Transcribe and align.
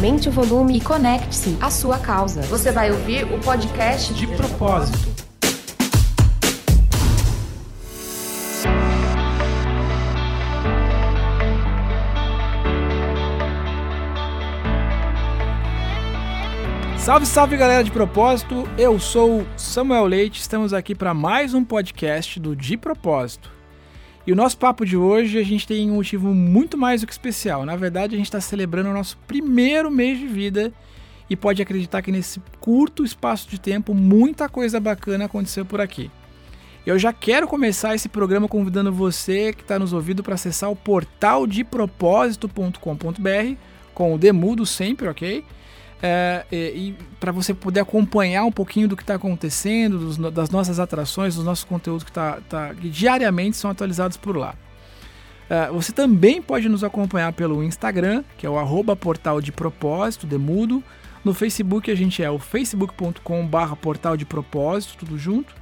Aumente 0.00 0.30
o 0.30 0.32
volume 0.32 0.78
e 0.78 0.80
conecte-se 0.80 1.58
à 1.60 1.70
sua 1.70 1.98
causa. 1.98 2.40
Você 2.44 2.72
vai 2.72 2.90
ouvir 2.90 3.30
o 3.30 3.38
podcast 3.38 4.14
De 4.14 4.26
propósito. 4.28 4.96
Salve, 16.96 17.26
salve 17.26 17.58
galera 17.58 17.84
de 17.84 17.90
propósito. 17.90 18.66
Eu 18.78 18.98
sou 18.98 19.46
Samuel 19.54 20.06
Leite. 20.06 20.40
Estamos 20.40 20.72
aqui 20.72 20.94
para 20.94 21.12
mais 21.12 21.52
um 21.52 21.62
podcast 21.62 22.40
do 22.40 22.56
De 22.56 22.78
Propósito. 22.78 23.59
E 24.30 24.32
o 24.32 24.36
nosso 24.36 24.56
papo 24.56 24.86
de 24.86 24.96
hoje 24.96 25.40
a 25.40 25.42
gente 25.42 25.66
tem 25.66 25.90
um 25.90 25.96
motivo 25.96 26.32
muito 26.32 26.78
mais 26.78 27.00
do 27.00 27.06
que 27.08 27.12
especial. 27.12 27.66
Na 27.66 27.74
verdade, 27.74 28.14
a 28.14 28.16
gente 28.16 28.28
está 28.28 28.40
celebrando 28.40 28.88
o 28.88 28.92
nosso 28.92 29.18
primeiro 29.26 29.90
mês 29.90 30.20
de 30.20 30.28
vida 30.28 30.72
e 31.28 31.34
pode 31.34 31.60
acreditar 31.60 32.00
que 32.00 32.12
nesse 32.12 32.40
curto 32.60 33.04
espaço 33.04 33.50
de 33.50 33.60
tempo 33.60 33.92
muita 33.92 34.48
coisa 34.48 34.78
bacana 34.78 35.24
aconteceu 35.24 35.64
por 35.64 35.80
aqui. 35.80 36.12
Eu 36.86 36.96
já 36.96 37.12
quero 37.12 37.48
começar 37.48 37.96
esse 37.96 38.08
programa 38.08 38.46
convidando 38.46 38.92
você 38.92 39.52
que 39.52 39.62
está 39.62 39.80
nos 39.80 39.92
ouvindo 39.92 40.22
para 40.22 40.36
acessar 40.36 40.70
o 40.70 40.76
portal 40.76 41.44
de 41.44 41.64
propósito.com.br 41.64 43.56
com 43.92 44.14
o 44.14 44.18
Demudo 44.18 44.64
sempre, 44.64 45.08
ok? 45.08 45.44
É, 46.02 46.46
e, 46.50 46.56
e 46.56 46.96
para 47.18 47.30
você 47.30 47.52
poder 47.52 47.80
acompanhar 47.80 48.44
um 48.44 48.52
pouquinho 48.52 48.88
do 48.88 48.96
que 48.96 49.02
está 49.02 49.14
acontecendo, 49.14 49.98
dos, 49.98 50.16
das 50.32 50.50
nossas 50.50 50.80
atrações, 50.80 51.34
dos 51.34 51.44
nossos 51.44 51.64
conteúdos 51.64 52.04
que, 52.04 52.12
tá, 52.12 52.38
tá, 52.48 52.74
que 52.74 52.88
diariamente 52.88 53.56
são 53.56 53.70
atualizados 53.70 54.16
por 54.16 54.36
lá. 54.36 54.54
É, 55.48 55.68
você 55.68 55.92
também 55.92 56.40
pode 56.40 56.68
nos 56.68 56.84
acompanhar 56.84 57.32
pelo 57.32 57.62
Instagram, 57.62 58.22
que 58.38 58.46
é 58.46 58.50
o 58.50 58.58
arroba 58.58 58.96
portal 58.96 59.40
de 59.40 59.52
propósito, 59.52 60.26
Demudo. 60.26 60.82
No 61.24 61.34
Facebook 61.34 61.90
a 61.90 61.94
gente 61.94 62.22
é 62.22 62.30
o 62.30 62.38
facebook.com 62.38 63.46
barra 63.46 63.76
portal 63.76 64.16
de 64.16 64.24
propósito, 64.24 64.98
tudo 64.98 65.18
junto. 65.18 65.54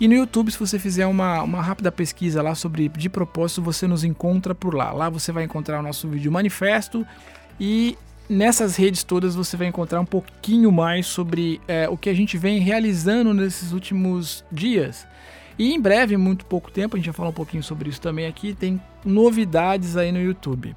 E 0.00 0.08
no 0.08 0.14
YouTube, 0.14 0.50
se 0.50 0.58
você 0.58 0.78
fizer 0.78 1.06
uma, 1.06 1.42
uma 1.42 1.60
rápida 1.60 1.92
pesquisa 1.92 2.42
lá 2.42 2.54
sobre 2.54 2.88
de 2.88 3.10
propósito, 3.10 3.60
você 3.60 3.86
nos 3.86 4.04
encontra 4.04 4.54
por 4.54 4.74
lá. 4.74 4.90
Lá 4.90 5.10
você 5.10 5.30
vai 5.30 5.44
encontrar 5.44 5.80
o 5.80 5.82
nosso 5.82 6.08
vídeo 6.08 6.32
manifesto 6.32 7.06
e 7.60 7.96
nessas 8.28 8.76
redes 8.76 9.04
todas 9.04 9.34
você 9.34 9.56
vai 9.56 9.66
encontrar 9.66 10.00
um 10.00 10.06
pouquinho 10.06 10.70
mais 10.72 11.06
sobre 11.06 11.60
é, 11.66 11.88
o 11.88 11.96
que 11.96 12.08
a 12.08 12.14
gente 12.14 12.36
vem 12.38 12.58
realizando 12.58 13.32
nesses 13.34 13.72
últimos 13.72 14.44
dias. 14.50 15.06
E 15.58 15.72
em 15.72 15.80
breve, 15.80 16.16
muito 16.16 16.46
pouco 16.46 16.70
tempo, 16.70 16.96
a 16.96 16.98
gente 16.98 17.06
vai 17.06 17.14
falar 17.14 17.28
um 17.28 17.34
pouquinho 17.34 17.62
sobre 17.62 17.90
isso 17.90 18.00
também 18.00 18.26
aqui, 18.26 18.54
tem 18.54 18.80
novidades 19.04 19.96
aí 19.96 20.10
no 20.10 20.20
YouTube. 20.20 20.74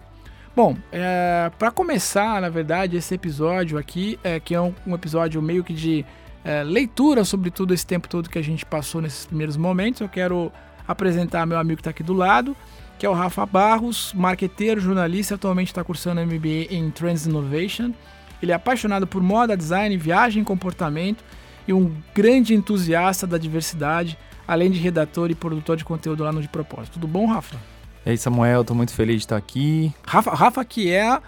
Bom, 0.55 0.77
é, 0.91 1.51
para 1.57 1.71
começar, 1.71 2.41
na 2.41 2.49
verdade, 2.49 2.95
esse 2.95 3.13
episódio 3.13 3.77
aqui, 3.77 4.19
é, 4.23 4.39
que 4.39 4.55
é 4.55 4.61
um, 4.61 4.73
um 4.87 4.95
episódio 4.95 5.41
meio 5.41 5.63
que 5.63 5.73
de 5.73 6.05
é, 6.43 6.63
leitura 6.63 7.25
sobre 7.25 7.51
tudo 7.51 7.73
esse 7.73 7.85
tempo 7.85 8.07
todo 8.07 8.29
que 8.29 8.37
a 8.37 8.43
gente 8.43 8.65
passou 8.65 9.01
nesses 9.01 9.25
primeiros 9.25 9.57
momentos, 9.57 10.01
eu 10.01 10.07
quero 10.07 10.51
apresentar 10.87 11.45
meu 11.45 11.57
amigo 11.57 11.77
que 11.77 11.81
está 11.81 11.89
aqui 11.89 12.03
do 12.03 12.13
lado, 12.13 12.55
que 12.97 13.05
é 13.05 13.09
o 13.09 13.13
Rafa 13.13 13.45
Barros, 13.45 14.13
marqueteiro, 14.13 14.79
jornalista, 14.79 15.35
atualmente 15.35 15.67
está 15.67 15.83
cursando 15.83 16.21
MBA 16.21 16.73
em 16.73 16.89
Trends 16.91 17.27
Innovation. 17.27 17.91
Ele 18.41 18.51
é 18.51 18.55
apaixonado 18.55 19.05
por 19.07 19.21
moda, 19.21 19.55
design, 19.57 19.95
viagem 19.97 20.41
e 20.41 20.45
comportamento 20.45 21.23
e 21.67 21.73
um 21.73 21.93
grande 22.13 22.53
entusiasta 22.53 23.25
da 23.25 23.37
diversidade, 23.37 24.17
além 24.47 24.69
de 24.69 24.79
redator 24.79 25.31
e 25.31 25.35
produtor 25.35 25.77
de 25.77 25.83
conteúdo 25.83 26.23
lá 26.23 26.31
no 26.31 26.41
De 26.41 26.47
Propósito. 26.47 26.93
Tudo 26.93 27.07
bom, 27.07 27.25
Rafa? 27.25 27.57
E 28.05 28.11
aí, 28.11 28.17
Samuel, 28.17 28.63
tô 28.63 28.75
muito 28.75 28.93
feliz 28.93 29.17
de 29.17 29.23
estar 29.23 29.37
aqui. 29.37 29.93
Rafa, 30.05 30.31
Rafa 30.31 30.63
que 30.63 30.91
é 30.91 31.19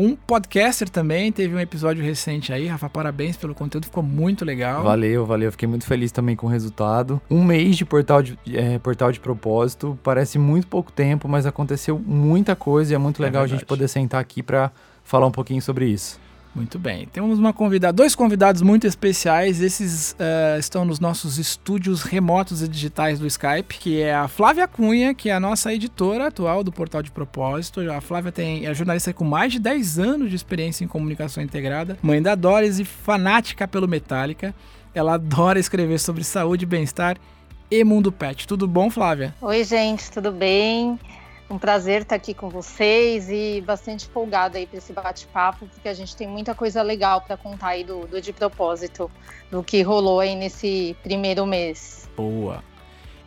um 0.00 0.16
podcaster 0.16 0.88
também, 0.88 1.30
teve 1.30 1.54
um 1.54 1.60
episódio 1.60 2.02
recente 2.02 2.52
aí. 2.52 2.66
Rafa, 2.66 2.88
parabéns 2.88 3.36
pelo 3.36 3.54
conteúdo, 3.54 3.84
ficou 3.84 4.02
muito 4.02 4.44
legal. 4.44 4.82
Valeu, 4.82 5.26
valeu. 5.26 5.52
Fiquei 5.52 5.68
muito 5.68 5.84
feliz 5.84 6.10
também 6.10 6.34
com 6.34 6.46
o 6.46 6.50
resultado. 6.50 7.20
Um 7.30 7.44
mês 7.44 7.76
de 7.76 7.84
portal 7.84 8.22
de, 8.22 8.38
é, 8.54 8.78
portal 8.78 9.12
de 9.12 9.20
propósito, 9.20 9.98
parece 10.02 10.38
muito 10.38 10.66
pouco 10.66 10.90
tempo, 10.90 11.28
mas 11.28 11.44
aconteceu 11.44 11.98
muita 11.98 12.56
coisa 12.56 12.92
e 12.92 12.94
é 12.94 12.98
muito 12.98 13.20
legal 13.20 13.42
é 13.42 13.44
a 13.44 13.48
gente 13.48 13.66
poder 13.66 13.88
sentar 13.88 14.20
aqui 14.20 14.42
para 14.42 14.70
falar 15.04 15.26
um 15.26 15.32
pouquinho 15.32 15.60
sobre 15.60 15.86
isso. 15.86 16.18
Muito 16.54 16.78
bem. 16.78 17.06
Temos 17.06 17.38
uma 17.38 17.52
convidada, 17.52 17.92
dois 17.92 18.14
convidados 18.14 18.60
muito 18.60 18.86
especiais. 18.86 19.60
Esses 19.60 20.12
uh, 20.12 20.58
estão 20.58 20.84
nos 20.84 20.98
nossos 20.98 21.38
estúdios 21.38 22.02
remotos 22.02 22.60
e 22.60 22.68
digitais 22.68 23.20
do 23.20 23.26
Skype, 23.26 23.78
que 23.78 24.00
é 24.00 24.14
a 24.14 24.26
Flávia 24.26 24.66
Cunha, 24.66 25.14
que 25.14 25.30
é 25.30 25.32
a 25.32 25.38
nossa 25.38 25.72
editora 25.72 26.26
atual 26.26 26.64
do 26.64 26.72
Portal 26.72 27.02
de 27.02 27.10
Propósito. 27.10 27.80
A 27.92 28.00
Flávia 28.00 28.32
tem, 28.32 28.66
é 28.66 28.74
jornalista 28.74 29.12
com 29.12 29.24
mais 29.24 29.52
de 29.52 29.60
10 29.60 29.98
anos 30.00 30.30
de 30.30 30.36
experiência 30.36 30.84
em 30.84 30.88
comunicação 30.88 31.42
integrada, 31.42 31.96
mãe 32.02 32.20
da 32.20 32.34
Doris 32.34 32.80
e 32.80 32.84
fanática 32.84 33.68
pelo 33.68 33.86
Metallica. 33.86 34.52
Ela 34.92 35.14
adora 35.14 35.60
escrever 35.60 36.00
sobre 36.00 36.24
saúde, 36.24 36.66
bem-estar 36.66 37.16
e 37.70 37.84
mundo 37.84 38.10
pet. 38.10 38.48
Tudo 38.48 38.66
bom, 38.66 38.90
Flávia? 38.90 39.32
Oi, 39.40 39.62
gente, 39.62 40.10
tudo 40.10 40.32
bem? 40.32 40.98
Um 41.50 41.58
prazer 41.58 42.02
estar 42.02 42.14
aqui 42.14 42.32
com 42.32 42.48
vocês 42.48 43.28
e 43.28 43.60
bastante 43.66 44.06
empolgada 44.06 44.56
aí 44.56 44.68
para 44.68 44.78
esse 44.78 44.92
bate-papo, 44.92 45.66
porque 45.66 45.88
a 45.88 45.94
gente 45.94 46.14
tem 46.14 46.28
muita 46.28 46.54
coisa 46.54 46.80
legal 46.80 47.20
para 47.22 47.36
contar 47.36 47.70
aí 47.70 47.82
do, 47.82 48.06
do 48.06 48.20
de 48.20 48.32
propósito, 48.32 49.10
do 49.50 49.60
que 49.60 49.82
rolou 49.82 50.20
aí 50.20 50.36
nesse 50.36 50.96
primeiro 51.02 51.44
mês. 51.44 52.08
Boa. 52.16 52.62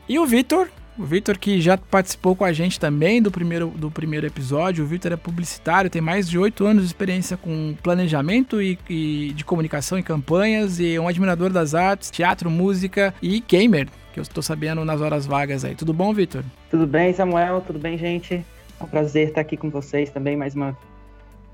E 0.07 0.17
o 0.17 0.25
Vitor, 0.25 0.69
o 0.97 1.03
Vitor 1.03 1.37
que 1.37 1.59
já 1.59 1.77
participou 1.77 2.33
com 2.33 2.45
a 2.45 2.53
gente 2.53 2.79
também 2.79 3.21
do 3.21 3.29
primeiro, 3.29 3.67
do 3.67 3.91
primeiro 3.91 4.25
episódio. 4.25 4.85
O 4.85 4.87
Vitor 4.87 5.11
é 5.11 5.17
publicitário, 5.17 5.89
tem 5.89 6.01
mais 6.01 6.29
de 6.29 6.39
oito 6.39 6.65
anos 6.65 6.83
de 6.83 6.87
experiência 6.87 7.35
com 7.35 7.75
planejamento 7.83 8.61
e, 8.61 8.79
e, 8.89 9.33
de 9.33 9.43
comunicação 9.43 9.99
e 9.99 10.03
campanhas, 10.03 10.79
e 10.79 10.95
é 10.95 11.01
um 11.01 11.09
admirador 11.09 11.49
das 11.49 11.75
artes, 11.75 12.09
teatro, 12.09 12.49
música 12.49 13.13
e 13.21 13.41
gamer 13.41 13.89
que 14.13 14.19
eu 14.19 14.23
estou 14.23 14.43
sabendo 14.43 14.85
nas 14.85 15.01
horas 15.01 15.25
vagas 15.25 15.65
aí. 15.65 15.75
Tudo 15.75 15.93
bom, 15.93 16.13
Vitor? 16.13 16.43
Tudo 16.69 16.87
bem, 16.87 17.13
Samuel? 17.13 17.61
Tudo 17.61 17.79
bem, 17.79 17.97
gente? 17.97 18.45
É 18.79 18.83
um 18.83 18.87
prazer 18.87 19.29
estar 19.29 19.41
aqui 19.41 19.57
com 19.57 19.69
vocês 19.69 20.09
também 20.09 20.37
mais 20.37 20.55
uma 20.55 20.77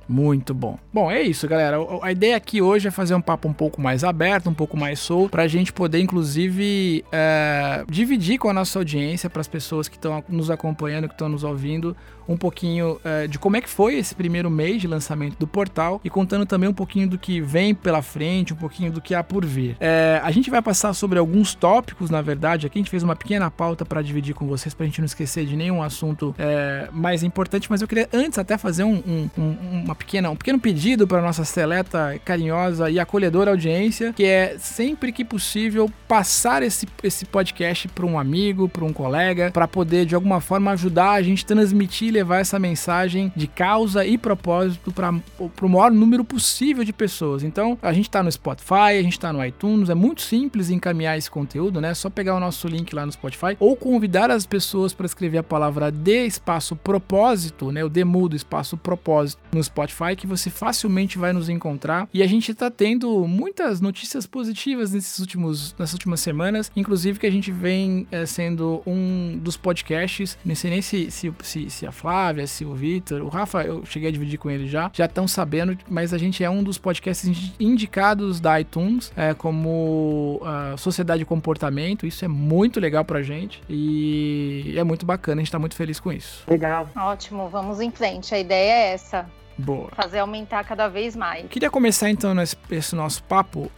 muito 0.10 0.56
bom. 0.56 0.80
Bom, 0.92 1.12
é 1.12 1.22
isso, 1.22 1.48
galera. 1.48 1.78
A 2.02 2.12
ideia 2.12 2.36
aqui 2.36 2.64
hoje 2.64 2.88
é 2.88 2.92
fazer 2.92 3.14
um 3.14 3.22
papo 3.22 3.48
um 3.48 3.54
pouco 3.54 3.80
mais 3.80 4.04
aberto, 4.04 4.50
um 4.50 4.54
pouco 4.56 4.76
mais 4.76 4.98
solto, 5.00 5.30
para 5.30 5.44
a 5.44 5.48
gente 5.48 5.72
poder, 5.72 6.00
inclusive, 6.00 7.06
é, 7.12 7.84
dividir 7.88 8.40
com 8.40 8.50
a 8.50 8.54
nossa 8.54 8.80
audiência, 8.80 9.30
para 9.30 9.42
as 9.42 9.48
pessoas 9.48 9.88
que 9.88 9.98
estão 9.98 10.24
nos 10.28 10.50
acompanhando, 10.50 11.08
que 11.08 11.14
estão 11.14 11.30
nos 11.30 11.44
ouvindo, 11.44 11.96
um 12.30 12.38
pouquinho 12.38 13.02
é, 13.04 13.28
de 13.28 13.40
como 13.40 13.58
é 13.58 13.62
que 13.62 13.68
foi 13.68 13.96
esse 13.96 14.14
primeiro 14.14 14.52
mês 14.52 14.80
de 14.80 14.88
lançamento 14.88 15.36
do 15.38 15.48
portal 15.48 16.00
e 16.04 16.10
contando 16.12 16.46
também 16.46 16.70
um 16.70 16.74
pouquinho 16.74 17.10
do 17.10 17.18
que 17.18 17.42
vem 17.42 17.74
pela 17.74 18.04
frente, 18.04 18.54
um 18.54 18.56
pouquinho 18.56 18.92
do 18.92 19.02
que 19.02 19.16
há 19.16 19.24
por 19.24 19.44
vir. 19.44 19.76
É, 19.80 20.22
a 20.24 20.30
gente 20.30 20.52
vai 20.52 20.62
passar 20.62 20.94
sobre 20.94 21.18
alguns 21.18 21.56
tópicos, 21.56 22.12
na 22.12 22.22
verdade. 22.22 22.68
Aqui 22.68 22.78
a 22.78 22.82
gente 22.82 22.92
fez 22.92 23.02
uma 23.02 23.16
pequena 23.16 23.50
pauta 23.50 23.84
para 23.84 24.04
dividir 24.04 24.36
com 24.36 24.46
vocês, 24.46 24.76
para 24.76 24.84
a 24.84 24.88
gente 24.88 25.00
não 25.02 25.06
esquecer 25.06 25.46
de 25.46 25.56
nenhum 25.56 25.82
assunto 25.82 26.36
é, 26.38 26.88
mais 26.92 27.24
importante, 27.24 27.68
mas 27.70 27.82
eu 27.82 27.88
queria 27.88 28.08
antes 28.14 28.38
até 28.38 28.58
fazer 28.60 28.84
um, 28.84 29.02
um, 29.36 29.58
uma 29.84 29.96
pequena, 29.96 30.30
um 30.30 30.36
pequeno 30.36 30.60
pedido 30.60 31.08
para 31.08 31.24
nossa 31.24 31.44
seleta, 31.44 32.20
carinhosa 32.24 32.92
e 32.92 33.00
acolhedora 33.00 33.50
audiência, 33.50 34.14
que 34.14 34.26
é 34.26 34.56
sempre 34.60 35.12
que 35.12 35.26
possível 35.26 35.90
passar 36.08 36.62
esse, 36.62 36.88
esse 37.02 37.26
podcast 37.26 37.88
para 37.88 38.06
um 38.06 38.20
amigo, 38.20 38.70
para 38.70 38.86
um 38.86 38.94
colega, 38.94 39.50
para 39.52 39.68
poder 39.68 40.06
de 40.06 40.14
alguma 40.14 40.40
forma 40.40 40.72
ajudar 40.72 41.14
a 41.14 41.22
gente 41.24 41.44
transmitir 41.44 42.14
e 42.19 42.19
levar 42.20 42.40
essa 42.40 42.60
mensagem 42.60 43.32
de 43.36 43.48
causa 43.48 44.06
e 44.06 44.18
propósito 44.18 44.92
para 44.92 45.14
o 45.62 45.70
maior 45.70 45.92
número 45.92 46.24
possível 46.24 46.84
de 46.84 46.92
pessoas. 46.92 47.44
Então, 47.44 47.78
a 47.82 47.94
gente 47.94 48.10
está 48.10 48.22
no 48.22 48.32
Spotify, 48.32 48.98
a 49.00 49.02
gente 49.02 49.14
está 49.14 49.32
no 49.32 49.44
iTunes, 49.44 49.90
é 49.90 49.96
muito 49.96 50.22
simples 50.22 50.70
encaminhar 50.70 51.18
esse 51.18 51.32
conteúdo, 51.32 51.80
né? 51.80 51.92
É 51.92 51.94
só 51.94 52.10
pegar 52.10 52.36
o 52.36 52.40
nosso 52.40 52.68
link 52.68 52.94
lá 52.94 53.06
no 53.06 53.12
Spotify 53.12 53.56
ou 53.60 53.76
convidar 53.76 54.30
as 54.30 54.46
pessoas 54.46 54.94
para 54.94 55.06
escrever 55.06 55.40
a 55.40 55.44
palavra 55.44 55.92
de 55.92 56.26
espaço 56.26 56.76
propósito, 56.76 57.72
né? 57.72 57.84
O 57.84 57.90
demudo 57.90 58.36
espaço 58.36 58.78
propósito 58.78 59.42
no 59.52 59.64
Spotify 59.64 60.16
que 60.16 60.28
você 60.28 60.50
facilmente 60.50 61.18
vai 61.18 61.32
nos 61.34 61.50
encontrar. 61.50 62.08
E 62.14 62.22
a 62.22 62.28
gente 62.28 62.52
está 62.52 62.70
tendo 62.70 63.26
muitas 63.28 63.80
notícias 63.80 64.28
positivas 64.28 64.92
nesses 64.92 65.20
últimos, 65.20 65.74
nessas 65.80 65.94
últimas 65.94 66.20
semanas, 66.20 66.72
inclusive 66.76 67.20
que 67.20 67.26
a 67.26 67.32
gente 67.32 67.52
vem 67.52 68.08
é, 68.12 68.26
sendo 68.26 68.82
um 68.86 69.38
dos 69.38 69.56
podcasts, 69.56 70.38
não 70.44 70.56
sei 70.56 70.72
nem 70.72 70.82
se, 70.82 71.10
se, 71.10 71.34
se, 71.42 71.70
se 71.70 71.86
a 71.86 71.92
Flávia, 71.92 72.09
se 72.48 72.66
o 72.66 72.74
Vitor, 72.74 73.22
o 73.22 73.28
Rafa, 73.28 73.64
eu 73.64 73.86
cheguei 73.86 74.10
a 74.10 74.12
dividir 74.12 74.38
com 74.38 74.50
ele 74.50 74.68
já, 74.68 74.90
já 74.94 75.06
estão 75.06 75.28
sabendo, 75.28 75.78
mas 75.88 76.14
a 76.14 76.18
gente 76.18 76.44
é 76.44 76.50
um 76.50 76.64
dos 76.64 76.78
podcasts 76.78 77.54
indicados 77.60 78.40
da 78.40 78.60
iTunes 78.60 79.12
é, 79.16 79.34
como 79.34 80.42
uh, 80.42 80.78
Sociedade 80.78 81.24
e 81.24 81.26
Comportamento, 81.26 82.06
isso 82.06 82.24
é 82.24 82.28
muito 82.28 82.80
legal 82.80 83.04
pra 83.06 83.22
gente 83.22 83.62
e 83.70 84.74
é 84.78 84.84
muito 84.84 85.06
bacana, 85.06 85.42
a 85.42 85.44
gente 85.44 85.52
tá 85.52 85.60
muito 85.60 85.76
feliz 85.76 86.00
com 86.00 86.12
isso. 86.12 86.44
Legal. 86.48 86.90
Ótimo, 86.96 87.50
vamos 87.50 87.80
em 87.80 87.92
frente, 87.92 88.34
a 88.34 88.40
ideia 88.40 88.72
é 88.72 88.94
essa. 88.94 89.26
Boa. 89.58 89.90
Fazer 89.94 90.20
aumentar 90.20 90.64
cada 90.64 90.88
vez 90.88 91.16
mais. 91.18 91.46
Queria 91.50 91.70
começar 91.70 92.10
então 92.10 92.34
nesse, 92.34 92.56
esse 92.72 92.96
nosso 92.96 93.22
papo. 93.24 93.64
Uh, 93.64 93.72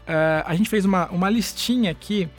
a 0.46 0.54
gente 0.54 0.70
fez 0.70 0.86
uma, 0.86 1.08
uma 1.10 1.28
listinha 1.28 1.90
aqui 1.90 2.30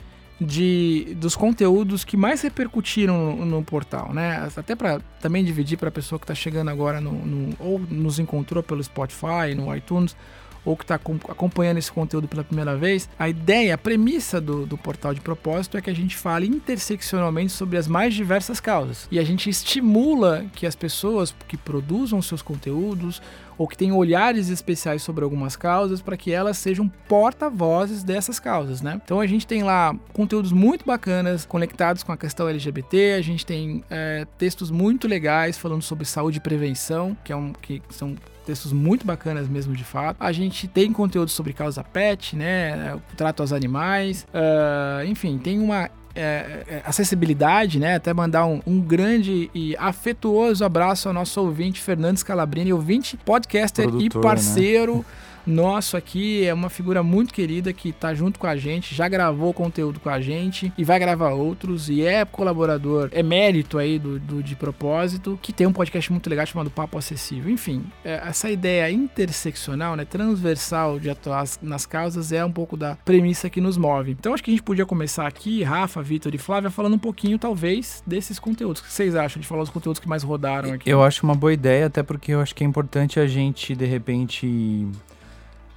de 0.43 1.15
dos 1.17 1.35
conteúdos 1.35 2.03
que 2.03 2.17
mais 2.17 2.41
repercutiram 2.41 3.35
no, 3.35 3.45
no 3.45 3.63
portal, 3.63 4.13
né? 4.13 4.49
Até 4.55 4.75
para 4.75 4.99
também 5.21 5.43
dividir 5.43 5.77
para 5.77 5.89
a 5.89 5.91
pessoa 5.91 6.19
que 6.19 6.25
está 6.25 6.35
chegando 6.35 6.69
agora 6.69 6.99
no, 7.01 7.13
no, 7.13 7.55
ou 7.59 7.79
nos 7.79 8.19
encontrou 8.19 8.61
pelo 8.61 8.83
Spotify, 8.83 9.55
no 9.55 9.75
iTunes 9.75 10.15
ou 10.65 10.75
que 10.75 10.83
está 10.83 10.95
acompanhando 10.95 11.77
esse 11.77 11.91
conteúdo 11.91 12.27
pela 12.27 12.43
primeira 12.43 12.75
vez, 12.75 13.09
a 13.17 13.27
ideia, 13.27 13.75
a 13.75 13.77
premissa 13.77 14.39
do, 14.39 14.65
do 14.65 14.77
portal 14.77 15.13
de 15.13 15.21
propósito 15.21 15.77
é 15.77 15.81
que 15.81 15.89
a 15.89 15.95
gente 15.95 16.15
fale 16.15 16.47
interseccionalmente 16.47 17.51
sobre 17.51 17.77
as 17.77 17.87
mais 17.87 18.13
diversas 18.13 18.59
causas. 18.59 19.07
E 19.11 19.19
a 19.19 19.23
gente 19.23 19.49
estimula 19.49 20.45
que 20.53 20.65
as 20.65 20.75
pessoas 20.75 21.35
que 21.47 21.57
produzam 21.57 22.21
seus 22.21 22.41
conteúdos 22.41 23.21
ou 23.57 23.67
que 23.67 23.77
têm 23.77 23.91
olhares 23.91 24.49
especiais 24.49 25.01
sobre 25.03 25.23
algumas 25.23 25.55
causas 25.55 26.01
para 26.01 26.17
que 26.17 26.31
elas 26.31 26.57
sejam 26.57 26.87
porta-vozes 27.07 28.03
dessas 28.03 28.39
causas, 28.39 28.81
né? 28.81 28.99
Então 29.03 29.19
a 29.19 29.27
gente 29.27 29.45
tem 29.45 29.63
lá 29.63 29.95
conteúdos 30.11 30.51
muito 30.51 30.85
bacanas 30.85 31.45
conectados 31.45 32.03
com 32.03 32.11
a 32.11 32.17
questão 32.17 32.47
LGBT, 32.47 33.13
a 33.13 33.21
gente 33.21 33.45
tem 33.45 33.83
é, 33.89 34.25
textos 34.37 34.71
muito 34.71 35.07
legais 35.07 35.57
falando 35.57 35.81
sobre 35.81 36.05
saúde 36.05 36.37
e 36.37 36.41
prevenção, 36.41 37.15
que, 37.23 37.31
é 37.31 37.35
um, 37.35 37.53
que 37.53 37.81
são 37.89 38.15
textos 38.45 38.71
muito 38.71 39.05
bacanas 39.05 39.47
mesmo 39.47 39.75
de 39.75 39.83
fato. 39.83 40.17
A 40.19 40.31
gente 40.31 40.67
tem 40.67 40.91
conteúdo 40.91 41.29
sobre 41.29 41.53
causa 41.53 41.83
pet, 41.83 42.35
né? 42.35 42.97
Trato 43.15 43.41
aos 43.41 43.51
animais. 43.51 44.27
Uh, 44.33 45.05
enfim, 45.05 45.37
tem 45.37 45.59
uma 45.59 45.89
é, 46.15 46.63
é, 46.67 46.81
acessibilidade, 46.85 47.79
né? 47.79 47.95
Até 47.95 48.13
mandar 48.13 48.45
um, 48.45 48.61
um, 48.67 48.79
grande 48.79 49.49
e 49.53 49.75
afetuoso 49.77 50.63
abraço 50.63 51.07
ao 51.07 51.13
nosso 51.13 51.41
ouvinte 51.41 51.81
Fernandes 51.81 52.21
Calabrini, 52.21 52.71
ouvinte, 52.71 53.17
podcaster 53.17 53.87
Produtor, 53.87 54.21
e 54.21 54.23
parceiro. 54.23 54.97
Né? 54.97 55.03
nosso 55.45 55.97
aqui, 55.97 56.45
é 56.45 56.53
uma 56.53 56.69
figura 56.69 57.03
muito 57.03 57.33
querida 57.33 57.73
que 57.73 57.89
está 57.89 58.13
junto 58.13 58.39
com 58.39 58.47
a 58.47 58.55
gente, 58.55 58.95
já 58.95 59.07
gravou 59.07 59.53
conteúdo 59.53 59.99
com 59.99 60.09
a 60.09 60.19
gente 60.21 60.71
e 60.77 60.83
vai 60.83 60.99
gravar 60.99 61.31
outros 61.31 61.89
e 61.89 62.05
é 62.05 62.25
colaborador, 62.25 63.09
é 63.11 63.21
mérito 63.21 63.77
aí 63.77 63.99
do, 63.99 64.19
do 64.19 64.41
De 64.41 64.55
Propósito, 64.55 65.37
que 65.41 65.53
tem 65.53 65.67
um 65.67 65.73
podcast 65.73 66.11
muito 66.11 66.29
legal 66.29 66.45
chamado 66.45 66.69
Papo 66.69 66.97
Acessível. 66.97 67.51
Enfim, 67.51 67.83
é, 68.03 68.21
essa 68.27 68.49
ideia 68.49 68.89
interseccional, 68.91 69.95
né, 69.95 70.05
transversal 70.05 70.99
de 70.99 71.09
atuar 71.09 71.45
nas 71.61 71.85
causas 71.85 72.31
é 72.31 72.43
um 72.43 72.51
pouco 72.51 72.77
da 72.77 72.95
premissa 73.03 73.49
que 73.49 73.61
nos 73.61 73.77
move. 73.77 74.11
Então 74.11 74.33
acho 74.33 74.43
que 74.43 74.51
a 74.51 74.53
gente 74.53 74.63
podia 74.63 74.85
começar 74.85 75.27
aqui, 75.27 75.63
Rafa, 75.63 76.01
Vitor 76.01 76.33
e 76.33 76.37
Flávia, 76.37 76.69
falando 76.69 76.95
um 76.95 76.99
pouquinho, 76.99 77.37
talvez, 77.37 78.03
desses 78.05 78.39
conteúdos. 78.39 78.81
O 78.81 78.85
que 78.85 78.91
vocês 78.91 79.15
acham 79.15 79.41
de 79.41 79.47
falar 79.47 79.63
os 79.63 79.69
conteúdos 79.69 79.99
que 79.99 80.07
mais 80.07 80.23
rodaram 80.23 80.73
aqui? 80.73 80.89
Eu 80.89 81.03
acho 81.03 81.23
uma 81.25 81.35
boa 81.35 81.53
ideia, 81.53 81.87
até 81.87 82.03
porque 82.03 82.33
eu 82.33 82.41
acho 82.41 82.55
que 82.55 82.63
é 82.63 82.67
importante 82.67 83.19
a 83.19 83.27
gente, 83.27 83.75
de 83.75 83.85
repente, 83.85 84.87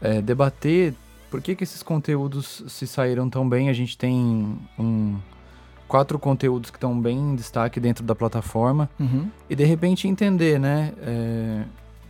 é, 0.01 0.21
debater 0.21 0.95
por 1.31 1.41
que, 1.41 1.55
que 1.55 1.65
esses 1.65 1.83
conteúdos 1.83 2.65
se 2.69 2.87
saíram 2.87 3.29
tão 3.29 3.49
bem. 3.49 3.69
A 3.69 3.73
gente 3.73 3.97
tem 3.99 4.59
um, 4.79 5.17
quatro 5.87 6.19
conteúdos 6.19 6.71
que 6.71 6.77
estão 6.77 6.99
bem 6.99 7.19
em 7.19 7.35
destaque 7.35 7.79
dentro 7.81 8.05
da 8.05 8.15
plataforma 8.15 8.89
uhum. 8.99 9.29
e 9.49 9.55
de 9.55 9.65
repente 9.65 10.09
entender, 10.09 10.59
né, 10.59 10.93
é, 10.99 11.63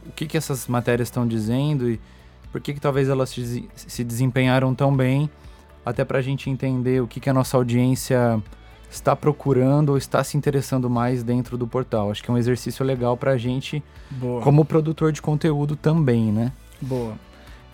o 0.07 0.13
que, 0.13 0.27
que 0.27 0.37
essas 0.37 0.67
matérias 0.67 1.09
estão 1.09 1.27
dizendo 1.27 1.91
e 1.91 2.01
por 2.51 2.61
que, 2.61 2.75
que 2.75 2.81
talvez 2.81 3.09
elas 3.09 3.31
se, 3.31 3.69
se 3.75 4.05
desempenharam 4.05 4.75
tão 4.75 4.95
bem, 4.95 5.29
até 5.85 6.05
para 6.05 6.19
a 6.19 6.23
gente 6.23 6.49
entender 6.49 7.03
o 7.03 7.07
que, 7.07 7.21
que 7.21 7.29
a 7.29 7.35
nossa 7.35 7.57
audiência 7.57 8.43
está 8.91 9.15
procurando 9.15 9.91
ou 9.91 9.99
está 9.99 10.23
se 10.25 10.37
interessando 10.37 10.89
mais 10.89 11.23
dentro 11.23 11.59
do 11.59 11.67
portal. 11.67 12.11
Acho 12.11 12.23
que 12.23 12.31
é 12.31 12.35
um 12.35 12.39
exercício 12.39 12.85
legal 12.85 13.17
para 13.17 13.33
a 13.33 13.37
gente, 13.37 13.83
Boa. 14.11 14.41
como 14.41 14.65
produtor 14.65 15.13
de 15.13 15.21
conteúdo 15.21 15.77
também, 15.77 16.33
né? 16.33 16.53
Boa. 16.81 17.15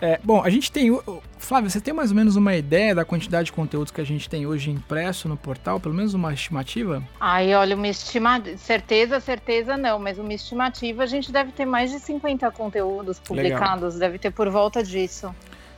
É, 0.03 0.19
bom, 0.21 0.43
a 0.43 0.49
gente 0.49 0.69
tem. 0.69 0.91
Flávio, 1.37 1.69
você 1.69 1.79
tem 1.79 1.93
mais 1.93 2.11
ou 2.11 2.17
menos 2.17 2.35
uma 2.35 2.53
ideia 2.53 2.93
da 2.93 3.05
quantidade 3.05 3.45
de 3.45 3.53
conteúdos 3.53 3.89
que 3.89 4.01
a 4.01 4.03
gente 4.03 4.29
tem 4.29 4.45
hoje 4.45 4.69
impresso 4.69 5.29
no 5.29 5.37
portal? 5.37 5.79
Pelo 5.79 5.95
menos 5.95 6.13
uma 6.13 6.33
estimativa? 6.33 7.01
Ai, 7.21 7.55
olha, 7.55 7.73
uma 7.73 7.87
estimativa. 7.87 8.57
Certeza, 8.57 9.21
certeza 9.21 9.77
não, 9.77 9.97
mas 9.99 10.19
uma 10.19 10.33
estimativa 10.33 11.03
a 11.03 11.05
gente 11.05 11.31
deve 11.31 11.53
ter 11.53 11.63
mais 11.63 11.89
de 11.89 12.01
50 12.01 12.51
conteúdos 12.51 13.17
publicados, 13.17 13.93
Legal. 13.93 13.99
deve 13.99 14.17
ter 14.19 14.31
por 14.31 14.49
volta 14.49 14.83
disso. 14.83 15.33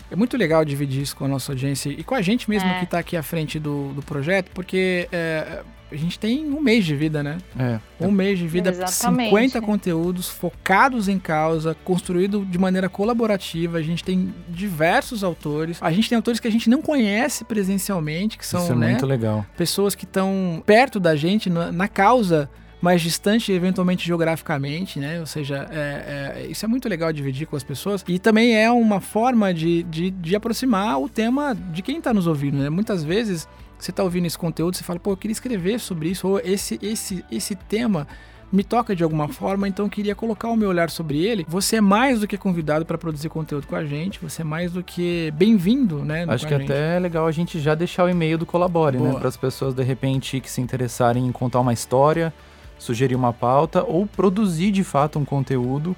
É 0.10 0.16
muito 0.16 0.36
legal 0.38 0.66
dividir 0.66 1.04
isso 1.04 1.16
com 1.16 1.26
a 1.26 1.28
nossa 1.28 1.52
audiência 1.52 1.92
e 1.92 2.04
com 2.04 2.16
a 2.16 2.22
gente 2.24 2.50
mesmo 2.50 2.68
é. 2.68 2.80
que 2.80 2.86
está 2.86 2.98
aqui 2.98 3.16
à 3.16 3.22
frente 3.22 3.60
do, 3.60 3.94
do 3.94 4.02
projeto, 4.02 4.50
porque 4.56 5.08
é, 5.12 5.62
a 5.96 6.00
gente 6.00 6.20
tem 6.20 6.46
um 6.46 6.62
mês 6.62 6.86
de 6.86 6.96
vida, 6.96 7.24
né? 7.24 7.38
É. 7.58 7.80
Um 8.00 8.12
mês 8.12 8.38
de 8.38 8.48
vida, 8.48 8.70
Exatamente. 8.70 9.30
50 9.30 9.62
conteúdos 9.62 10.30
focados 10.30 11.08
em 11.08 11.18
causa, 11.18 11.76
construído 11.86 12.46
de 12.46 12.58
maneira 12.58 12.90
colaborativa. 12.90 13.78
A 13.78 13.82
gente 13.82 14.04
tem 14.04 14.34
diversos 14.50 15.24
autores. 15.24 15.78
A 15.82 15.92
gente 15.92 16.10
tem 16.10 16.16
autores 16.16 16.40
que 16.40 16.48
a 16.48 16.52
gente 16.52 16.70
não 16.70 16.82
conhece 16.82 17.46
presencialmente, 17.46 18.38
que 18.38 18.46
são 18.46 18.62
Isso 18.62 18.74
é 18.74 18.76
né, 18.76 18.90
muito 18.90 19.06
legal. 19.06 19.46
pessoas 19.58 19.96
que 19.96 20.04
estão 20.04 20.62
perto 20.66 21.00
da 21.00 21.16
gente 21.16 21.50
na, 21.50 21.72
na 21.72 21.88
causa 21.88 22.50
mais 22.82 23.02
distante, 23.02 23.52
eventualmente 23.52 24.06
geograficamente, 24.06 25.00
né? 25.00 25.20
Ou 25.20 25.26
seja, 25.26 25.68
é, 25.72 26.44
é, 26.44 26.48
isso 26.48 26.66
é 26.66 26.68
muito 26.68 26.88
legal 26.88 27.12
dividir 27.12 27.48
com 27.48 27.56
as 27.56 27.64
pessoas. 27.64 28.04
E 28.08 28.20
também 28.20 28.56
é 28.56 28.70
uma 28.70 29.00
forma 29.00 29.52
de, 29.54 29.82
de, 29.84 30.12
de 30.12 30.36
aproximar 30.36 31.02
o 31.02 31.10
tema 31.10 31.56
de 31.56 31.82
quem 31.82 31.98
está 31.98 32.14
nos 32.14 32.28
ouvindo, 32.28 32.58
né? 32.58 32.70
Muitas 32.70 33.04
vezes 33.04 33.48
você 33.86 33.92
está 33.92 34.04
ouvindo 34.04 34.26
esse 34.26 34.38
conteúdo, 34.38 34.76
você 34.76 34.84
fala, 34.84 35.00
pô, 35.00 35.12
eu 35.12 35.18
queria 35.18 35.34
escrever 35.34 35.80
sobre 35.80 36.10
isso, 36.10 36.28
ou 36.28 36.40
esse, 36.40 36.80
esse, 36.82 37.24
esse 37.32 37.56
tema 37.56 38.08
me 38.52 38.64
toca 38.64 38.96
de 38.96 39.04
alguma 39.04 39.28
forma, 39.28 39.68
então 39.68 39.86
eu 39.86 39.90
queria 39.90 40.16
colocar 40.16 40.50
o 40.50 40.56
meu 40.56 40.70
olhar 40.70 40.90
sobre 40.90 41.24
ele. 41.24 41.46
Você 41.48 41.78
é 41.78 41.82
mais 41.82 42.20
do 42.20 42.28
que 42.28 42.38
convidado 42.38 42.86
para 42.86 42.98
produzir 42.98 43.30
conteúdo 43.30 43.68
com 43.68 43.76
a 43.76 43.86
gente, 43.86 44.20
você 44.20 44.42
é 44.42 44.46
mais 44.46 44.72
do 44.72 44.84
que 44.84 45.32
bem-vindo, 45.36 46.04
né? 46.04 46.26
Acho 46.28 46.48
que 46.48 46.54
até 46.54 46.96
é 46.96 47.00
legal 47.00 47.28
a 47.28 47.32
gente 47.32 47.60
já 47.60 47.76
deixar 47.76 48.06
o 48.06 48.10
e-mail 48.10 48.38
do 48.38 48.46
Colabore, 48.46 48.98
né, 48.98 49.04
Boa. 49.04 49.14
né? 49.14 49.20
Para 49.20 49.30
as 49.30 49.38
pessoas 49.38 49.74
de 49.74 49.84
repente 49.84 50.40
que 50.40 50.50
se 50.50 50.62
interessarem 50.62 51.26
em 51.26 51.32
contar 51.32 51.60
uma 51.60 51.74
história, 51.74 52.34
sugerir 52.80 53.16
uma 53.16 53.34
pauta 53.34 53.84
ou 53.84 54.08
produzir 54.08 54.72
de 54.72 54.84
fato 54.84 55.20
um 55.20 55.26
conteúdo. 55.26 55.96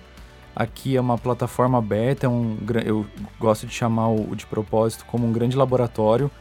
Aqui 0.56 0.98
é 0.98 1.02
uma 1.02 1.18
plataforma 1.18 1.78
aberta, 1.78 2.26
é 2.26 2.30
um, 2.30 2.58
eu 2.84 3.06
gosto 3.40 3.68
de 3.68 3.74
chamar 3.74 4.10
o 4.10 4.36
de 4.36 4.46
propósito 4.48 5.06
como 5.06 5.28
um 5.28 5.32
grande 5.32 5.56
laboratório 5.56 6.32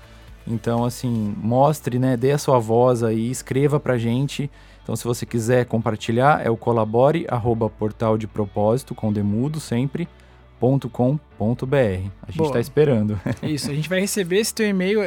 então, 0.46 0.84
assim, 0.84 1.34
mostre, 1.36 1.98
né? 1.98 2.16
Dê 2.16 2.32
a 2.32 2.38
sua 2.38 2.58
voz 2.58 3.02
aí, 3.02 3.30
escreva 3.30 3.80
pra 3.80 3.98
gente. 3.98 4.50
Então, 4.82 4.94
se 4.94 5.04
você 5.04 5.26
quiser 5.26 5.66
compartilhar, 5.66 6.44
é 6.44 6.48
o 6.48 6.56
colabore, 6.56 7.26
arroba 7.28 7.68
portal 7.68 8.16
de 8.16 8.28
propósito, 8.28 8.94
com 8.94 9.12
demudo 9.12 9.58
sempre, 9.58 10.08
.com.br. 10.60 11.16
A 12.22 12.30
gente 12.30 12.46
está 12.46 12.60
esperando. 12.60 13.20
Isso, 13.42 13.70
a 13.70 13.74
gente 13.74 13.88
vai 13.88 14.00
receber 14.00 14.38
esse 14.38 14.54
teu 14.54 14.68
e-mail. 14.68 15.00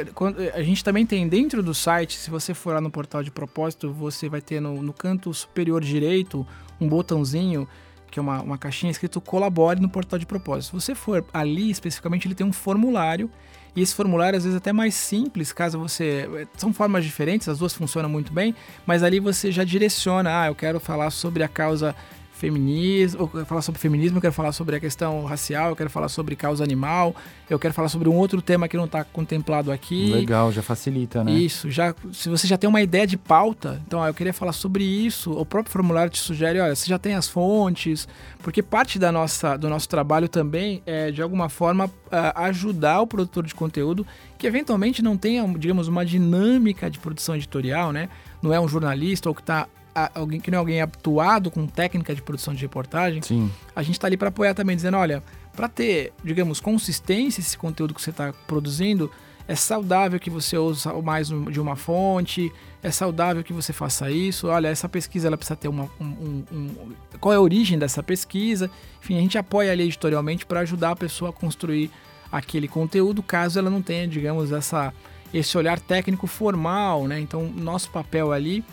A 0.54 0.62
gente 0.62 0.84
também 0.84 1.06
tem 1.06 1.28
dentro 1.28 1.64
do 1.64 1.74
site, 1.74 2.18
se 2.18 2.30
você 2.30 2.54
for 2.54 2.74
lá 2.74 2.82
no 2.82 2.92
portal 2.92 3.24
de 3.24 3.32
propósito, 3.32 3.92
você 3.92 4.28
vai 4.28 4.42
ter 4.42 4.60
no, 4.60 4.82
no 4.82 4.94
canto 4.94 5.34
superior 5.34 5.82
direito 5.82 6.46
um 6.80 6.88
botãozinho 6.88 7.68
que 8.12 8.18
é 8.18 8.22
uma, 8.22 8.42
uma 8.42 8.58
caixinha 8.58 8.92
escrito 8.92 9.22
colabore 9.22 9.80
no 9.80 9.88
portal 9.88 10.18
de 10.18 10.26
propósito. 10.26 10.80
Se 10.80 10.86
você 10.88 10.96
for 10.96 11.24
ali 11.32 11.70
especificamente, 11.70 12.28
ele 12.28 12.36
tem 12.36 12.46
um 12.46 12.52
formulário 12.52 13.30
e 13.76 13.82
esse 13.82 13.94
formulário, 13.94 14.38
às 14.38 14.44
vezes, 14.44 14.56
é 14.56 14.58
até 14.58 14.74
mais 14.74 14.96
simples, 14.96 15.52
caso 15.52 15.80
você. 15.80 16.48
São 16.58 16.74
formas 16.74 17.04
diferentes, 17.04 17.48
as 17.48 17.60
duas 17.60 17.74
funcionam 17.74 18.10
muito 18.10 18.34
bem, 18.34 18.56
mas 18.86 19.04
ali 19.04 19.20
você 19.20 19.52
já 19.52 19.64
direciona, 19.64 20.42
ah, 20.42 20.48
eu 20.48 20.56
quero 20.56 20.80
falar 20.80 21.12
sobre 21.12 21.44
a 21.44 21.48
causa 21.48 21.96
feminismo, 22.40 23.22
eu 23.22 23.28
quero 23.28 23.46
falar 23.46 23.62
sobre 23.62 23.80
feminismo, 23.80 24.18
eu 24.18 24.22
quero 24.22 24.34
falar 24.34 24.52
sobre 24.54 24.76
a 24.76 24.80
questão 24.80 25.26
racial, 25.26 25.70
eu 25.70 25.76
quero 25.76 25.90
falar 25.90 26.08
sobre 26.08 26.36
causa 26.36 26.64
animal, 26.64 27.14
eu 27.50 27.60
quero 27.60 27.74
falar 27.74 27.90
sobre 27.90 28.08
um 28.08 28.16
outro 28.16 28.42
tema 28.42 28.68
que 28.68 28.78
não 28.78 28.86
está 28.86 29.04
contemplado 29.04 29.72
aqui. 29.72 30.12
Legal, 30.12 30.52
já 30.52 30.62
facilita, 30.62 31.24
né? 31.24 31.34
Isso, 31.34 31.70
já, 31.70 31.94
se 32.14 32.30
você 32.30 32.48
já 32.48 32.58
tem 32.58 32.70
uma 32.70 32.82
ideia 32.82 33.06
de 33.06 33.18
pauta, 33.18 33.82
então 33.86 34.00
ó, 34.00 34.08
eu 34.08 34.14
queria 34.14 34.34
falar 34.34 34.54
sobre 34.54 34.84
isso, 34.84 35.32
o 35.32 35.46
próprio 35.46 35.72
formulário 35.72 36.12
te 36.12 36.20
sugere, 36.20 36.60
olha, 36.60 36.76
você 36.76 36.90
já 36.90 36.98
tem 36.98 37.14
as 37.14 37.28
fontes, 37.28 38.08
porque 38.42 38.64
parte 38.64 38.98
da 38.98 39.12
nossa, 39.12 39.58
do 39.58 39.70
nosso 39.70 39.90
trabalho 39.90 40.30
também 40.30 40.82
é, 40.86 41.12
de 41.12 41.22
alguma 41.22 41.50
forma, 41.50 41.92
ajudar 42.36 43.02
o 43.02 43.08
produtor 43.08 43.46
de 43.46 43.54
conteúdo 43.54 44.06
que 44.38 44.48
eventualmente 44.48 45.02
não 45.02 45.18
tenha, 45.18 45.46
digamos, 45.58 45.90
uma 45.90 46.06
dinâmica 46.06 46.90
de 46.90 46.98
produção 46.98 47.36
editorial, 47.36 47.92
né? 47.92 48.08
Não 48.42 48.54
é 48.54 48.60
um 48.60 48.68
jornalista 48.68 49.28
ou 49.28 49.36
que 49.36 49.42
está 49.42 49.68
alguém 50.14 50.40
que 50.40 50.50
não 50.52 50.58
é 50.58 50.60
alguém 50.60 50.82
atuado 50.82 51.50
com 51.52 51.66
técnica 51.68 52.14
de 52.14 52.22
produção 52.22 52.54
de 52.54 52.62
reportagem, 52.62 53.22
Sim. 53.22 53.52
a 53.76 53.82
gente 53.82 53.96
está 53.96 54.08
ali 54.08 54.18
para 54.18 54.30
apoiar 54.30 54.54
também, 54.54 54.76
dizendo, 54.76 54.98
olha, 54.98 55.24
para 55.56 55.68
ter, 55.68 56.14
digamos, 56.24 56.60
consistência 56.60 57.42
esse 57.42 57.58
conteúdo 57.58 57.94
que 57.94 58.02
você 58.02 58.12
está 58.12 58.34
produzindo, 58.48 59.12
é 59.50 59.56
saudável 59.56 60.20
que 60.20 60.30
você 60.30 60.58
use 60.58 60.88
mais 61.04 61.28
de 61.28 61.60
uma 61.60 61.76
fonte, 61.76 62.52
é 62.84 62.92
saudável 62.92 63.44
que 63.44 63.52
você 63.52 63.74
faça 63.74 64.12
isso. 64.12 64.48
Olha, 64.48 64.68
essa 64.68 64.88
pesquisa 64.88 65.28
ela 65.28 65.36
precisa 65.36 65.56
ter 65.56 65.68
uma. 65.68 65.90
Um, 66.00 66.06
um, 66.06 66.46
um, 66.52 66.94
qual 67.20 67.34
é 67.34 67.38
a 67.38 67.42
origem 67.42 67.80
dessa 67.80 68.04
pesquisa? 68.04 68.70
Enfim, 69.02 69.18
a 69.18 69.22
gente 69.22 69.40
apoia 69.40 69.72
ali 69.72 69.86
editorialmente 69.86 70.46
para 70.46 70.60
ajudar 70.60 70.92
a 70.92 70.96
pessoa 70.96 71.32
a 71.32 71.34
construir 71.34 71.90
aquele 72.32 72.68
conteúdo, 72.68 73.24
caso 73.24 73.58
ela 73.58 73.72
não 73.72 73.82
tenha, 73.82 74.08
digamos, 74.08 74.52
essa, 74.52 74.94
esse 75.34 75.58
olhar 75.58 75.80
técnico 75.80 76.28
formal, 76.28 77.08
né? 77.08 77.20
Então, 77.20 77.52
nosso 77.56 77.90
papel 77.90 78.32
ali 78.32 78.64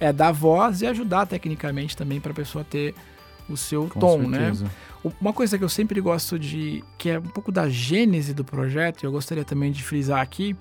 é 0.00 0.12
dar 0.12 0.32
voz 0.32 0.82
e 0.82 0.86
ajudar 0.86 1.26
tecnicamente 1.26 1.96
também 1.96 2.20
para 2.20 2.32
a 2.32 2.34
pessoa 2.34 2.64
ter 2.64 2.94
o 3.48 3.56
seu 3.56 3.88
Com 3.88 4.00
tom, 4.00 4.18
né? 4.28 4.38
certeza. 4.38 4.64
né? 4.64 4.70
Uma 5.20 5.32
coisa 5.32 5.58
que 5.58 5.64
eu 5.64 5.68
sempre 5.68 6.00
gosto 6.00 6.38
de, 6.38 6.82
que 6.96 7.10
é 7.10 7.18
um 7.18 7.22
pouco 7.22 7.52
da 7.52 7.68
gênese 7.68 8.32
do 8.32 8.42
projeto, 8.42 9.02
e 9.02 9.06
eu 9.06 9.12
gostaria 9.12 9.44
também 9.44 9.70
de 9.70 9.82
frisar 9.82 10.20
aqui, 10.20 10.56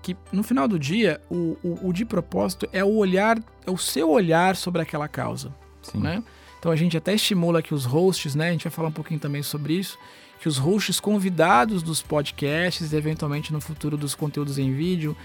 que 0.00 0.16
no 0.30 0.44
final 0.44 0.68
do 0.68 0.78
dia, 0.78 1.20
o, 1.28 1.56
o, 1.62 1.88
o 1.88 1.92
de 1.92 2.04
propósito 2.04 2.68
é 2.72 2.84
o 2.84 2.94
olhar, 2.94 3.38
é 3.66 3.70
o 3.70 3.76
seu 3.76 4.08
olhar 4.10 4.54
sobre 4.54 4.80
aquela 4.80 5.08
causa, 5.08 5.52
Sim. 5.82 5.98
né? 5.98 6.22
Então 6.58 6.70
a 6.70 6.76
gente 6.76 6.96
até 6.96 7.14
estimula 7.14 7.60
que 7.60 7.74
os 7.74 7.84
hosts, 7.84 8.34
né? 8.34 8.48
A 8.48 8.52
gente 8.52 8.64
vai 8.64 8.70
falar 8.70 8.88
um 8.88 8.92
pouquinho 8.92 9.18
também 9.18 9.42
sobre 9.42 9.74
isso, 9.74 9.98
que 10.40 10.48
os 10.48 10.58
hosts 10.58 11.00
convidados 11.00 11.82
dos 11.82 12.00
podcasts, 12.00 12.92
eventualmente 12.92 13.52
no 13.52 13.60
futuro 13.60 13.96
dos 13.96 14.14
conteúdos 14.14 14.58
em 14.58 14.72
vídeo, 14.72 15.16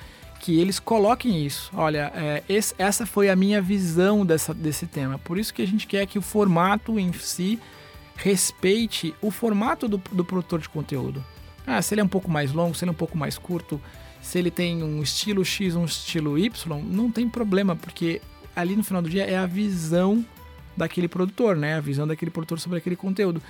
que 0.44 0.60
eles 0.60 0.78
coloquem 0.78 1.46
isso. 1.46 1.72
Olha, 1.74 2.12
é, 2.14 2.44
esse, 2.50 2.76
essa 2.78 3.06
foi 3.06 3.30
a 3.30 3.36
minha 3.36 3.62
visão 3.62 4.26
dessa, 4.26 4.54
desse 4.54 4.86
tema. 4.86 5.18
Por 5.18 5.38
isso 5.38 5.54
que 5.54 5.62
a 5.62 5.66
gente 5.66 5.88
quer 5.88 6.06
que 6.06 6.20
o 6.20 6.22
formato 6.22 7.00
em 7.00 7.14
si 7.14 7.58
respeite 8.18 9.16
o 9.22 9.32
formato 9.32 9.88
do, 9.88 9.98
do 10.12 10.26
produtor 10.26 10.60
de 10.60 10.68
conteúdo. 10.68 11.24
Ah, 11.66 11.82
se 11.82 11.94
ele 11.94 12.02
é 12.02 12.04
um 12.04 12.10
pouco 12.10 12.30
mais 12.30 12.52
longo, 12.52 12.76
se 12.76 12.84
ele 12.84 12.90
é 12.90 12.92
um 12.92 12.96
pouco 12.96 13.18
mais 13.18 13.38
curto, 13.38 13.80
se 14.22 14.38
ele 14.38 14.52
tem 14.52 14.84
um 14.84 15.02
estilo 15.02 15.46
X, 15.46 15.78
um 15.78 15.86
estilo 15.86 16.38
Y, 16.38 16.84
não 16.84 17.10
tem 17.10 17.30
problema, 17.30 17.74
porque 17.74 18.22
ali 18.54 18.76
no 18.76 18.84
final 18.84 19.02
do 19.02 19.10
dia 19.10 19.24
é 19.24 19.38
a 19.38 19.46
visão 19.46 20.26
daquele 20.76 21.08
produtor, 21.08 21.56
né? 21.56 21.78
A 21.78 21.82
visão 21.82 22.06
daquele 22.06 22.32
produtor 22.32 22.60
sobre 22.60 22.80
aquele 22.80 22.98
conteúdo. 22.98 23.42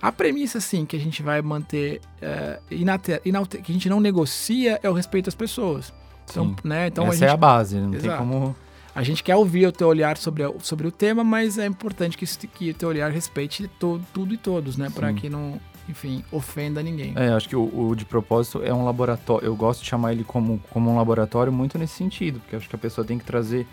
A 0.00 0.10
premissa, 0.10 0.62
sim, 0.62 0.86
que 0.86 0.96
a 0.96 1.00
gente 1.00 1.22
vai 1.22 1.42
manter, 1.42 2.00
é, 2.22 2.58
inater, 2.70 3.20
inater, 3.22 3.60
que 3.60 3.70
a 3.70 3.74
gente 3.74 3.90
não 3.90 4.00
negocia, 4.00 4.80
é 4.82 4.88
o 4.88 4.94
respeito 4.94 5.28
às 5.28 5.34
pessoas. 5.34 5.92
Então, 6.30 6.54
né? 6.64 6.86
então 6.88 7.04
Essa 7.04 7.12
a 7.12 7.16
gente, 7.16 7.24
é 7.28 7.30
a 7.30 7.36
base, 7.36 7.76
não 7.78 7.90
tem 7.90 8.00
Exato. 8.00 8.18
como. 8.18 8.54
A 8.94 9.02
gente 9.04 9.22
quer 9.22 9.36
ouvir 9.36 9.66
o 9.66 9.70
teu 9.72 9.86
olhar 9.86 10.16
sobre, 10.16 10.42
a- 10.42 10.52
sobre 10.60 10.86
o 10.88 10.90
tema, 10.90 11.22
mas 11.22 11.56
é 11.58 11.66
importante 11.66 12.16
que, 12.18 12.26
que 12.48 12.70
o 12.70 12.74
teu 12.74 12.88
olhar 12.88 13.10
respeite 13.12 13.68
to, 13.78 14.00
tudo 14.12 14.34
e 14.34 14.36
todos, 14.36 14.76
né? 14.76 14.90
Para 14.92 15.12
que 15.12 15.30
não, 15.30 15.60
enfim, 15.88 16.24
ofenda 16.32 16.82
ninguém. 16.82 17.12
É, 17.14 17.28
acho 17.28 17.48
que 17.48 17.54
o, 17.54 17.88
o 17.90 17.94
de 17.94 18.04
propósito 18.04 18.60
é 18.64 18.74
um 18.74 18.84
laboratório. 18.84 19.46
Eu 19.46 19.54
gosto 19.54 19.82
de 19.82 19.88
chamar 19.88 20.12
ele 20.12 20.24
como, 20.24 20.60
como 20.70 20.90
um 20.90 20.96
laboratório 20.96 21.52
muito 21.52 21.78
nesse 21.78 21.94
sentido, 21.94 22.40
porque 22.40 22.56
acho 22.56 22.68
que 22.68 22.74
a 22.74 22.78
pessoa 22.78 23.04
tem 23.06 23.18
que 23.18 23.24
trazer 23.24 23.66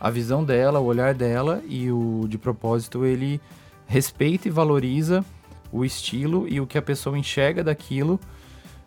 a 0.00 0.10
visão 0.10 0.42
dela, 0.42 0.80
o 0.80 0.84
olhar 0.86 1.14
dela, 1.14 1.62
e 1.68 1.90
o 1.92 2.26
de 2.28 2.36
propósito 2.36 3.04
ele 3.04 3.40
respeita 3.86 4.48
e 4.48 4.50
valoriza 4.50 5.24
o 5.70 5.84
estilo 5.84 6.46
e 6.48 6.60
o 6.60 6.66
que 6.66 6.76
a 6.76 6.82
pessoa 6.82 7.16
enxerga 7.16 7.62
daquilo. 7.62 8.18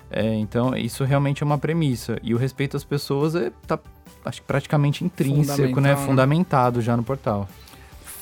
É, 0.10 0.36
então, 0.36 0.76
isso 0.76 1.04
realmente 1.04 1.44
é 1.44 1.46
uma 1.46 1.58
premissa. 1.58 2.18
E 2.24 2.34
o 2.34 2.38
respeito 2.38 2.78
às 2.78 2.84
pessoas 2.84 3.36
é, 3.36 3.52
tá, 3.66 3.80
acho 4.24 4.42
que 4.42 4.48
praticamente 4.48 5.04
intrínseco, 5.04 5.82
né? 5.82 5.96
né? 5.96 5.96
Fundamentado 5.96 6.82
já 6.82 6.96
no 6.96 7.04
portal. 7.04 7.48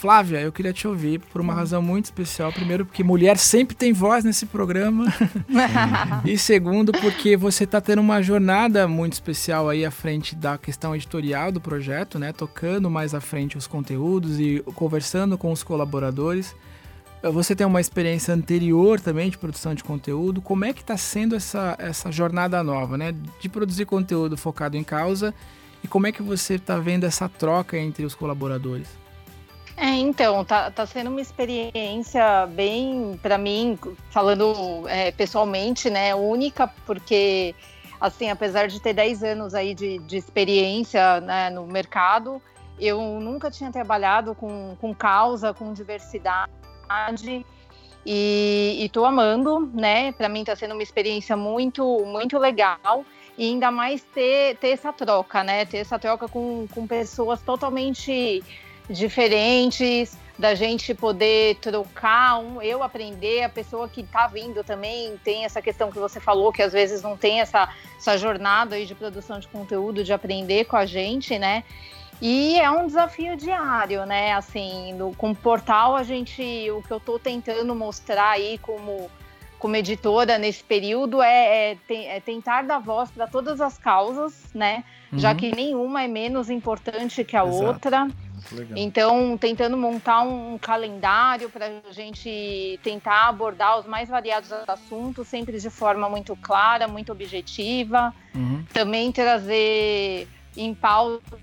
Flávia, 0.05 0.39
eu 0.41 0.51
queria 0.51 0.73
te 0.73 0.87
ouvir 0.87 1.19
por 1.19 1.41
uma 1.41 1.53
razão 1.53 1.81
muito 1.81 2.05
especial. 2.05 2.51
Primeiro, 2.51 2.85
porque 2.85 3.03
mulher 3.03 3.37
sempre 3.37 3.75
tem 3.75 3.93
voz 3.93 4.23
nesse 4.23 4.45
programa. 4.45 5.05
e 6.25 6.37
segundo, 6.37 6.91
porque 6.91 7.35
você 7.35 7.63
está 7.63 7.81
tendo 7.81 8.01
uma 8.01 8.21
jornada 8.21 8.87
muito 8.87 9.13
especial 9.13 9.67
aí 9.69 9.85
à 9.85 9.89
frente 9.89 10.35
da 10.35 10.57
questão 10.57 10.95
editorial 10.95 11.51
do 11.51 11.61
projeto, 11.61 12.19
né? 12.19 12.33
Tocando 12.33 12.89
mais 12.89 13.15
à 13.15 13.21
frente 13.21 13.57
os 13.57 13.65
conteúdos 13.65 14.39
e 14.39 14.63
conversando 14.75 15.37
com 15.37 15.51
os 15.51 15.63
colaboradores. 15.63 16.55
Você 17.31 17.55
tem 17.55 17.65
uma 17.65 17.81
experiência 17.81 18.33
anterior 18.33 18.99
também 18.99 19.29
de 19.29 19.37
produção 19.37 19.73
de 19.73 19.83
conteúdo. 19.83 20.41
Como 20.41 20.63
é 20.63 20.73
que 20.73 20.81
está 20.81 20.95
sendo 20.95 21.35
essa, 21.35 21.75
essa 21.79 22.11
jornada 22.11 22.63
nova, 22.63 22.97
né? 22.97 23.15
De 23.39 23.49
produzir 23.49 23.85
conteúdo 23.85 24.37
focado 24.37 24.77
em 24.77 24.83
causa 24.83 25.33
e 25.83 25.87
como 25.87 26.07
é 26.07 26.11
que 26.11 26.23
você 26.23 26.55
está 26.55 26.77
vendo 26.77 27.03
essa 27.03 27.29
troca 27.29 27.77
entre 27.77 28.05
os 28.05 28.15
colaboradores? 28.15 28.87
É, 29.77 29.89
então, 29.89 30.43
tá, 30.45 30.71
tá 30.71 30.85
sendo 30.85 31.09
uma 31.09 31.21
experiência 31.21 32.47
bem, 32.47 33.19
para 33.21 33.37
mim, 33.37 33.77
falando 34.09 34.87
é, 34.87 35.11
pessoalmente, 35.11 35.89
né, 35.89 36.15
única, 36.15 36.67
porque, 36.87 37.53
assim, 38.01 38.29
apesar 38.29 38.67
de 38.67 38.79
ter 38.79 38.93
10 38.93 39.23
anos 39.23 39.53
aí 39.53 39.75
de, 39.75 39.99
de 39.99 40.17
experiência 40.17 41.19
né, 41.21 41.49
no 41.49 41.67
mercado, 41.67 42.41
eu 42.79 43.19
nunca 43.19 43.51
tinha 43.51 43.71
trabalhado 43.71 44.33
com, 44.33 44.75
com 44.79 44.93
causa, 44.95 45.53
com 45.53 45.73
diversidade, 45.73 46.51
e, 48.05 48.77
e 48.79 48.89
tô 48.89 49.03
amando, 49.03 49.69
né, 49.73 50.11
para 50.11 50.29
mim 50.29 50.43
tá 50.43 50.55
sendo 50.55 50.73
uma 50.73 50.83
experiência 50.83 51.35
muito, 51.35 52.05
muito 52.05 52.37
legal, 52.37 53.03
e 53.37 53.49
ainda 53.49 53.71
mais 53.71 54.03
ter, 54.03 54.57
ter 54.57 54.69
essa 54.69 54.93
troca, 54.93 55.43
né, 55.43 55.65
ter 55.65 55.77
essa 55.77 55.97
troca 55.97 56.27
com, 56.27 56.67
com 56.73 56.85
pessoas 56.85 57.41
totalmente 57.41 58.43
diferentes, 58.89 60.17
da 60.37 60.53
gente 60.53 60.93
poder 60.93 61.55
trocar, 61.55 62.39
um, 62.39 62.61
eu 62.61 62.83
aprender, 62.83 63.43
a 63.43 63.49
pessoa 63.49 63.87
que 63.87 64.01
está 64.01 64.27
vindo 64.27 64.63
também 64.63 65.17
tem 65.23 65.45
essa 65.45 65.61
questão 65.61 65.89
que 65.89 65.97
você 65.97 66.19
falou, 66.19 66.51
que 66.51 66.61
às 66.61 66.73
vezes 66.73 67.01
não 67.01 67.15
tem 67.15 67.39
essa, 67.39 67.69
essa 67.97 68.17
jornada 68.17 68.75
aí 68.75 68.85
de 68.85 68.93
produção 68.93 69.39
de 69.39 69.47
conteúdo, 69.47 70.03
de 70.03 70.11
aprender 70.11 70.65
com 70.65 70.75
a 70.75 70.85
gente, 70.85 71.39
né? 71.39 71.63
E 72.21 72.59
é 72.59 72.69
um 72.71 72.87
desafio 72.87 73.35
diário, 73.35 74.05
né? 74.05 74.33
Assim, 74.33 74.93
no, 74.93 75.13
com 75.15 75.31
o 75.31 75.35
portal, 75.35 75.95
a 75.95 76.03
gente, 76.03 76.41
o 76.71 76.81
que 76.81 76.91
eu 76.91 76.97
estou 76.97 77.19
tentando 77.19 77.75
mostrar 77.75 78.31
aí 78.31 78.57
como, 78.59 79.09
como 79.59 79.75
editora 79.75 80.37
nesse 80.37 80.63
período 80.63 81.21
é, 81.21 81.73
é, 81.73 81.77
é 81.89 82.19
tentar 82.19 82.63
dar 82.63 82.79
voz 82.79 83.11
para 83.11 83.27
todas 83.27 83.59
as 83.61 83.77
causas, 83.77 84.33
né? 84.53 84.83
Já 85.13 85.31
Uhum. 85.31 85.37
que 85.37 85.55
nenhuma 85.55 86.03
é 86.03 86.07
menos 86.07 86.49
importante 86.49 87.23
que 87.23 87.37
a 87.37 87.45
Exato. 87.45 87.65
outra. 87.65 88.07
Legal. 88.51 88.77
Então, 88.77 89.37
tentando 89.37 89.75
montar 89.75 90.21
um 90.21 90.57
calendário 90.57 91.49
para 91.49 91.81
a 91.87 91.91
gente 91.91 92.79
tentar 92.83 93.27
abordar 93.27 93.79
os 93.79 93.85
mais 93.85 94.07
variados 94.07 94.51
assuntos, 94.67 95.27
sempre 95.27 95.59
de 95.59 95.69
forma 95.69 96.07
muito 96.09 96.35
clara, 96.35 96.87
muito 96.87 97.11
objetiva. 97.11 98.13
Uhum. 98.35 98.63
Também 98.71 99.11
trazer 99.11 100.27
em 100.57 100.73
pauta 100.73 101.37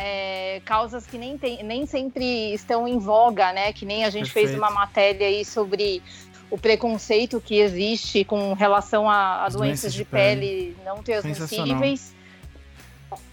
é, 0.00 0.60
causas 0.64 1.06
que 1.06 1.18
nem, 1.18 1.36
tem, 1.36 1.62
nem 1.62 1.86
sempre 1.86 2.52
estão 2.54 2.86
em 2.86 2.98
voga, 2.98 3.52
né? 3.52 3.72
Que 3.72 3.84
nem 3.84 4.04
a 4.04 4.10
gente 4.10 4.30
fez 4.30 4.50
Perfeito. 4.50 4.58
uma 4.58 4.70
matéria 4.70 5.26
aí 5.26 5.44
sobre 5.44 6.02
o 6.50 6.58
preconceito 6.58 7.40
que 7.40 7.58
existe 7.58 8.24
com 8.24 8.52
relação 8.52 9.08
a, 9.08 9.14
a 9.14 9.44
As 9.46 9.54
doenças, 9.54 9.82
doenças 9.82 9.92
de, 9.92 9.98
de 9.98 10.04
pele, 10.04 10.76
não 10.84 11.02
transmissíveis 11.02 12.14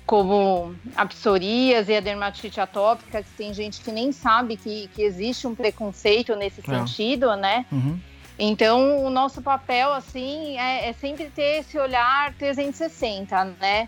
como 0.06 0.76
a 0.94 1.06
psoríase 1.06 1.92
e 1.92 1.96
a 1.96 2.02
dermatite 2.02 2.60
atópica, 2.60 3.24
que 3.24 3.30
tem 3.38 3.54
gente 3.54 3.80
que 3.80 3.92
nem 3.94 4.12
sabe 4.12 4.58
que, 4.58 4.90
que 4.94 5.02
existe 5.04 5.48
um 5.48 5.56
preconceito 5.56 6.36
nesse 6.36 6.60
É. 6.60 6.64
sentido, 6.64 7.34
né? 7.38 7.66
Uhum. 7.72 7.98
Então, 8.38 9.06
o 9.06 9.10
nosso 9.10 9.42
papel, 9.42 9.94
assim, 9.94 10.58
é, 10.58 10.90
é 10.90 10.94
sempre 10.94 11.30
ter 11.30 11.60
esse 11.60 11.78
olhar 11.78 12.34
360, 12.34 13.46
né? 13.60 13.88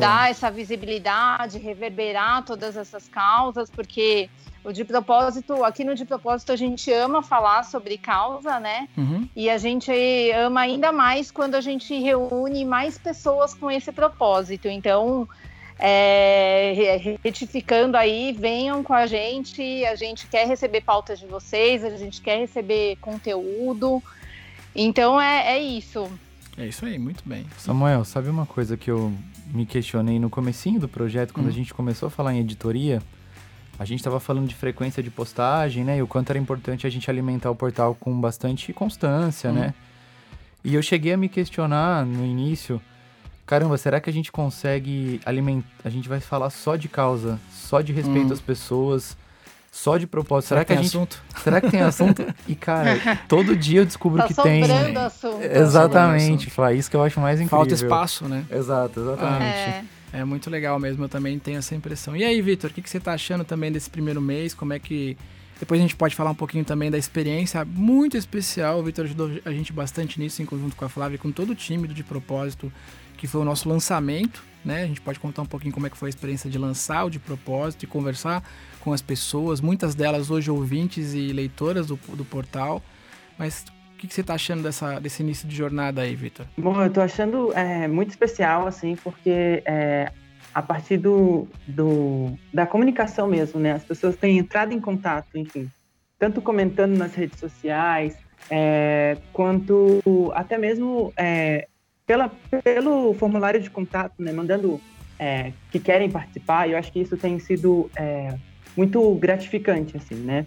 Dar 0.00 0.30
essa 0.30 0.50
visibilidade, 0.50 1.58
reverberar 1.58 2.44
todas 2.44 2.76
essas 2.76 3.08
causas, 3.08 3.70
porque 3.70 4.28
o 4.64 4.72
de 4.72 4.84
propósito, 4.84 5.64
aqui 5.64 5.84
no 5.84 5.94
de 5.94 6.04
propósito, 6.04 6.52
a 6.52 6.56
gente 6.56 6.92
ama 6.92 7.22
falar 7.22 7.64
sobre 7.64 7.98
causa, 7.98 8.60
né? 8.60 8.88
Uhum. 8.96 9.28
E 9.34 9.50
a 9.50 9.58
gente 9.58 9.90
ama 10.32 10.60
ainda 10.60 10.92
mais 10.92 11.30
quando 11.30 11.56
a 11.56 11.60
gente 11.60 11.98
reúne 11.98 12.64
mais 12.64 12.96
pessoas 12.96 13.54
com 13.54 13.70
esse 13.70 13.90
propósito. 13.90 14.68
Então, 14.68 15.28
é, 15.78 16.96
retificando 17.24 17.96
aí, 17.96 18.32
venham 18.32 18.84
com 18.84 18.94
a 18.94 19.04
gente. 19.04 19.84
A 19.84 19.96
gente 19.96 20.28
quer 20.28 20.46
receber 20.46 20.82
pautas 20.82 21.18
de 21.18 21.26
vocês, 21.26 21.84
a 21.84 21.96
gente 21.96 22.20
quer 22.20 22.38
receber 22.38 22.96
conteúdo. 23.00 24.00
Então 24.74 25.20
é, 25.20 25.56
é 25.56 25.60
isso. 25.60 26.08
É 26.56 26.66
isso 26.66 26.84
aí, 26.84 26.98
muito 26.98 27.22
bem. 27.26 27.46
Samuel, 27.58 28.04
sabe 28.04 28.28
uma 28.28 28.44
coisa 28.44 28.76
que 28.76 28.90
eu 28.90 29.12
me 29.52 29.64
questionei 29.64 30.18
no 30.18 30.28
comecinho 30.28 30.78
do 30.78 30.88
projeto, 30.88 31.32
quando 31.32 31.46
hum. 31.46 31.50
a 31.50 31.52
gente 31.52 31.72
começou 31.72 32.08
a 32.08 32.10
falar 32.10 32.34
em 32.34 32.40
editoria? 32.40 33.02
A 33.78 33.84
gente 33.84 34.00
estava 34.00 34.20
falando 34.20 34.46
de 34.46 34.54
frequência 34.54 35.02
de 35.02 35.10
postagem, 35.10 35.82
né? 35.82 35.98
E 35.98 36.02
o 36.02 36.06
quanto 36.06 36.30
era 36.30 36.38
importante 36.38 36.86
a 36.86 36.90
gente 36.90 37.10
alimentar 37.10 37.50
o 37.50 37.56
portal 37.56 37.94
com 37.94 38.20
bastante 38.20 38.72
constância, 38.72 39.50
hum. 39.50 39.54
né? 39.54 39.74
E 40.64 40.74
eu 40.74 40.82
cheguei 40.82 41.12
a 41.12 41.16
me 41.16 41.28
questionar 41.28 42.06
no 42.06 42.24
início 42.24 42.80
caramba, 43.52 43.76
será 43.76 44.00
que 44.00 44.08
a 44.08 44.12
gente 44.12 44.32
consegue 44.32 45.20
alimentar. 45.26 45.68
A 45.84 45.90
gente 45.90 46.08
vai 46.08 46.20
falar 46.20 46.48
só 46.48 46.74
de 46.74 46.88
causa, 46.88 47.38
só 47.50 47.82
de 47.82 47.92
respeito 47.92 48.30
hum. 48.30 48.32
às 48.32 48.40
pessoas, 48.40 49.16
só 49.72 49.96
de 49.96 50.06
propósito. 50.06 50.50
Será, 50.50 50.60
será 50.60 50.64
que, 50.66 50.72
a 50.74 50.76
gente. 50.76 50.88
Assunto? 50.88 51.22
Será 51.42 51.60
que 51.62 51.70
tem 51.70 51.80
assunto? 51.80 52.34
E, 52.46 52.54
cara, 52.54 53.16
todo 53.26 53.56
dia 53.56 53.80
eu 53.80 53.86
descubro 53.86 54.18
tá 54.18 54.28
que 54.28 54.34
tem. 54.34 54.62
Assunto. 54.94 55.40
Exatamente, 55.42 56.50
Falar 56.50 56.74
isso 56.74 56.90
que 56.90 56.96
eu 56.96 57.02
acho 57.02 57.18
mais 57.18 57.40
incrível. 57.40 57.58
Falta 57.58 57.74
espaço, 57.74 58.28
né? 58.28 58.44
Exato, 58.50 59.00
exatamente. 59.00 59.42
É. 59.42 59.84
é 60.12 60.24
muito 60.24 60.50
legal 60.50 60.78
mesmo, 60.78 61.02
eu 61.02 61.08
também 61.08 61.38
tenho 61.38 61.58
essa 61.58 61.74
impressão. 61.74 62.14
E 62.14 62.22
aí, 62.22 62.40
Vitor, 62.42 62.70
o 62.70 62.74
que, 62.74 62.82
que 62.82 62.90
você 62.90 63.00
tá 63.00 63.14
achando 63.14 63.44
também 63.44 63.72
desse 63.72 63.88
primeiro 63.88 64.20
mês? 64.20 64.52
Como 64.52 64.74
é 64.74 64.78
que. 64.78 65.16
Depois 65.58 65.80
a 65.80 65.82
gente 65.82 65.96
pode 65.96 66.14
falar 66.14 66.32
um 66.32 66.34
pouquinho 66.34 66.64
também 66.64 66.90
da 66.90 66.98
experiência 66.98 67.64
muito 67.64 68.16
especial. 68.16 68.80
O 68.80 68.82
Vitor 68.82 69.06
ajudou 69.06 69.30
a 69.44 69.50
gente 69.52 69.72
bastante 69.72 70.20
nisso, 70.20 70.42
em 70.42 70.44
conjunto 70.44 70.76
com 70.76 70.84
a 70.84 70.88
Flávia, 70.88 71.16
com 71.16 71.32
todo 71.32 71.50
o 71.50 71.54
time 71.54 71.88
do 71.88 71.94
De 71.94 72.04
Propósito 72.04 72.70
que 73.22 73.28
foi 73.28 73.40
o 73.40 73.44
nosso 73.44 73.68
lançamento, 73.68 74.42
né? 74.64 74.82
A 74.82 74.86
gente 74.88 75.00
pode 75.00 75.20
contar 75.20 75.42
um 75.42 75.46
pouquinho 75.46 75.72
como 75.72 75.86
é 75.86 75.90
que 75.90 75.96
foi 75.96 76.08
a 76.08 76.10
experiência 76.10 76.50
de 76.50 76.58
lançar 76.58 77.04
o 77.04 77.08
de 77.08 77.20
propósito 77.20 77.84
e 77.84 77.86
conversar 77.86 78.42
com 78.82 78.92
as 78.92 79.00
pessoas, 79.00 79.60
muitas 79.60 79.94
delas 79.94 80.30
hoje 80.30 80.50
ouvintes 80.50 81.14
e 81.14 81.32
leitoras 81.32 81.86
do, 81.86 81.96
do 82.16 82.24
portal. 82.24 82.82
Mas 83.38 83.64
o 83.94 83.98
que, 83.98 84.08
que 84.08 84.14
você 84.14 84.22
está 84.22 84.34
achando 84.34 84.62
dessa, 84.62 84.98
desse 84.98 85.22
início 85.22 85.46
de 85.48 85.54
jornada 85.54 86.02
aí, 86.02 86.16
Vitor? 86.16 86.46
Bom, 86.58 86.80
eu 86.80 86.88
estou 86.88 87.02
achando 87.02 87.52
é, 87.52 87.86
muito 87.86 88.10
especial, 88.10 88.66
assim, 88.66 88.96
porque 88.96 89.62
é, 89.64 90.10
a 90.52 90.60
partir 90.60 90.96
do, 90.96 91.46
do, 91.66 92.36
da 92.52 92.66
comunicação 92.66 93.28
mesmo, 93.28 93.60
né? 93.60 93.72
As 93.72 93.84
pessoas 93.84 94.16
têm 94.16 94.38
entrado 94.38 94.72
em 94.72 94.80
contato, 94.80 95.38
enfim, 95.38 95.70
tanto 96.18 96.42
comentando 96.42 96.96
nas 96.96 97.14
redes 97.14 97.38
sociais, 97.38 98.16
é, 98.50 99.16
quanto 99.32 100.32
até 100.34 100.58
mesmo 100.58 101.12
é, 101.16 101.68
pela, 102.04 102.30
pelo 102.64 103.14
formulário 103.14 103.60
de 103.60 103.70
contato, 103.70 104.20
né, 104.20 104.32
mandando 104.32 104.80
é, 105.18 105.52
que 105.70 105.78
querem 105.78 106.10
participar, 106.10 106.68
eu 106.68 106.76
acho 106.76 106.92
que 106.92 107.00
isso 107.00 107.16
tem 107.16 107.38
sido 107.38 107.88
é, 107.96 108.36
muito 108.76 109.14
gratificante, 109.16 109.96
assim, 109.96 110.14
né? 110.14 110.46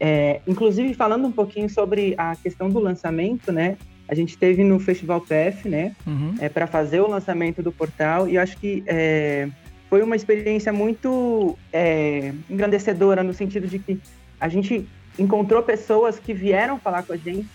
É, 0.00 0.40
inclusive, 0.46 0.92
falando 0.94 1.26
um 1.26 1.32
pouquinho 1.32 1.68
sobre 1.68 2.14
a 2.18 2.34
questão 2.36 2.68
do 2.68 2.78
lançamento, 2.78 3.52
né? 3.52 3.76
A 4.08 4.14
gente 4.14 4.36
teve 4.36 4.62
no 4.62 4.78
Festival 4.78 5.20
PF, 5.20 5.68
né? 5.68 5.94
Uhum. 6.06 6.34
É, 6.40 6.48
para 6.48 6.66
fazer 6.66 7.00
o 7.00 7.08
lançamento 7.08 7.62
do 7.62 7.72
portal, 7.72 8.28
e 8.28 8.34
eu 8.36 8.42
acho 8.42 8.56
que 8.58 8.82
é, 8.86 9.48
foi 9.88 10.02
uma 10.02 10.16
experiência 10.16 10.72
muito 10.72 11.56
é, 11.72 12.32
engrandecedora, 12.50 13.22
no 13.22 13.32
sentido 13.32 13.66
de 13.66 13.78
que 13.78 14.00
a 14.40 14.48
gente 14.48 14.86
encontrou 15.18 15.62
pessoas 15.62 16.18
que 16.18 16.34
vieram 16.34 16.78
falar 16.78 17.02
com 17.04 17.12
a 17.12 17.16
gente 17.16 17.48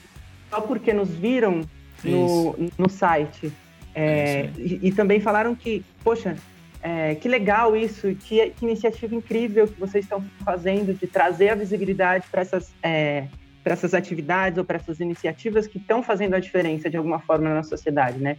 só 0.50 0.62
porque 0.62 0.94
nos 0.94 1.10
viram 1.10 1.62
no, 2.04 2.56
no 2.78 2.90
site. 2.90 3.52
É, 3.94 4.04
é 4.04 4.52
e, 4.58 4.80
e, 4.84 4.92
também 4.92 5.20
falaram 5.20 5.56
que, 5.56 5.84
poxa, 6.04 6.36
é, 6.82 7.16
que 7.16 7.28
legal 7.28 7.76
isso, 7.76 8.16
que, 8.16 8.50
que, 8.52 8.66
iniciativa 8.66 9.14
incrível 9.14 9.68
que 9.68 9.80
vocês 9.80 10.06
estão 10.06 10.24
fazendo 10.44 10.94
de 10.94 11.08
trazer 11.08 11.50
a 11.50 11.56
visibilidade 11.56 12.26
para 12.32 12.42
essas, 12.42 12.74
é, 12.82 13.28
essas 13.66 13.94
atividades 13.94 14.58
ou 14.58 14.64
para 14.64 14.78
essas 14.78 15.00
iniciativas 15.00 15.68
que 15.68 15.78
estão 15.78 16.02
fazendo 16.02 16.36
a 16.36 16.40
diferença 16.40 16.90
de 16.90 16.98
alguma 16.98 17.20
forma 17.20 17.54
na 17.54 17.64
sociedade, 17.64 18.20
né? 18.20 18.38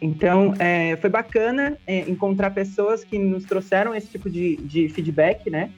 Então, 0.00 0.54
é, 0.58 0.96
foi 0.96 1.10
bacana 1.10 1.76
é, 1.86 2.00
encontrar 2.00 2.50
pessoas 2.50 3.04
que 3.04 3.18
nos 3.18 3.44
trouxeram 3.44 3.94
esse 3.94 4.08
tipo 4.08 4.30
de, 4.30 4.56
de 4.56 4.88
feedback, 4.88 5.50
né? 5.50 5.70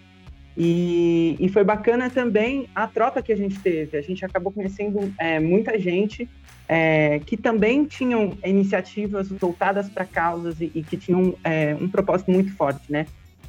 E, 0.56 1.36
e, 1.40 1.48
foi 1.48 1.64
bacana 1.64 2.10
também 2.10 2.68
a 2.74 2.86
troca 2.86 3.22
que 3.22 3.32
a 3.32 3.36
gente 3.36 3.58
teve. 3.58 3.96
A 3.96 4.02
gente 4.02 4.24
acabou 4.24 4.52
conhecendo 4.52 5.12
é, 5.18 5.40
muita 5.40 5.78
gente 5.78 6.28
é, 6.68 7.20
que 7.20 7.36
também 7.36 7.84
tinham 7.84 8.36
iniciativas 8.44 9.28
voltadas 9.28 9.88
para 9.88 10.04
causas 10.04 10.60
e, 10.60 10.70
e, 10.74 10.82
que 10.82 10.96
tinham 10.96 11.34
é, 11.42 11.74
um 11.80 11.88
propósito 11.88 12.30
muito 12.30 12.54
forte, 12.54 12.92
né? 12.92 13.06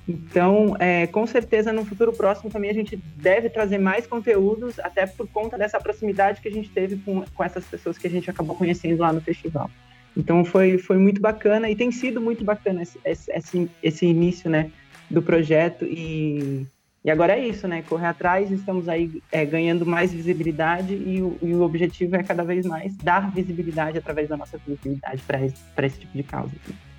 Então, 0.07 0.75
é, 0.79 1.07
com 1.07 1.25
certeza, 1.25 1.71
no 1.71 1.85
futuro 1.85 2.11
próximo 2.11 2.49
também 2.49 2.69
a 2.69 2.73
gente 2.73 2.97
deve 3.15 3.49
trazer 3.49 3.77
mais 3.77 4.05
conteúdos, 4.05 4.79
até 4.79 5.05
por 5.05 5.27
conta 5.27 5.57
dessa 5.57 5.79
proximidade 5.79 6.41
que 6.41 6.47
a 6.47 6.51
gente 6.51 6.69
teve 6.69 6.97
com, 6.97 7.23
com 7.33 7.43
essas 7.43 7.65
pessoas 7.65 7.97
que 7.97 8.07
a 8.07 8.09
gente 8.09 8.29
acabou 8.29 8.55
conhecendo 8.55 8.99
lá 8.99 9.13
no 9.13 9.21
festival. 9.21 9.69
Então, 10.15 10.43
foi, 10.45 10.77
foi 10.77 10.97
muito 10.97 11.19
bacana 11.19 11.69
e 11.69 11.75
tem 11.75 11.91
sido 11.91 12.21
muito 12.21 12.43
bacana 12.43 12.81
esse, 12.81 12.99
esse, 13.05 13.69
esse 13.81 14.05
início, 14.05 14.49
né, 14.49 14.71
do 15.09 15.21
projeto 15.21 15.85
e 15.85 16.67
e 17.03 17.11
agora 17.11 17.33
é 17.33 17.47
isso, 17.47 17.67
né? 17.67 17.81
Correr 17.81 18.05
atrás, 18.05 18.49
estamos 18.49 18.87
aí 18.87 19.21
é, 19.29 19.43
ganhando 19.45 19.85
mais 19.85 20.13
visibilidade 20.13 20.93
e 20.93 21.21
o, 21.21 21.37
e 21.41 21.53
o, 21.53 21.61
objetivo 21.61 22.15
é 22.15 22.23
cada 22.23 22.43
vez 22.43 22.65
mais 22.65 22.95
dar 22.95 23.29
visibilidade 23.29 23.97
através 23.97 24.29
da 24.29 24.37
nossa 24.37 24.57
visibilidade 24.57 25.21
para 25.23 25.43
esse, 25.43 25.55
esse 25.77 25.99
tipo 25.99 26.15
de 26.15 26.23
causa. 26.23 26.53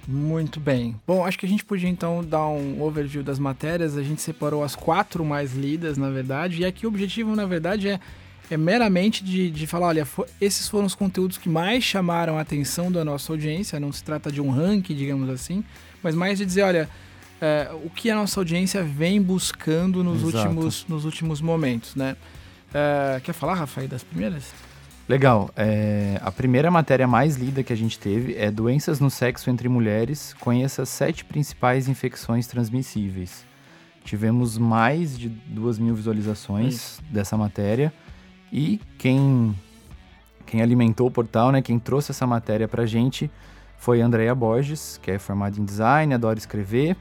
Muito 0.07 0.61
bem. 0.61 0.95
Bom, 1.07 1.25
acho 1.25 1.39
que 1.39 1.47
a 1.47 1.49
gente 1.49 1.65
podia 1.65 1.89
então 1.89 2.23
dar 2.23 2.47
um 2.49 2.83
overview 2.83 3.23
das 3.23 3.39
matérias. 3.39 3.97
A 3.97 4.03
gente 4.03 4.21
separou 4.21 4.63
as 4.63 4.77
quatro 4.77 5.25
mais 5.25 5.55
lidas, 5.55 5.97
na 5.97 6.11
verdade, 6.11 6.61
e 6.61 6.67
aqui 6.67 6.85
o 6.85 6.91
objetivo, 6.91 7.35
na 7.35 7.47
verdade, 7.47 7.89
é, 7.89 8.01
é 8.51 8.59
meramente 8.59 9.25
de, 9.25 9.51
de 9.51 9.67
falar: 9.67 9.87
olha, 9.87 10.05
for, 10.05 10.29
esses 10.39 10.69
foram 10.69 10.85
os 10.85 10.95
conteúdos 10.95 11.39
que 11.39 11.49
mais 11.49 11.83
chamaram 11.83 12.37
a 12.37 12.43
atenção 12.43 12.93
da 12.93 13.03
nossa 13.03 13.33
audiência. 13.33 13.81
Não 13.81 13.91
se 13.91 14.05
trata 14.05 14.31
de 14.31 14.43
um 14.43 14.51
ranking, 14.51 14.95
digamos 14.95 15.31
assim, 15.31 15.65
mas 16.03 16.15
mais 16.15 16.37
de 16.37 16.45
dizer: 16.45 16.63
olha 16.65 16.91
é, 17.41 17.71
o 17.85 17.91
que 17.91 18.11
a 18.11 18.15
nossa 18.15 18.41
audiência 18.41 18.83
vem 18.83 19.21
buscando 19.21 20.03
nos, 20.03 20.23
últimos, 20.23 20.87
nos 20.89 21.05
últimos 21.05 21.41
momentos, 21.41 21.95
né? 21.95 22.17
É, 22.73 23.21
quer 23.23 23.33
falar, 23.33 23.55
Rafael, 23.55 23.89
das 23.89 24.03
primeiras? 24.03 24.53
Legal. 25.09 25.51
É, 25.55 26.19
a 26.23 26.33
primeira 26.33 26.71
matéria 26.71 27.07
mais 27.07 27.37
lida 27.37 27.63
que 27.63 27.73
a 27.73 27.77
gente 27.77 27.99
teve 27.99 28.35
é 28.37 28.51
Doenças 28.51 29.01
no 29.01 29.11
Sexo 29.11 29.51
entre 29.51 29.69
Mulheres. 29.69 30.35
Conheça 30.41 30.83
as 30.83 30.89
sete 30.89 31.25
principais 31.25 31.89
infecções 31.89 32.47
transmissíveis. 32.47 33.45
Tivemos 34.05 34.57
mais 34.57 35.19
de 35.19 35.29
duas 35.29 35.79
mil 35.79 35.95
visualizações 35.95 36.75
Isso. 36.75 37.03
dessa 37.11 37.37
matéria. 37.37 37.93
E 38.53 38.81
quem, 38.99 39.55
quem 40.47 40.63
alimentou 40.63 41.09
o 41.09 41.11
portal, 41.11 41.53
né, 41.53 41.61
quem 41.61 41.79
trouxe 41.79 42.11
essa 42.11 42.27
matéria 42.27 42.67
pra 42.67 42.87
gente 42.87 43.31
foi 43.77 44.01
a 44.01 44.07
Andrea 44.07 44.35
Borges, 44.35 44.99
que 45.03 45.11
é 45.11 45.19
formada 45.19 45.61
em 45.61 45.65
design, 45.65 46.15
adora 46.15 46.39
escrever 46.39 46.97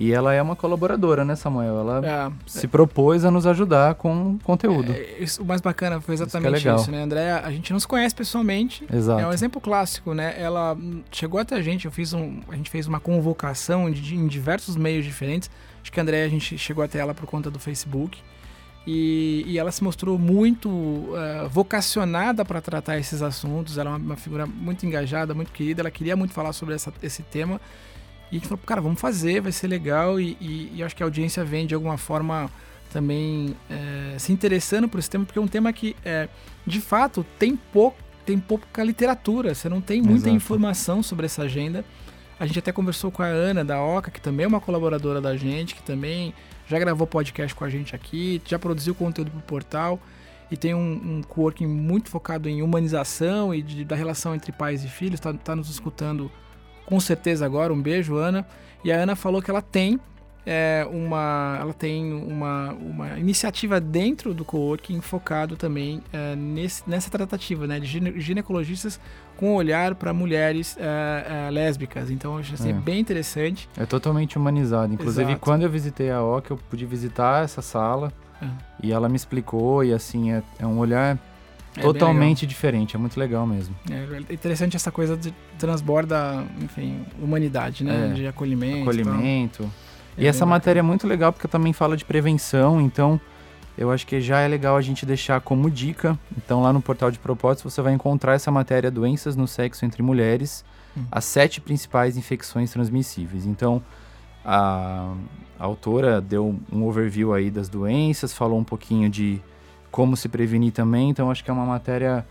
e 0.00 0.12
ela 0.12 0.32
é 0.32 0.40
uma 0.40 0.56
colaboradora, 0.56 1.26
né, 1.26 1.36
Samuel? 1.36 1.80
Ela 1.80 2.06
é, 2.06 2.32
se 2.46 2.66
propôs 2.66 3.22
a 3.22 3.30
nos 3.30 3.46
ajudar 3.46 3.96
com 3.96 4.38
conteúdo. 4.42 4.92
É, 4.92 5.22
isso, 5.22 5.42
o 5.42 5.44
mais 5.44 5.60
bacana 5.60 6.00
foi 6.00 6.14
exatamente 6.14 6.56
isso, 6.56 6.68
é 6.70 6.74
isso, 6.74 6.90
né, 6.90 7.02
André? 7.02 7.32
A 7.32 7.50
gente 7.50 7.70
não 7.70 7.78
se 7.78 7.86
conhece 7.86 8.14
pessoalmente. 8.14 8.86
Exato. 8.90 9.20
É 9.20 9.26
um 9.26 9.32
exemplo 9.32 9.60
clássico, 9.60 10.14
né? 10.14 10.34
Ela 10.40 10.74
chegou 11.12 11.38
até 11.38 11.54
a 11.54 11.60
gente, 11.60 11.84
eu 11.84 11.92
fiz 11.92 12.14
um, 12.14 12.40
a 12.48 12.56
gente 12.56 12.70
fez 12.70 12.86
uma 12.86 12.98
convocação 12.98 13.90
de, 13.90 14.16
em 14.16 14.26
diversos 14.26 14.74
meios 14.74 15.04
diferentes. 15.04 15.50
Acho 15.82 15.92
que 15.92 16.00
a 16.00 16.02
André, 16.02 16.24
a 16.24 16.28
gente 16.30 16.56
chegou 16.56 16.82
até 16.82 16.98
ela 16.98 17.12
por 17.12 17.26
conta 17.26 17.50
do 17.50 17.58
Facebook. 17.58 18.18
E, 18.86 19.44
e 19.46 19.58
ela 19.58 19.70
se 19.70 19.84
mostrou 19.84 20.18
muito 20.18 20.70
uh, 20.70 21.46
vocacionada 21.50 22.42
para 22.42 22.62
tratar 22.62 22.96
esses 22.96 23.20
assuntos. 23.20 23.76
Ela 23.76 23.90
é 23.90 23.92
uma, 23.92 23.98
uma, 23.98 24.16
figura 24.16 24.46
muito 24.46 24.86
engajada, 24.86 25.34
muito 25.34 25.52
querida. 25.52 25.82
Ela 25.82 25.90
queria 25.90 26.16
muito 26.16 26.32
falar 26.32 26.54
sobre 26.54 26.74
essa, 26.74 26.90
esse 27.02 27.22
tema. 27.22 27.60
E 28.30 28.36
a 28.36 28.38
gente 28.38 28.48
falou, 28.48 28.62
cara, 28.64 28.80
vamos 28.80 29.00
fazer, 29.00 29.40
vai 29.40 29.52
ser 29.52 29.66
legal. 29.66 30.20
E, 30.20 30.36
e, 30.40 30.72
e 30.76 30.82
acho 30.82 30.94
que 30.94 31.02
a 31.02 31.06
audiência 31.06 31.44
vem 31.44 31.66
de 31.66 31.74
alguma 31.74 31.96
forma 31.96 32.50
também 32.92 33.56
é, 33.68 34.18
se 34.18 34.32
interessando 34.32 34.88
por 34.88 34.98
esse 34.98 35.08
tema, 35.08 35.24
porque 35.24 35.38
é 35.38 35.42
um 35.42 35.48
tema 35.48 35.72
que, 35.72 35.96
é, 36.04 36.28
de 36.66 36.80
fato, 36.80 37.24
tem, 37.38 37.56
pouco, 37.56 37.98
tem 38.24 38.38
pouca 38.38 38.82
literatura. 38.82 39.54
Você 39.54 39.68
não 39.68 39.80
tem 39.80 40.00
muita 40.02 40.28
Exato. 40.28 40.36
informação 40.36 41.02
sobre 41.02 41.26
essa 41.26 41.42
agenda. 41.42 41.84
A 42.38 42.46
gente 42.46 42.58
até 42.58 42.72
conversou 42.72 43.10
com 43.10 43.22
a 43.22 43.26
Ana 43.26 43.64
da 43.64 43.80
Oca, 43.82 44.10
que 44.10 44.20
também 44.20 44.44
é 44.44 44.48
uma 44.48 44.60
colaboradora 44.60 45.20
da 45.20 45.36
gente, 45.36 45.74
que 45.74 45.82
também 45.82 46.32
já 46.66 46.78
gravou 46.78 47.06
podcast 47.06 47.54
com 47.54 47.64
a 47.64 47.68
gente 47.68 47.94
aqui, 47.94 48.40
já 48.46 48.58
produziu 48.58 48.94
conteúdo 48.94 49.30
para 49.30 49.40
o 49.40 49.42
portal 49.42 50.00
e 50.50 50.56
tem 50.56 50.74
um, 50.74 51.18
um 51.18 51.22
coworking 51.22 51.66
muito 51.66 52.08
focado 52.08 52.48
em 52.48 52.62
humanização 52.62 53.54
e 53.54 53.62
de, 53.62 53.84
da 53.84 53.94
relação 53.94 54.34
entre 54.34 54.50
pais 54.52 54.84
e 54.84 54.88
filhos, 54.88 55.14
está 55.14 55.32
tá 55.32 55.54
nos 55.54 55.70
escutando 55.70 56.30
com 56.90 57.00
certeza 57.00 57.46
agora. 57.46 57.72
Um 57.72 57.80
beijo, 57.80 58.16
Ana. 58.16 58.44
E 58.84 58.92
a 58.92 58.96
Ana 58.96 59.16
falou 59.16 59.40
que 59.40 59.50
ela 59.50 59.62
tem 59.62 59.98
é, 60.44 60.86
uma, 60.90 61.58
ela 61.60 61.72
tem 61.72 62.12
uma, 62.12 62.72
uma 62.72 63.18
iniciativa 63.18 63.78
dentro 63.80 64.34
do 64.34 64.44
coworking 64.44 65.00
focado 65.00 65.54
também 65.56 66.02
é, 66.12 66.34
nesse, 66.34 66.82
nessa 66.88 67.10
tratativa, 67.10 67.66
né, 67.66 67.78
de 67.78 67.86
gine, 67.86 68.20
ginecologistas 68.20 68.98
com 69.36 69.54
olhar 69.54 69.94
para 69.94 70.12
mulheres 70.12 70.76
é, 70.80 71.46
é, 71.46 71.50
lésbicas. 71.50 72.10
Então, 72.10 72.34
eu 72.34 72.38
achei 72.40 72.54
assim, 72.54 72.70
É. 72.70 72.72
bem 72.72 72.98
interessante. 72.98 73.68
É 73.76 73.86
totalmente 73.86 74.36
humanizado. 74.36 74.92
Inclusive, 74.92 75.30
Exato. 75.30 75.40
quando 75.40 75.62
eu 75.62 75.70
visitei 75.70 76.10
a 76.10 76.22
OC, 76.22 76.50
eu 76.50 76.56
pude 76.56 76.84
visitar 76.84 77.44
essa 77.44 77.62
sala 77.62 78.12
É. 78.42 78.46
e 78.82 78.92
ela 78.92 79.08
me 79.08 79.16
explicou, 79.16 79.84
e 79.84 79.92
assim, 79.94 80.32
é 80.32 80.42
um 80.66 80.78
olhar 80.78 81.18
É 81.76 81.82
totalmente 81.82 82.46
diferente. 82.46 82.96
É 82.96 82.98
muito 82.98 83.18
legal 83.18 83.46
mesmo. 83.46 83.74
É 83.90 84.32
interessante 84.34 84.76
essa 84.76 84.90
coisa 84.90 85.16
de 85.16 85.32
transborda, 85.58 86.44
enfim, 86.60 87.04
humanidade, 87.20 87.84
né? 87.84 88.10
É. 88.10 88.12
De 88.14 88.26
acolhimento. 88.26 88.82
Acolhimento. 88.82 89.70
É 90.18 90.22
e 90.22 90.26
essa 90.26 90.44
matéria 90.44 90.80
é 90.80 90.82
muito 90.82 91.06
legal 91.06 91.32
porque 91.32 91.46
também 91.46 91.72
fala 91.72 91.96
de 91.96 92.04
prevenção, 92.04 92.80
então 92.80 93.20
eu 93.78 93.90
acho 93.90 94.06
que 94.06 94.20
já 94.20 94.40
é 94.40 94.48
legal 94.48 94.76
a 94.76 94.82
gente 94.82 95.06
deixar 95.06 95.40
como 95.40 95.70
dica. 95.70 96.18
Então, 96.36 96.60
lá 96.60 96.72
no 96.72 96.82
portal 96.82 97.10
de 97.10 97.18
propósitos, 97.18 97.72
você 97.72 97.80
vai 97.80 97.92
encontrar 97.92 98.34
essa 98.34 98.50
matéria 98.50 98.90
Doenças 98.90 99.36
no 99.36 99.46
Sexo 99.46 99.84
entre 99.84 100.02
Mulheres, 100.02 100.64
Hum. 100.96 101.04
as 101.10 101.24
sete 101.24 101.60
principais 101.60 102.16
infecções 102.16 102.72
transmissíveis. 102.72 103.46
Então, 103.46 103.80
a, 104.44 105.14
a 105.58 105.64
autora 105.64 106.20
deu 106.20 106.58
um 106.72 106.84
overview 106.84 107.32
aí 107.32 107.50
das 107.50 107.68
doenças, 107.68 108.32
falou 108.32 108.58
um 108.58 108.64
pouquinho 108.64 109.08
de 109.08 109.40
como 109.90 110.16
se 110.16 110.28
prevenir 110.28 110.72
também, 110.72 111.10
então 111.10 111.30
acho 111.30 111.44
que 111.44 111.50
é 111.50 111.54
uma 111.54 111.66
matéria 111.66 112.24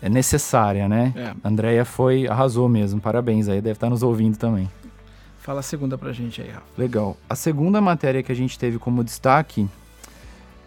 é 0.00 0.08
necessária, 0.08 0.88
né? 0.88 1.12
É. 1.14 1.48
Andréia 1.48 1.84
foi, 1.84 2.26
arrasou 2.26 2.68
mesmo, 2.68 3.00
parabéns 3.00 3.48
aí, 3.48 3.60
deve 3.60 3.76
estar 3.76 3.88
nos 3.88 4.02
ouvindo 4.02 4.36
também. 4.36 4.68
Fala 5.38 5.60
a 5.60 5.62
segunda 5.62 5.96
pra 5.96 6.12
gente 6.12 6.40
aí, 6.40 6.50
Rafa. 6.50 6.66
Legal. 6.76 7.16
A 7.28 7.34
segunda 7.34 7.80
matéria 7.80 8.22
que 8.22 8.30
a 8.30 8.34
gente 8.34 8.58
teve 8.58 8.78
como 8.78 9.02
destaque 9.02 9.68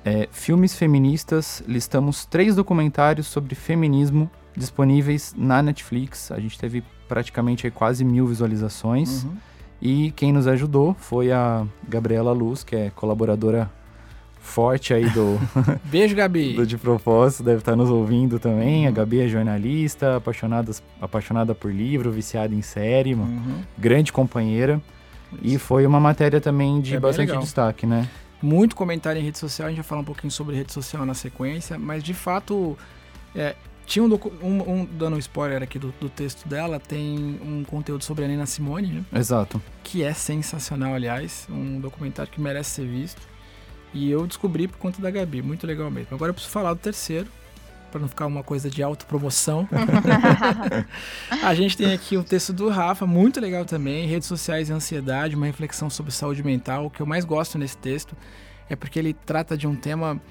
é 0.04 0.28
Filmes 0.32 0.76
Feministas. 0.76 1.63
Listamos 1.67 2.26
três 2.26 2.56
documentários 2.56 3.28
sobre 3.28 3.56
feminismo 3.56 4.30
disponíveis 4.56 5.34
na 5.38 5.62
Netflix. 5.62 6.32
A 6.32 6.39
gente 6.39 6.60
teve 6.60 6.84
praticamente 7.08 7.65
aí 7.65 7.71
quase 7.71 8.04
mil 8.04 8.28
visualizações. 8.28 9.24
Uhum. 9.24 9.36
E 9.82 10.12
quem 10.12 10.34
nos 10.34 10.48
ajudou 10.48 10.93
foi 11.00 11.32
a 11.32 11.65
Gabriela 11.88 12.32
Luz, 12.32 12.63
que 12.63 12.76
é 12.76 12.89
colaboradora 12.89 13.71
forte 14.45 14.93
aí 14.93 15.10
do, 15.10 15.39
Beijo, 15.86 16.15
Gabi. 16.15 16.53
do 16.53 16.65
De 16.65 16.77
Propósito, 16.77 17.43
deve 17.43 17.60
estar 17.60 17.75
nos 17.75 17.89
ouvindo 17.89 18.39
também. 18.39 18.88
A 18.88 18.91
Gabi 18.91 19.19
é 19.21 19.27
jornalista, 19.27 20.15
apaixonada, 20.17 20.71
apaixonada 21.01 21.53
por 21.55 21.73
livro, 21.73 22.12
viciada 22.12 22.53
em 22.53 22.62
série, 22.62 23.13
Uhum. 23.15 23.62
grande 23.77 24.13
companheira. 24.13 24.81
E 25.41 25.58
foi 25.58 25.86
uma 25.86 25.99
matéria 25.99 26.39
também 26.39 26.79
de 26.79 26.95
É 26.95 26.99
bastante 26.99 27.27
legal. 27.29 27.43
destaque, 27.43 27.86
né? 27.86 28.08
Muito 28.41 28.75
comentário 28.75 29.19
em 29.19 29.23
rede 29.25 29.38
social, 29.39 29.67
a 29.67 29.69
gente 29.71 29.77
vai 29.79 29.86
falar 29.86 30.01
um 30.01 30.05
pouquinho 30.05 30.31
sobre 30.31 30.55
rede 30.55 30.71
social 30.71 31.05
na 31.05 31.13
sequência, 31.13 31.77
mas 31.79 32.03
de 32.03 32.13
fato, 32.13 32.77
é, 33.36 33.55
tinha 33.86 34.03
um, 34.03 34.13
um, 34.41 34.71
um- 34.81 34.86
dando 34.86 35.15
um 35.15 35.19
spoiler 35.19 35.62
aqui 35.63 35.79
do, 35.79 35.93
do 35.99 36.10
texto 36.10 36.47
dela, 36.47 36.79
tem 36.79 37.39
um 37.43 37.63
conteúdo 37.63 38.03
sobre 38.03 38.23
a 38.25 38.27
Nina 38.27 38.45
Simone, 38.45 38.88
né? 38.88 39.03
Exato. 39.19 39.62
que 39.84 40.03
é 40.03 40.13
sensacional, 40.13 40.93
aliás, 40.93 41.47
um 41.49 41.79
documentário 41.79 42.31
que 42.31 42.39
merece 42.39 42.69
ser 42.81 42.88
visto. 42.88 43.21
E 43.93 44.10
eu 44.10 44.28
descobri 44.28 44.67
por 44.67 44.78
conta 44.78 45.02
da 45.02 45.10
Gabi, 45.10 45.41
muito 45.41 45.65
legal 45.65 45.89
mesmo. 45.89 46.15
Agora 46.15 46.30
eu 46.30 46.34
preciso 46.34 46.52
falar 46.52 46.74
do 46.74 46.80
terceiro, 46.80 47.30
para 47.95 48.02
não 48.02 48.10
ficar 48.10 48.26
uma 48.26 48.43
coisa 48.43 48.69
de 48.69 48.84
autopromoção. 48.84 49.67
a 51.41 51.56
gente 51.56 51.78
tem 51.78 51.93
aqui 51.93 52.17
o 52.17 52.24
texto 52.26 52.52
do 52.52 52.67
Rafa, 52.67 53.08
muito 53.08 53.39
legal 53.39 53.63
também, 53.63 54.06
redes 54.06 54.28
sociais 54.28 54.67
e 54.67 54.74
ansiedade, 54.74 55.34
uma 55.34 55.45
reflexão 55.45 55.89
sobre 55.89 56.12
saúde 56.12 56.43
mental. 56.43 56.88
O 56.88 56.89
que 56.89 57.02
eu 57.02 57.06
mais 57.06 57.24
gosto 57.24 57.58
nesse 57.58 57.78
texto 57.78 58.13
é 58.69 58.76
porque 58.76 59.00
ele 59.00 59.13
trata 59.13 59.58
de 59.58 59.65
um 59.65 59.78
tema 59.78 60.21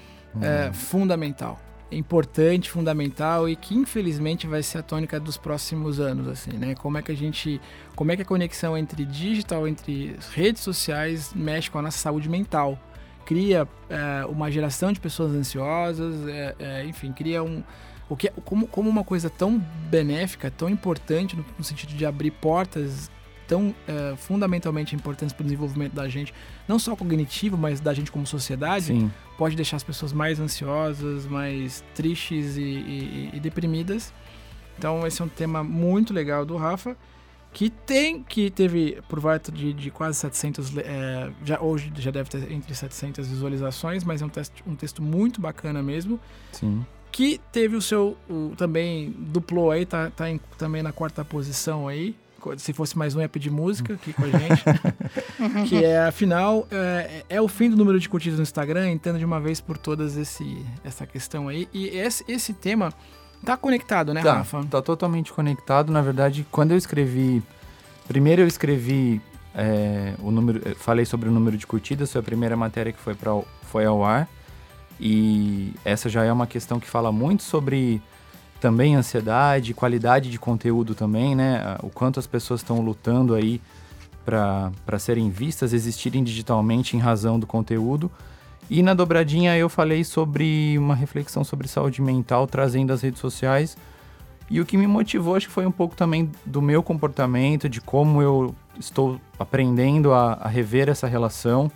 é, 0.41 0.71
fundamental, 0.73 1.59
importante, 1.91 2.69
fundamental 2.69 3.49
e 3.49 3.55
que 3.55 3.75
infelizmente 3.75 4.45
vai 4.45 4.61
ser 4.61 4.79
a 4.79 4.83
tônica 4.83 5.19
dos 5.19 5.35
próximos 5.37 5.99
anos, 5.99 6.27
assim, 6.27 6.51
né? 6.51 6.75
Como 6.75 6.99
é 6.99 7.01
que 7.01 7.11
a 7.11 7.15
gente, 7.15 7.59
como 7.95 8.11
é 8.11 8.15
que 8.15 8.21
a 8.21 8.25
conexão 8.25 8.77
entre 8.77 9.05
digital, 9.05 9.67
entre 9.67 10.15
redes 10.33 10.61
sociais 10.61 11.33
mexe 11.33 11.71
com 11.71 11.79
a 11.79 11.81
nossa 11.81 11.97
saúde 11.97 12.29
mental? 12.29 12.77
Cria 13.25 13.67
é, 13.89 14.25
uma 14.25 14.51
geração 14.51 14.91
de 14.93 14.99
pessoas 14.99 15.33
ansiosas, 15.33 16.27
é, 16.27 16.55
é, 16.59 16.85
enfim, 16.85 17.11
cria 17.11 17.43
um 17.43 17.63
o 18.07 18.15
que 18.15 18.29
como, 18.45 18.67
como 18.67 18.87
uma 18.87 19.03
coisa 19.03 19.31
tão 19.31 19.57
benéfica, 19.89 20.51
tão 20.51 20.69
importante 20.69 21.35
no, 21.35 21.43
no 21.57 21.63
sentido 21.63 21.93
de 21.95 22.05
abrir 22.05 22.29
portas 22.29 23.09
tão 23.47 23.73
é, 23.87 24.15
fundamentalmente 24.15 24.95
importantes 24.95 25.33
para 25.33 25.41
o 25.41 25.43
desenvolvimento 25.43 25.93
da 25.93 26.07
gente, 26.07 26.33
não 26.67 26.77
só 26.79 26.95
cognitivo, 26.95 27.55
mas 27.57 27.79
da 27.79 27.93
gente 27.93 28.11
como 28.11 28.25
sociedade, 28.25 28.85
Sim. 28.87 29.11
pode 29.37 29.55
deixar 29.55 29.77
as 29.77 29.83
pessoas 29.83 30.11
mais 30.13 30.39
ansiosas, 30.39 31.25
mais 31.27 31.83
tristes 31.95 32.57
e, 32.57 32.61
e- 32.61 33.29
e 33.33 33.39
deprimidas. 33.39 34.11
Então 34.77 35.05
esse 35.05 35.21
é 35.21 35.25
um 35.25 35.29
tema 35.29 35.63
muito 35.63 36.13
legal 36.13 36.43
do 36.45 36.57
Rafa, 36.57 36.95
que 37.55 37.69
tem, 37.69 38.21
que 38.21 38.49
teve 38.51 39.01
por 39.07 39.17
volta 39.17 39.49
de, 39.49 39.71
de 39.71 39.89
quase 39.89 40.17
700, 40.19 40.71
le- 40.71 40.81
é, 40.85 41.31
já, 41.45 41.61
hoje 41.61 41.89
já 41.97 42.11
deve 42.11 42.29
ter 42.29 42.51
entre 42.51 42.75
700 42.75 43.25
visualizações, 43.29 44.03
mas 44.03 44.21
é 44.21 44.25
um 44.25 44.29
texto, 44.29 44.61
um 44.67 44.75
texto 44.75 45.01
muito 45.01 45.39
bacana 45.39 45.81
mesmo, 45.81 46.19
Sim. 46.51 46.85
que 47.13 47.39
teve 47.53 47.77
o 47.77 47.81
seu, 47.81 48.17
o- 48.29 48.51
também 48.57 49.15
duplou 49.17 49.71
aí, 49.71 49.85
tá, 49.85 50.09
tá 50.11 50.29
em- 50.29 50.41
também 50.57 50.83
na 50.83 50.91
quarta 50.91 51.23
posição 51.23 51.87
aí, 51.87 52.13
se 52.57 52.73
fosse 52.73 52.97
mais 52.97 53.15
um 53.15 53.21
ia 53.21 53.29
pedir 53.29 53.49
música 53.49 53.93
aqui 53.93 54.11
com 54.11 54.25
a 54.25 54.29
gente, 54.29 54.63
que 55.69 55.81
é, 55.81 56.05
afinal, 56.05 56.67
é, 56.69 57.23
é 57.29 57.41
o 57.41 57.47
fim 57.47 57.69
do 57.69 57.77
número 57.77 57.97
de 58.01 58.09
curtidas 58.09 58.37
no 58.37 58.43
Instagram, 58.43 58.91
entenda 58.91 59.17
de 59.17 59.23
uma 59.23 59.39
vez 59.39 59.61
por 59.61 59.77
todas 59.77 60.17
esse, 60.17 60.57
essa 60.83 61.07
questão 61.07 61.47
aí, 61.47 61.69
e 61.73 61.87
esse, 61.87 62.25
esse 62.27 62.53
tema 62.53 62.93
tá 63.45 63.55
conectado, 63.57 64.13
né, 64.13 64.21
Tá, 64.21 64.33
Rafa? 64.39 64.63
tá 64.69 64.81
totalmente 64.81 65.31
conectado. 65.31 65.91
Na 65.91 66.01
verdade, 66.01 66.45
quando 66.51 66.71
eu 66.71 66.77
escrevi. 66.77 67.41
Primeiro 68.07 68.41
eu 68.41 68.47
escrevi 68.47 69.21
é, 69.53 70.13
o 70.19 70.31
número. 70.31 70.75
Falei 70.75 71.05
sobre 71.05 71.29
o 71.29 71.31
número 71.31 71.57
de 71.57 71.65
curtidas, 71.65 72.11
foi 72.11 72.19
a 72.19 72.23
primeira 72.23 72.57
matéria 72.57 72.91
que 72.91 72.99
foi, 72.99 73.15
pra, 73.15 73.31
foi 73.71 73.85
ao 73.85 74.03
ar. 74.03 74.27
E 74.99 75.73
essa 75.83 76.07
já 76.09 76.23
é 76.23 76.31
uma 76.31 76.47
questão 76.47 76.79
que 76.79 76.87
fala 76.89 77.11
muito 77.11 77.43
sobre 77.43 78.01
também 78.61 78.95
ansiedade, 78.95 79.73
qualidade 79.73 80.29
de 80.31 80.39
conteúdo 80.39 80.95
também, 80.95 81.35
né? 81.35 81.77
O 81.83 81.89
quanto 81.89 82.19
as 82.19 82.25
pessoas 82.27 82.61
estão 82.61 82.79
lutando 82.81 83.35
aí 83.35 83.61
para 84.25 84.97
serem 84.97 85.29
vistas, 85.29 85.73
existirem 85.73 86.23
digitalmente 86.23 86.95
em 86.95 86.99
razão 86.99 87.39
do 87.39 87.45
conteúdo. 87.45 88.09
E 88.69 88.81
na 88.81 88.93
dobradinha 88.93 89.55
eu 89.57 89.69
falei 89.69 90.03
sobre 90.03 90.77
uma 90.77 90.95
reflexão 90.95 91.43
sobre 91.43 91.67
saúde 91.67 92.01
mental, 92.01 92.47
trazendo 92.47 92.91
as 92.91 93.01
redes 93.01 93.19
sociais. 93.19 93.77
E 94.49 94.59
o 94.61 94.65
que 94.65 94.77
me 94.77 94.85
motivou, 94.85 95.35
acho 95.35 95.47
que 95.47 95.53
foi 95.53 95.65
um 95.65 95.71
pouco 95.71 95.95
também 95.95 96.31
do 96.45 96.61
meu 96.61 96.83
comportamento, 96.83 97.67
de 97.67 97.81
como 97.81 98.21
eu 98.21 98.55
estou 98.79 99.19
aprendendo 99.39 100.13
a, 100.13 100.33
a 100.33 100.47
rever 100.47 100.89
essa 100.89 101.07
relação. 101.07 101.71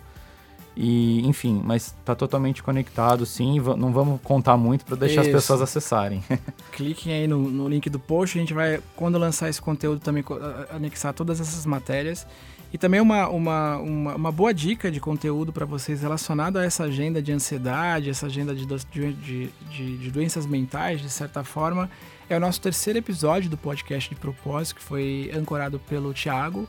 E, 0.76 1.26
enfim, 1.26 1.60
mas 1.64 1.94
tá 2.04 2.14
totalmente 2.14 2.62
conectado, 2.62 3.26
sim. 3.26 3.60
Não 3.76 3.92
vamos 3.92 4.20
contar 4.22 4.56
muito 4.56 4.84
para 4.84 4.96
deixar 4.96 5.22
Isso. 5.22 5.30
as 5.30 5.36
pessoas 5.36 5.62
acessarem. 5.62 6.22
Cliquem 6.72 7.12
aí 7.12 7.26
no, 7.26 7.38
no 7.38 7.68
link 7.68 7.90
do 7.90 7.98
post, 7.98 8.38
a 8.38 8.40
gente 8.40 8.54
vai, 8.54 8.80
quando 8.94 9.18
lançar 9.18 9.48
esse 9.48 9.60
conteúdo, 9.60 10.00
também 10.00 10.24
anexar 10.70 11.12
todas 11.12 11.40
essas 11.40 11.66
matérias. 11.66 12.26
E 12.72 12.78
também 12.78 13.00
uma, 13.00 13.28
uma, 13.28 13.76
uma, 13.78 14.14
uma 14.14 14.32
boa 14.32 14.54
dica 14.54 14.90
de 14.92 15.00
conteúdo 15.00 15.52
para 15.52 15.66
vocês 15.66 16.02
relacionado 16.02 16.56
a 16.56 16.64
essa 16.64 16.84
agenda 16.84 17.20
de 17.20 17.32
ansiedade, 17.32 18.08
essa 18.08 18.26
agenda 18.26 18.54
de, 18.54 18.64
de, 18.64 19.12
de, 19.12 19.96
de- 19.98 20.10
doenças 20.10 20.46
mentais, 20.46 21.00
de 21.00 21.10
certa 21.10 21.42
forma, 21.42 21.90
é 22.28 22.36
o 22.36 22.40
nosso 22.40 22.60
terceiro 22.60 22.98
episódio 22.98 23.50
do 23.50 23.56
podcast 23.56 24.08
de 24.08 24.14
propósito, 24.14 24.76
que 24.76 24.82
foi 24.82 25.32
ancorado 25.34 25.80
pelo 25.80 26.14
Thiago, 26.14 26.68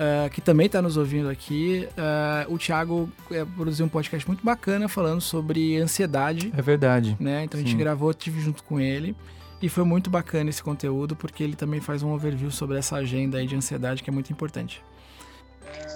ah, 0.00 0.28
que 0.30 0.40
também 0.40 0.66
está 0.66 0.82
nos 0.82 0.96
ouvindo 0.96 1.28
aqui. 1.28 1.86
Ah, 1.96 2.44
o 2.48 2.58
Thiago 2.58 3.08
eh, 3.30 3.44
produziu 3.54 3.86
um 3.86 3.88
podcast 3.88 4.26
muito 4.26 4.44
bacana 4.44 4.88
falando 4.88 5.20
sobre 5.20 5.76
ansiedade 5.76 6.52
É 6.56 6.60
verdade. 6.60 7.16
né? 7.20 7.44
Então 7.44 7.56
a 7.60 7.62
gente 7.62 7.72
Sim. 7.72 7.78
gravou, 7.78 8.12
tive 8.12 8.40
junto 8.40 8.64
com 8.64 8.80
ele. 8.80 9.14
E 9.62 9.68
foi 9.68 9.84
muito 9.84 10.08
bacana 10.10 10.48
esse 10.50 10.62
conteúdo, 10.62 11.14
porque 11.14 11.44
ele 11.44 11.54
também 11.54 11.80
faz 11.80 12.02
um 12.02 12.10
overview 12.12 12.50
sobre 12.50 12.78
essa 12.78 12.96
agenda 12.96 13.36
aí 13.38 13.46
de 13.46 13.54
ansiedade 13.54 14.02
que 14.02 14.08
é 14.08 14.12
muito 14.12 14.32
importante. 14.32 14.82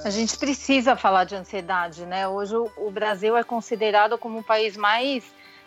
A 0.04 0.10
gente 0.10 0.36
precisa 0.36 0.96
falar 0.96 1.24
de 1.24 1.34
ansiedade, 1.34 2.04
né? 2.04 2.28
Hoje 2.28 2.54
o, 2.54 2.70
o 2.76 2.90
Brasil 2.90 3.36
é 3.36 3.42
considerado 3.42 4.18
como 4.18 4.40
o 4.40 4.42
país 4.42 4.76
mais 4.76 5.24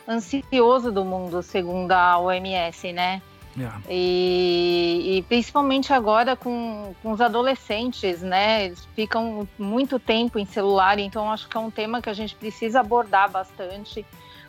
ansioso 0.08 0.91
do 0.91 1.04
mundo, 1.04 1.41
segundo 1.41 1.91
a 1.91 2.20
OMS, 2.20 2.93
né? 2.93 3.22
Yeah. 3.58 3.82
E, 3.89 5.17
e 5.17 5.22
principalmente 5.24 5.91
agora 5.91 6.36
com, 6.36 6.93
com 7.02 7.12
os 7.12 7.20
adolescentes, 7.20 8.22
né? 8.22 8.65
Eles 8.65 8.88
ficam 8.96 9.48
muito 9.58 9.98
tempo 9.98 10.38
em 10.38 10.46
celular, 10.46 11.00
então 11.00 11.32
acho 11.32 11.50
que 11.50 11.58
é 11.58 11.60
um 11.60 11.72
tema 11.72 12.00
que 12.00 12.10
a 12.10 12.13
gente 12.13 12.36
precisa 12.36 12.82
abordar 12.82 13.32
bastante 13.32 14.06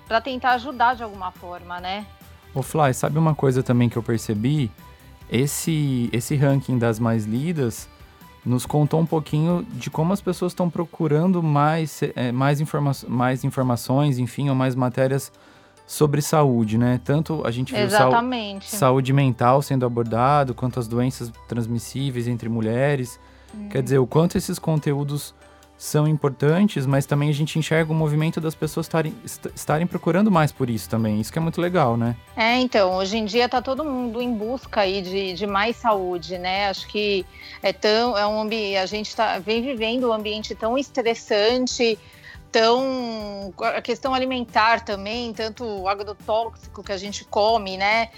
para 0.07 0.21
tentar 0.21 0.53
ajudar 0.53 0.94
de 0.94 1.03
alguma 1.03 1.33
forma, 1.33 1.81
né? 1.81 2.07
Ô 2.55 2.62
Fly, 2.62 2.92
sabe 2.92 3.18
uma 3.18 3.35
coisa 3.35 3.62
também 3.62 3.88
que 3.88 3.97
eu 3.97 4.03
percebi? 4.03 4.71
Esse, 5.31 6.11
esse 6.12 6.37
ranking 6.37 6.79
das 6.79 6.99
mais 6.99 7.25
lidas 7.25 7.88
nos 8.49 8.65
contou 8.65 9.01
um 9.01 9.07
pouquinho 9.07 9.67
de 9.73 9.91
como 9.91 10.13
as 10.13 10.21
pessoas 10.21 10.53
estão 10.53 10.71
procurando 10.71 11.43
mais, 11.43 12.01
é, 12.17 12.33
mais, 12.33 12.61
informa 12.61 12.93
mais 13.07 13.45
informações, 13.45 14.19
enfim, 14.19 14.49
ou 14.49 14.55
mais 14.55 14.75
matérias 14.75 15.31
sobre 15.87 16.21
saúde, 16.21 16.77
né? 16.77 17.01
Tanto 17.05 17.47
a 17.47 17.51
gente 17.51 17.73
viu 17.73 17.83
Exatamente. 17.83 18.71
saúde 18.71 19.13
mental 19.13 19.63
sendo 19.63 19.87
abordado, 19.87 20.55
quanto 20.55 20.79
as 20.79 20.89
doenças 20.89 21.33
transmissíveis 21.47 22.27
entre 22.27 22.49
mulheres. 22.49 23.19
Hum. 23.55 23.69
Quer 23.69 23.83
dizer, 23.83 23.99
o 23.99 24.07
quanto 24.07 24.37
esses 24.37 24.59
conteúdos 24.59 25.35
são 25.79 26.09
importantes, 26.09 26.85
mas 26.85 27.07
também 27.07 27.29
a 27.31 27.33
gente 27.33 27.57
enxerga 27.57 27.93
o 27.93 27.95
movimento 27.95 28.41
das 28.41 28.55
pessoas 28.57 28.87
estarem, 28.87 29.14
estarem 29.55 29.87
procurando 29.87 30.29
mais 30.29 30.51
por 30.51 30.69
isso 30.69 30.91
também. 30.91 31.21
Isso 31.21 31.33
que 31.33 31.38
é 31.38 31.41
muito 31.41 31.61
legal, 31.61 31.97
né? 31.97 32.17
É, 32.37 32.59
então, 32.59 32.97
hoje 32.97 33.17
em 33.17 33.25
dia 33.25 33.45
está 33.45 33.62
todo 33.62 33.85
mundo 33.85 34.21
em 34.21 34.35
busca 34.35 34.81
aí 34.81 35.01
de, 35.01 35.35
de 35.35 35.47
mais 35.47 35.77
saúde, 35.77 36.37
né? 36.37 36.69
Acho 36.69 36.88
que 36.88 37.25
é 37.62 37.73
tão, 37.73 38.19
é 38.19 38.27
um 38.27 38.41
ambiente, 38.41 38.77
a 38.77 38.87
gente 38.87 39.14
tá, 39.14 39.38
vem 39.38 39.62
vivendo 39.62 40.09
um 40.09 40.12
ambiente 40.12 40.53
tão 40.53 40.77
estressante, 40.77 41.97
tão 42.51 43.55
a 43.59 43.81
questão 43.81 44.12
alimentar 44.12 44.85
também, 44.85 45.33
tanto 45.33 45.87
agrotóxico 45.87 46.83
que 46.83 46.91
a 46.91 46.97
gente 46.97 47.25
come, 47.25 47.77
né? 47.77 48.09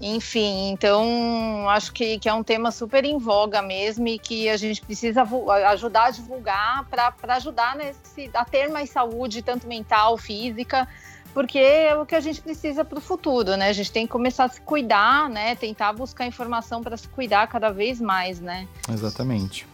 Enfim, 0.00 0.70
então 0.70 1.68
acho 1.68 1.92
que, 1.92 2.18
que 2.18 2.28
é 2.28 2.34
um 2.34 2.42
tema 2.42 2.70
super 2.70 3.04
em 3.04 3.18
voga 3.18 3.62
mesmo 3.62 4.06
e 4.08 4.18
que 4.18 4.48
a 4.48 4.56
gente 4.56 4.82
precisa 4.82 5.22
ajudar 5.68 6.04
a 6.04 6.10
divulgar 6.10 6.84
para 6.88 7.14
ajudar 7.36 7.76
nesse, 7.76 8.30
a 8.34 8.44
ter 8.44 8.68
mais 8.68 8.90
saúde, 8.90 9.42
tanto 9.42 9.66
mental, 9.66 10.16
física, 10.18 10.88
porque 11.32 11.58
é 11.58 11.96
o 11.96 12.04
que 12.04 12.14
a 12.14 12.20
gente 12.20 12.40
precisa 12.40 12.84
para 12.84 12.98
o 12.98 13.00
futuro, 13.00 13.56
né? 13.56 13.68
A 13.68 13.72
gente 13.72 13.90
tem 13.90 14.06
que 14.06 14.12
começar 14.12 14.44
a 14.44 14.48
se 14.48 14.60
cuidar, 14.60 15.30
né? 15.30 15.54
Tentar 15.54 15.92
buscar 15.92 16.26
informação 16.26 16.82
para 16.82 16.96
se 16.96 17.08
cuidar 17.08 17.46
cada 17.46 17.70
vez 17.70 18.00
mais, 18.00 18.40
né? 18.40 18.68
Exatamente. 18.90 19.66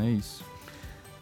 É 0.00 0.08
isso. 0.08 0.44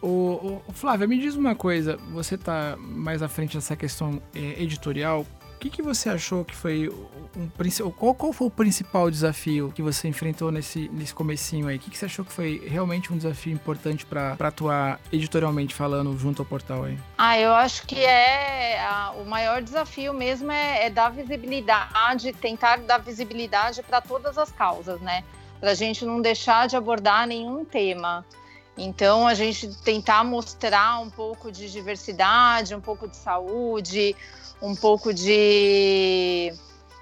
O, 0.01 0.61
o, 0.67 0.73
Flávia, 0.73 1.07
me 1.07 1.17
diz 1.17 1.35
uma 1.35 1.55
coisa, 1.55 1.97
você 2.11 2.35
está 2.35 2.75
mais 2.77 3.21
à 3.21 3.29
frente 3.29 3.55
dessa 3.55 3.75
questão 3.75 4.21
é, 4.35 4.61
editorial. 4.61 5.25
Que, 5.63 5.69
que 5.69 5.81
você 5.81 6.09
achou 6.09 6.43
que 6.43 6.53
foi 6.53 6.89
um 7.37 7.91
qual, 7.91 8.13
qual 8.13 8.33
foi 8.33 8.47
o 8.47 8.51
principal 8.51 9.09
desafio 9.09 9.71
que 9.73 9.81
você 9.81 10.09
enfrentou 10.09 10.51
nesse, 10.51 10.89
nesse 10.89 11.15
comecinho 11.15 11.69
aí? 11.69 11.77
O 11.77 11.79
que, 11.79 11.89
que 11.89 11.97
você 11.97 12.03
achou 12.03 12.25
que 12.25 12.33
foi 12.33 12.61
realmente 12.67 13.13
um 13.13 13.15
desafio 13.15 13.53
importante 13.53 14.05
para 14.05 14.35
atuar 14.41 14.99
editorialmente 15.09 15.73
falando 15.73 16.19
junto 16.19 16.41
ao 16.41 16.45
portal 16.45 16.83
aí? 16.83 16.99
Ah, 17.17 17.39
eu 17.39 17.53
acho 17.53 17.87
que 17.87 17.97
é 17.97 18.85
a, 18.85 19.11
o 19.11 19.23
maior 19.23 19.61
desafio 19.61 20.13
mesmo 20.13 20.51
é, 20.51 20.87
é 20.87 20.89
dar 20.89 21.07
visibilidade, 21.11 22.33
tentar 22.33 22.79
dar 22.79 22.97
visibilidade 22.97 23.81
para 23.83 24.01
todas 24.01 24.37
as 24.37 24.51
causas, 24.51 24.99
né? 24.99 25.23
Para 25.61 25.71
a 25.71 25.75
gente 25.75 26.03
não 26.03 26.21
deixar 26.21 26.67
de 26.67 26.75
abordar 26.75 27.25
nenhum 27.25 27.63
tema. 27.63 28.25
Então, 28.77 29.25
a 29.25 29.33
gente 29.33 29.73
tentar 29.81 30.25
mostrar 30.25 30.99
um 30.99 31.09
pouco 31.09 31.49
de 31.49 31.71
diversidade, 31.71 32.75
um 32.75 32.81
pouco 32.81 33.07
de 33.07 33.15
saúde, 33.15 34.13
um 34.63 34.73
pouco 34.73 35.13
de 35.13 36.53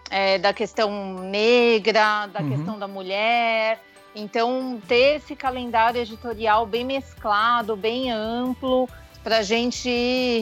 é, 0.09 0.39
da 0.39 0.51
questão 0.51 1.19
negra, 1.19 2.25
da 2.25 2.41
uhum. 2.41 2.49
questão 2.49 2.79
da 2.79 2.87
mulher. 2.87 3.79
Então, 4.15 4.81
ter 4.87 5.17
esse 5.17 5.35
calendário 5.35 6.01
editorial 6.01 6.65
bem 6.65 6.83
mesclado, 6.83 7.77
bem 7.77 8.11
amplo, 8.11 8.89
para 9.23 9.37
a 9.37 9.41
gente 9.43 9.89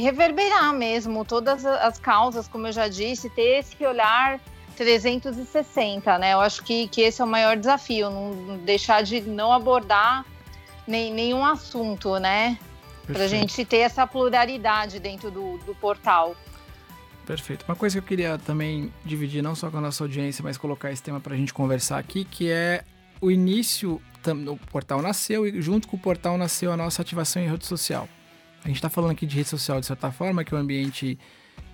reverberar 0.01 0.73
mesmo 0.73 1.25
todas 1.25 1.65
as 1.65 1.99
causas, 1.99 2.47
como 2.47 2.67
eu 2.67 2.71
já 2.71 2.87
disse, 2.87 3.29
ter 3.29 3.59
esse 3.59 3.85
olhar 3.85 4.39
360, 4.77 6.17
né? 6.17 6.33
Eu 6.33 6.39
acho 6.39 6.63
que, 6.63 6.87
que 6.87 7.01
esse 7.01 7.21
é 7.21 7.25
o 7.25 7.27
maior 7.27 7.57
desafio, 7.57 8.09
não 8.09 8.57
deixar 8.59 9.03
de 9.03 9.19
não 9.21 9.51
abordar 9.51 10.25
nem, 10.87 11.13
nenhum 11.13 11.45
assunto, 11.45 12.17
né? 12.17 12.57
Para 13.05 13.25
a 13.25 13.27
gente 13.27 13.65
ter 13.65 13.79
essa 13.79 14.07
pluralidade 14.07 14.99
dentro 14.99 15.29
do, 15.29 15.57
do 15.59 15.75
portal. 15.75 16.35
Perfeito. 17.29 17.63
Uma 17.67 17.75
coisa 17.75 17.93
que 17.93 17.99
eu 17.99 18.07
queria 18.07 18.39
também 18.39 18.91
dividir, 19.05 19.43
não 19.43 19.53
só 19.53 19.69
com 19.69 19.77
a 19.77 19.81
nossa 19.81 20.03
audiência, 20.03 20.43
mas 20.43 20.57
colocar 20.57 20.91
esse 20.91 21.03
tema 21.03 21.19
para 21.19 21.35
a 21.35 21.37
gente 21.37 21.53
conversar 21.53 21.99
aqui, 21.99 22.25
que 22.25 22.49
é 22.49 22.83
o 23.21 23.29
início, 23.29 24.01
o 24.47 24.57
portal 24.71 24.99
nasceu 24.99 25.45
e 25.45 25.61
junto 25.61 25.87
com 25.87 25.95
o 25.95 25.99
portal 25.99 26.39
nasceu 26.39 26.71
a 26.71 26.77
nossa 26.77 27.03
ativação 27.03 27.39
em 27.39 27.47
rede 27.47 27.67
social. 27.67 28.09
A 28.63 28.67
gente 28.67 28.77
está 28.77 28.89
falando 28.89 29.11
aqui 29.11 29.27
de 29.27 29.35
rede 29.35 29.47
social 29.47 29.79
de 29.79 29.85
certa 29.85 30.11
forma, 30.11 30.43
que 30.43 30.55
é 30.55 30.57
um 30.57 30.61
ambiente 30.61 31.19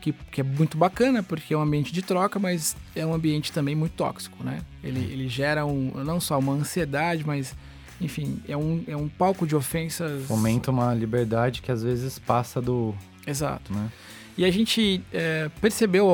que, 0.02 0.12
que, 0.12 0.42
é 0.42 0.44
muito 0.44 0.78
bacana, 0.78 1.24
porque 1.24 1.54
é 1.54 1.58
um 1.58 1.62
ambiente 1.62 1.94
de 1.94 2.02
troca, 2.02 2.38
mas 2.38 2.76
é 2.94 3.06
um 3.06 3.14
ambiente 3.14 3.54
também 3.54 3.76
muito 3.76 3.94
tóxico, 3.94 4.44
né? 4.44 4.60
Ele, 4.84 5.00
ele 5.00 5.30
gera 5.30 5.66
um, 5.66 6.04
não 6.04 6.20
só 6.20 6.38
uma 6.38 6.52
ansiedade, 6.52 7.26
mas 7.26 7.56
enfim, 8.02 8.42
é 8.46 8.58
um, 8.58 8.84
é 8.90 8.98
um 8.98 9.08
palco 9.08 9.48
de 9.48 9.56
ofensas. 9.56 10.26
Fomenta 10.26 10.70
uma 10.70 10.94
liberdade 10.94 11.62
que 11.62 11.72
às 11.72 11.82
vezes 11.82 12.20
passa 12.20 12.62
do. 12.62 12.94
Exato. 13.26 13.74
Né? 13.74 13.90
E 14.38 14.44
a 14.44 14.52
gente 14.52 15.02
é, 15.14 15.50
percebeu, 15.62 16.08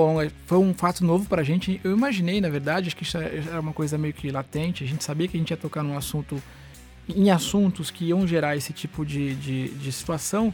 foi 0.46 0.60
um 0.60 0.74
fato 0.74 1.04
novo 1.04 1.28
pra 1.28 1.42
gente. 1.42 1.82
Eu 1.84 1.92
imaginei, 1.92 2.40
na 2.40 2.50
verdade, 2.50 2.88
acho 2.88 2.96
que 2.96 3.04
isso 3.04 3.18
era 3.18 3.60
uma 3.60 3.74
coisa 3.74 3.98
meio 3.98 4.14
que 4.14 4.30
latente. 4.30 4.84
A 4.84 4.88
gente 4.88 5.04
sabia 5.04 5.28
que 5.28 5.36
a 5.36 5.40
gente 5.40 5.50
ia 5.50 5.58
tocar 5.58 5.82
num 5.82 5.98
assunto, 5.98 6.42
em 7.10 7.32
assuntos 7.32 7.90
que 7.90 8.06
iam 8.06 8.28
gerar 8.28 8.56
esse 8.56 8.74
tipo 8.74 9.04
de, 9.04 9.34
de, 9.36 9.70
de 9.70 9.92
situação, 9.92 10.54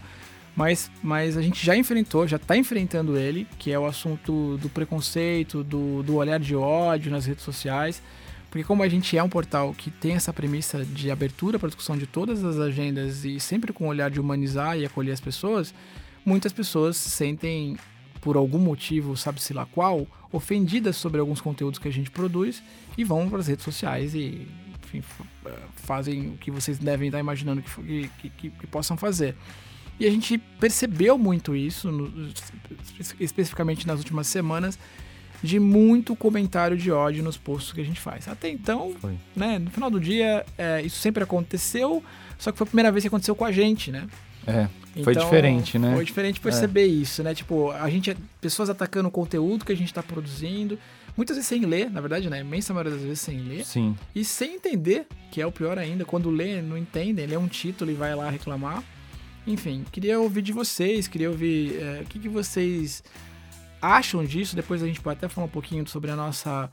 mas, 0.56 0.90
mas 1.04 1.36
a 1.36 1.42
gente 1.42 1.64
já 1.64 1.76
enfrentou, 1.76 2.26
já 2.26 2.38
está 2.38 2.56
enfrentando 2.56 3.18
ele, 3.18 3.46
que 3.60 3.72
é 3.72 3.78
o 3.78 3.86
assunto 3.86 4.58
do 4.58 4.70
preconceito, 4.70 5.62
do, 5.62 6.02
do 6.04 6.16
olhar 6.16 6.40
de 6.40 6.56
ódio 6.56 7.12
nas 7.12 7.26
redes 7.26 7.44
sociais. 7.44 8.02
Porque 8.50 8.64
como 8.64 8.82
a 8.82 8.88
gente 8.88 9.18
é 9.18 9.22
um 9.22 9.28
portal 9.28 9.74
que 9.78 9.92
tem 9.92 10.14
essa 10.14 10.32
premissa 10.32 10.86
de 10.86 11.12
abertura 11.12 11.60
para 11.60 11.68
discussão 11.68 11.98
de 11.98 12.08
todas 12.08 12.46
as 12.46 12.58
agendas 12.58 13.26
e 13.26 13.42
sempre 13.42 13.74
com 13.74 13.86
o 13.86 13.88
olhar 13.88 14.10
de 14.10 14.22
humanizar 14.22 14.78
e 14.80 14.86
acolher 14.86 15.12
as 15.12 15.20
pessoas, 15.20 15.74
muitas 16.28 16.52
pessoas 16.52 16.98
se 16.98 17.10
sentem, 17.10 17.78
por 18.20 18.36
algum 18.36 18.60
motivo, 18.60 19.16
sabe-se 19.16 19.54
lá 19.54 19.66
qual, 19.66 20.06
ofendidas 20.30 20.98
sobre 20.98 21.22
alguns 21.22 21.40
conteúdos 21.40 21.80
que 21.80 21.88
a 21.88 21.92
gente 21.92 22.12
produz 22.12 22.62
e 22.98 23.04
vão 23.06 23.30
para 23.30 23.40
as 23.40 23.48
redes 23.48 23.64
sociais 23.64 24.14
e 24.14 24.46
enfim, 24.84 25.02
fazem 25.76 26.30
o 26.30 26.38
que 26.38 26.52
vocês 26.52 26.78
devem 26.78 27.08
estar 27.08 27.20
imaginando 27.20 27.62
que, 27.62 28.10
que, 28.20 28.30
que, 28.30 28.50
que 28.50 28.68
possam 28.68 28.98
fazer. 28.98 29.36
E 29.98 30.06
a 30.06 30.12
gente 30.12 30.38
percebeu 30.38 31.18
muito 31.18 31.56
isso, 31.56 31.92
no, 31.92 32.32
especificamente 33.20 33.88
nas 33.88 34.00
últimas 34.00 34.28
semanas, 34.28 34.78
de 35.42 35.60
muito 35.60 36.16
comentário 36.16 36.76
de 36.76 36.92
ódio 36.92 37.24
nos 37.24 37.38
posts 37.38 37.72
que 37.72 37.80
a 37.80 37.86
gente 37.86 38.02
faz. 38.02 38.28
Até 38.28 38.50
então, 38.50 38.94
foi. 39.00 39.18
né, 39.34 39.60
no 39.60 39.70
final 39.70 39.90
do 39.90 40.00
dia, 40.00 40.46
é, 40.58 40.82
isso 40.82 40.98
sempre 40.98 41.24
aconteceu, 41.24 42.04
só 42.38 42.52
que 42.52 42.58
foi 42.58 42.66
a 42.66 42.68
primeira 42.68 42.92
vez 42.92 43.04
que 43.04 43.08
aconteceu 43.08 43.36
com 43.36 43.46
a 43.46 43.52
gente, 43.52 43.92
né? 43.92 44.08
É, 44.46 44.68
foi 45.04 45.14
então, 45.14 45.24
diferente, 45.26 45.80
né? 45.80 45.94
Foi 45.96 46.06
diferente 46.06 46.40
perceber 46.40 46.84
é. 46.84 46.88
isso, 46.88 47.24
né? 47.24 47.34
Tipo, 47.34 47.72
a 47.72 47.90
gente, 47.90 48.16
pessoas 48.42 48.70
atacando 48.70 49.08
o 49.10 49.12
conteúdo 49.12 49.66
que 49.66 49.72
a 49.72 49.76
gente 49.76 49.88
está 49.88 50.04
produzindo, 50.04 50.78
muitas 51.16 51.36
vezes 51.36 51.48
sem 51.48 51.66
ler, 51.66 51.90
na 51.90 52.02
verdade, 52.02 52.30
né? 52.30 52.42
Imensa 52.42 52.74
maioria 52.74 52.94
das 52.94 53.02
vezes 53.02 53.22
sem 53.22 53.40
ler. 53.40 53.66
Sim. 53.66 53.96
E 54.16 54.24
sem 54.24 54.56
entender, 54.56 55.08
que 55.32 55.42
é 55.42 55.46
o 55.46 55.52
pior 55.52 55.78
ainda, 55.78 56.06
quando 56.06 56.30
lê, 56.30 56.62
não 56.62 56.78
entendem, 56.78 57.26
lê 57.26 57.38
um 57.38 57.48
título 57.48 57.92
e 57.92 57.94
vai 57.94 58.16
lá 58.16 58.30
reclamar. 58.30 58.84
Enfim, 59.46 59.86
queria 59.92 60.20
ouvir 60.20 60.42
de 60.42 60.52
vocês, 60.52 61.08
queria 61.08 61.30
ouvir 61.30 61.82
é, 61.82 62.02
o 62.02 62.06
que, 62.06 62.20
que 62.20 62.30
vocês 62.30 63.04
acham 63.82 64.24
disso. 64.26 64.56
Depois 64.56 64.84
a 64.84 64.88
gente 64.88 65.00
pode 65.00 65.18
até 65.18 65.28
falar 65.28 65.48
um 65.48 65.50
pouquinho 65.50 65.88
sobre 65.88 66.12
a 66.12 66.16
nossa 66.16 66.70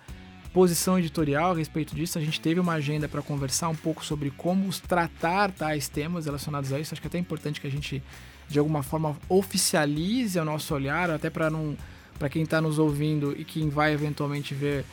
posição 0.54 0.96
editorial 0.96 1.50
a 1.50 1.56
respeito 1.56 1.96
disso. 1.96 2.16
A 2.16 2.20
gente 2.20 2.40
teve 2.40 2.60
uma 2.60 2.74
agenda 2.74 3.08
para 3.08 3.20
conversar 3.20 3.68
um 3.68 3.74
pouco 3.74 4.04
sobre 4.04 4.30
como 4.30 4.70
tratar 4.86 5.50
tais 5.50 5.88
temas 5.88 6.26
relacionados 6.26 6.72
a 6.72 6.78
isso. 6.78 6.94
Acho 6.94 7.02
que 7.02 7.08
é 7.08 7.10
até 7.10 7.18
importante 7.18 7.60
que 7.60 7.66
a 7.66 7.70
gente, 7.70 8.00
de 8.48 8.58
alguma 8.60 8.84
forma, 8.84 9.16
oficialize 9.28 10.38
o 10.38 10.44
nosso 10.44 10.72
olhar, 10.72 11.10
até 11.10 11.28
para 11.28 11.50
não 11.50 11.76
para 12.16 12.28
quem 12.28 12.44
está 12.44 12.60
nos 12.60 12.78
ouvindo 12.78 13.34
e 13.36 13.44
quem 13.44 13.68
vai 13.68 13.92
eventualmente 13.92 14.54
ver 14.54 14.84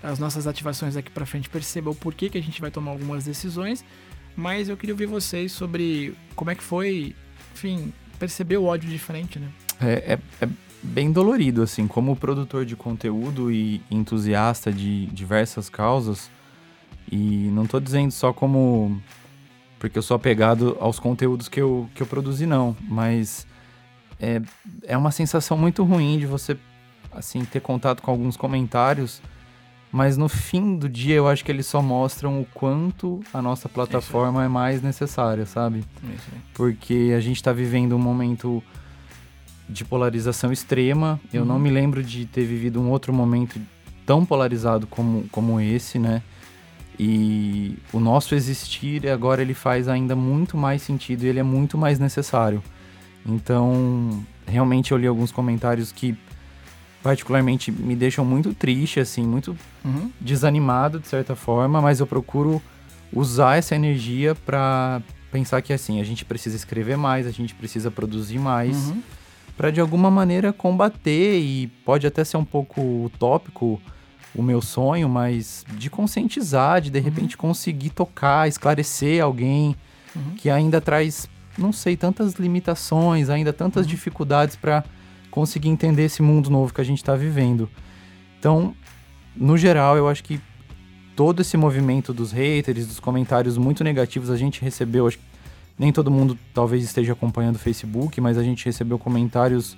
as 0.00 0.20
nossas 0.20 0.46
ativações 0.46 0.94
daqui 0.94 1.10
para 1.10 1.26
frente 1.26 1.48
perceba 1.48 1.90
o 1.90 1.94
porquê 1.96 2.30
que 2.30 2.38
a 2.38 2.42
gente 2.42 2.60
vai 2.60 2.70
tomar 2.70 2.92
algumas 2.92 3.24
decisões. 3.24 3.84
Mas 4.36 4.68
eu 4.68 4.76
queria 4.76 4.94
ouvir 4.94 5.06
vocês 5.06 5.50
sobre 5.50 6.14
como 6.36 6.52
é 6.52 6.54
que 6.54 6.62
foi, 6.62 7.16
enfim, 7.52 7.92
perceber 8.20 8.56
o 8.58 8.64
ódio 8.66 8.88
diferente, 8.88 9.40
né? 9.40 9.48
É, 9.80 10.12
é, 10.14 10.18
é 10.44 10.48
bem 10.82 11.12
dolorido, 11.12 11.62
assim, 11.62 11.86
como 11.86 12.16
produtor 12.16 12.64
de 12.64 12.76
conteúdo 12.76 13.50
e 13.50 13.82
entusiasta 13.90 14.72
de 14.72 15.06
diversas 15.06 15.68
causas. 15.68 16.30
E 17.10 17.48
não 17.52 17.66
tô 17.66 17.80
dizendo 17.80 18.10
só 18.10 18.32
como. 18.32 19.00
Porque 19.78 19.96
eu 19.96 20.02
sou 20.02 20.16
apegado 20.16 20.76
aos 20.80 20.98
conteúdos 20.98 21.48
que 21.48 21.60
eu, 21.60 21.88
que 21.94 22.02
eu 22.02 22.06
produzi, 22.06 22.46
não. 22.46 22.76
Mas 22.82 23.46
é, 24.20 24.42
é 24.84 24.96
uma 24.96 25.10
sensação 25.10 25.56
muito 25.56 25.84
ruim 25.84 26.18
de 26.18 26.26
você, 26.26 26.56
assim, 27.12 27.44
ter 27.44 27.60
contato 27.60 28.02
com 28.02 28.10
alguns 28.10 28.36
comentários. 28.36 29.22
Mas 29.90 30.18
no 30.18 30.28
fim 30.28 30.76
do 30.76 30.88
dia 30.88 31.14
eu 31.14 31.26
acho 31.26 31.42
que 31.42 31.50
eles 31.50 31.66
só 31.66 31.80
mostram 31.80 32.40
o 32.42 32.44
quanto 32.52 33.20
a 33.32 33.40
nossa 33.40 33.68
plataforma 33.70 34.44
é 34.44 34.48
mais 34.48 34.82
necessária, 34.82 35.46
sabe? 35.46 35.82
Porque 36.52 37.14
a 37.16 37.20
gente 37.20 37.42
tá 37.42 37.52
vivendo 37.52 37.96
um 37.96 37.98
momento 37.98 38.62
de 39.68 39.84
polarização 39.84 40.52
extrema. 40.52 41.20
Eu 41.32 41.44
não 41.44 41.56
uhum. 41.56 41.60
me 41.60 41.70
lembro 41.70 42.02
de 42.02 42.24
ter 42.26 42.44
vivido 42.44 42.80
um 42.80 42.90
outro 42.90 43.12
momento 43.12 43.60
tão 44.06 44.24
polarizado 44.24 44.86
como, 44.86 45.28
como 45.30 45.60
esse, 45.60 45.98
né? 45.98 46.22
E 46.98 47.76
o 47.92 48.00
nosso 48.00 48.34
existir 48.34 49.06
agora 49.08 49.40
ele 49.42 49.54
faz 49.54 49.86
ainda 49.86 50.16
muito 50.16 50.56
mais 50.56 50.82
sentido 50.82 51.22
e 51.24 51.28
ele 51.28 51.38
é 51.38 51.42
muito 51.44 51.78
mais 51.78 51.98
necessário. 51.98 52.62
Então, 53.24 54.24
realmente 54.46 54.90
eu 54.92 54.98
li 54.98 55.06
alguns 55.06 55.30
comentários 55.30 55.92
que 55.92 56.16
particularmente 57.02 57.70
me 57.70 57.94
deixam 57.94 58.24
muito 58.24 58.52
triste, 58.52 58.98
assim, 58.98 59.22
muito 59.22 59.56
Uhum. 59.84 60.10
desanimado 60.20 60.98
de 60.98 61.06
certa 61.06 61.36
forma, 61.36 61.80
mas 61.80 62.00
eu 62.00 62.06
procuro 62.06 62.60
usar 63.12 63.56
essa 63.56 63.74
energia 63.76 64.34
para 64.34 65.00
pensar 65.30 65.62
que 65.62 65.72
assim, 65.72 66.00
a 66.00 66.04
gente 66.04 66.24
precisa 66.24 66.56
escrever 66.56 66.96
mais, 66.96 67.26
a 67.26 67.30
gente 67.30 67.54
precisa 67.54 67.90
produzir 67.90 68.38
mais, 68.38 68.88
Uhum. 68.88 69.02
Para 69.58 69.70
de 69.72 69.80
alguma 69.80 70.08
maneira 70.10 70.52
combater 70.52 71.38
e 71.40 71.66
pode 71.84 72.06
até 72.06 72.22
ser 72.24 72.36
um 72.36 72.44
pouco 72.44 72.80
utópico 73.04 73.82
o 74.34 74.40
meu 74.42 74.62
sonho, 74.62 75.08
mas 75.08 75.66
de 75.76 75.90
conscientizar, 75.90 76.80
de 76.80 76.90
de 76.90 77.00
repente 77.00 77.36
conseguir 77.36 77.90
tocar, 77.90 78.48
esclarecer 78.48 79.22
alguém 79.22 79.76
Uhum. 80.16 80.34
que 80.36 80.48
ainda 80.48 80.80
traz, 80.80 81.28
não 81.58 81.70
sei, 81.70 81.96
tantas 81.96 82.34
limitações, 82.34 83.28
ainda 83.28 83.52
tantas 83.52 83.86
dificuldades 83.86 84.56
para 84.56 84.82
conseguir 85.30 85.68
entender 85.68 86.04
esse 86.04 86.22
mundo 86.22 86.48
novo 86.48 86.72
que 86.72 86.80
a 86.80 86.84
gente 86.84 86.98
está 86.98 87.14
vivendo. 87.14 87.68
Então, 88.38 88.74
no 89.36 89.56
geral, 89.58 89.96
eu 89.96 90.08
acho 90.08 90.24
que 90.24 90.40
todo 91.14 91.42
esse 91.42 91.56
movimento 91.56 92.14
dos 92.14 92.32
haters, 92.32 92.86
dos 92.86 92.98
comentários 92.98 93.58
muito 93.58 93.84
negativos, 93.84 94.30
a 94.30 94.36
gente 94.36 94.62
recebeu, 94.62 95.06
acho 95.06 95.18
que 95.18 95.24
nem 95.78 95.92
todo 95.92 96.10
mundo 96.10 96.36
talvez 96.52 96.82
esteja 96.82 97.12
acompanhando 97.12 97.56
o 97.56 97.58
Facebook, 97.58 98.20
mas 98.20 98.36
a 98.36 98.42
gente 98.42 98.64
recebeu 98.64 98.98
comentários 98.98 99.76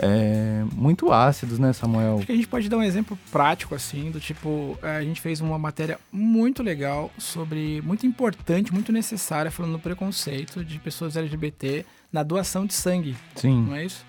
é, 0.00 0.64
muito 0.74 1.12
ácidos, 1.12 1.58
né, 1.58 1.72
Samuel? 1.72 2.16
Acho 2.16 2.26
que 2.26 2.32
a 2.32 2.36
gente 2.36 2.48
pode 2.48 2.68
dar 2.68 2.76
um 2.76 2.82
exemplo 2.82 3.18
prático, 3.30 3.74
assim, 3.74 4.10
do 4.10 4.20
tipo, 4.20 4.78
eh, 4.82 4.96
a 4.98 5.02
gente 5.02 5.20
fez 5.20 5.40
uma 5.40 5.58
matéria 5.58 5.98
muito 6.12 6.62
legal 6.62 7.10
sobre, 7.18 7.82
muito 7.82 8.06
importante, 8.06 8.72
muito 8.72 8.92
necessária, 8.92 9.50
falando 9.50 9.72
do 9.72 9.78
preconceito 9.78 10.64
de 10.64 10.78
pessoas 10.78 11.16
LGBT 11.16 11.84
na 12.12 12.22
doação 12.22 12.64
de 12.64 12.74
sangue, 12.74 13.16
Sim. 13.34 13.64
não 13.66 13.74
é 13.74 13.84
isso? 13.84 14.06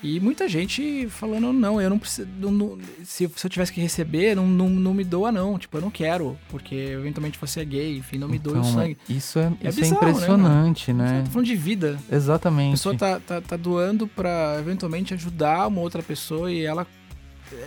E 0.00 0.20
muita 0.20 0.48
gente 0.48 1.08
falando, 1.10 1.52
não, 1.52 1.80
eu 1.80 1.90
não 1.90 1.98
preciso. 1.98 2.28
não- 2.38 2.78
se, 3.04 3.28
se 3.34 3.46
eu 3.46 3.50
tivesse 3.50 3.72
que 3.72 3.80
receber, 3.80 4.36
não, 4.36 4.46
não, 4.46 4.68
não 4.68 4.94
me 4.94 5.02
doa, 5.02 5.32
não. 5.32 5.58
Tipo, 5.58 5.78
eu 5.78 5.80
não 5.80 5.90
quero, 5.90 6.38
porque 6.50 6.74
eventualmente 6.74 7.36
você 7.40 7.60
é 7.62 7.64
gay, 7.64 7.96
enfim, 7.98 8.16
não 8.16 8.28
me 8.28 8.38
doe 8.38 8.54
o 8.54 8.58
Então, 8.60 8.72
sangue. 8.72 8.96
Isso 9.08 9.40
é, 9.40 9.52
É 9.60 9.68
isso 9.70 9.80
bizarro, 9.80 10.00
é 10.02 10.04
né, 10.04 10.10
impressionante, 10.12 10.92
mano? 10.92 11.10
né? 11.10 11.22
Tô 11.24 11.30
falando 11.32 11.46
de 11.46 11.56
vida. 11.56 11.98
A 12.10 12.14
Exatamente. 12.14 12.70
pessoa 12.72 12.94
tá, 12.96 13.18
tá, 13.18 13.40
tá 13.40 13.56
doando 13.56 14.06
pra 14.06 14.56
eventualmente 14.60 15.12
ajudar 15.14 15.66
uma 15.66 15.80
outra 15.80 16.00
pessoa 16.02 16.52
e 16.52 16.62
ela. 16.64 16.86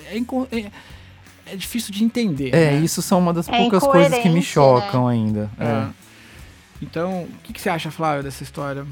É, 0.10 0.18
inco- 0.18 0.48
é, 0.54 0.72
é 1.48 1.56
difícil 1.58 1.94
de 1.94 2.02
entender. 2.04 2.56
É, 2.56 2.72
né? 2.72 2.80
isso 2.80 3.02
são 3.02 3.20
uma 3.20 3.34
das 3.34 3.50
É 3.50 3.58
poucas 3.58 3.84
coisas 3.84 4.10
que 4.20 4.30
me 4.30 4.40
incoerente, 4.40 4.46
chocam 4.48 5.06
ainda. 5.06 5.50
É. 5.60 5.66
É. 5.66 5.88
Então, 6.82 7.24
o 7.24 7.28
que, 7.44 7.52
que 7.52 7.60
você 7.60 7.70
acha, 7.70 7.92
Flávio, 7.92 8.24
dessa 8.24 8.42
história? 8.42 8.86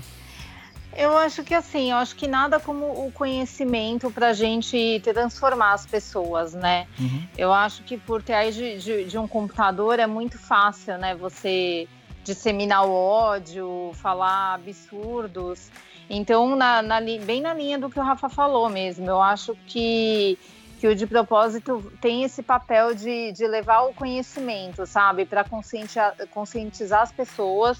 Eu 0.95 1.15
acho 1.17 1.43
que 1.43 1.53
assim, 1.53 1.91
eu 1.91 1.97
acho 1.97 2.15
que 2.15 2.27
nada 2.27 2.59
como 2.59 3.05
o 3.05 3.11
conhecimento 3.11 4.09
para 4.11 4.29
a 4.29 4.33
gente 4.33 4.99
transformar 5.03 5.73
as 5.73 5.85
pessoas, 5.85 6.53
né? 6.53 6.87
Uhum. 6.99 7.27
Eu 7.37 7.53
acho 7.53 7.83
que 7.83 7.97
por 7.97 8.23
trás 8.23 8.55
de, 8.55 8.79
de, 8.79 9.05
de 9.05 9.17
um 9.17 9.27
computador 9.27 9.99
é 9.99 10.07
muito 10.07 10.37
fácil, 10.37 10.97
né? 10.97 11.15
Você 11.15 11.87
disseminar 12.23 12.85
o 12.85 12.91
ódio, 12.91 13.91
falar 13.95 14.55
absurdos. 14.55 15.71
Então, 16.09 16.55
na, 16.55 16.81
na 16.81 16.99
bem 16.99 17.41
na 17.41 17.53
linha 17.53 17.77
do 17.77 17.89
que 17.89 17.99
o 17.99 18.03
Rafa 18.03 18.29
falou 18.29 18.67
mesmo, 18.69 19.07
eu 19.07 19.21
acho 19.21 19.55
que, 19.67 20.37
que 20.79 20.87
o 20.87 20.95
de 20.95 21.05
propósito 21.05 21.91
tem 22.01 22.23
esse 22.23 22.41
papel 22.41 22.95
de, 22.95 23.31
de 23.31 23.47
levar 23.47 23.83
o 23.83 23.93
conhecimento, 23.93 24.85
sabe? 24.87 25.25
Para 25.25 25.43
conscientizar, 25.43 26.15
conscientizar 26.31 27.01
as 27.03 27.11
pessoas. 27.11 27.79